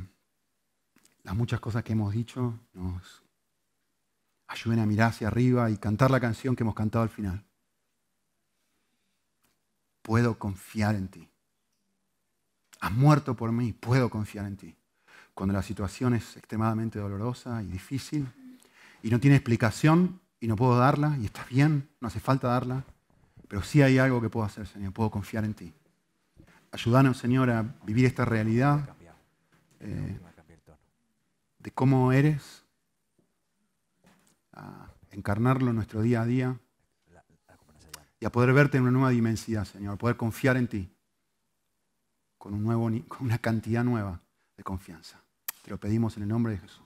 las 1.25 1.35
muchas 1.35 1.59
cosas 1.59 1.83
que 1.83 1.95
hemos 1.95 2.15
dicho 2.15 2.61
nos 2.75 3.25
ayuden 4.47 4.79
a 4.79 4.87
mirar 4.87 5.09
hacia 5.09 5.27
arriba 5.27 5.69
y 5.69 5.79
cantar 5.79 6.13
la 6.13 6.21
canción 6.21 6.55
que 6.55 6.63
hemos 6.63 6.77
cantado 6.77 7.03
al 7.03 7.09
final. 7.09 7.45
Puedo 10.03 10.39
confiar 10.39 10.95
en 10.95 11.09
ti. 11.09 11.29
Has 12.79 12.93
muerto 12.93 13.35
por 13.35 13.51
mí, 13.51 13.73
puedo 13.73 14.09
confiar 14.11 14.47
en 14.47 14.57
ti. 14.57 14.77
Cuando 15.35 15.55
la 15.55 15.63
situación 15.63 16.15
es 16.15 16.37
extremadamente 16.37 17.01
dolorosa 17.01 17.65
y 17.65 17.67
difícil 17.67 18.29
y 19.03 19.11
no 19.11 19.19
tiene 19.19 19.35
explicación 19.35 20.21
y 20.39 20.47
no 20.47 20.55
puedo 20.55 20.79
darla, 20.79 21.19
y 21.21 21.25
está 21.25 21.45
bien, 21.51 21.89
no 22.01 22.07
hace 22.07 22.21
falta 22.21 22.47
darla, 22.47 22.85
pero 23.49 23.63
sí 23.63 23.83
hay 23.83 23.99
algo 23.99 24.21
que 24.21 24.29
puedo 24.29 24.47
hacer, 24.47 24.69
Señor, 24.69 24.93
puedo 24.93 25.11
confiar 25.11 25.45
en 25.45 25.55
ti. 25.55 25.75
Ayúdanos, 26.71 27.19
Señor, 27.19 27.51
a 27.51 27.63
vivir 27.85 28.05
esta 28.05 28.25
realidad 28.25 28.97
eh, 29.81 30.19
de 31.59 31.71
cómo 31.73 32.13
eres 32.13 32.65
a 34.53 34.91
encarnarlo 35.11 35.71
en 35.71 35.77
nuestro 35.77 36.03
día 36.03 36.23
a 36.23 36.27
día 36.27 36.61
y 38.19 38.25
a 38.25 38.33
poder 38.33 38.53
verte 38.53 38.79
en 38.79 38.85
una 38.85 38.93
nueva 38.93 39.11
dimensión, 39.11 39.67
Señor, 39.67 39.95
a 39.95 39.99
poder 39.99 40.17
confiar 40.17 40.57
en 40.57 40.69
ti 40.69 40.91
con, 42.39 42.55
un 42.55 42.63
nuevo, 42.63 42.91
con 43.09 43.27
una 43.27 43.39
cantidad 43.39 43.85
nueva 43.85 44.21
de 44.57 44.63
confianza. 44.63 45.21
Te 45.63 45.71
lo 45.71 45.79
pedimos 45.79 46.17
en 46.17 46.23
el 46.23 46.29
nombre 46.29 46.53
de 46.53 46.59
Jesús. 46.59 46.86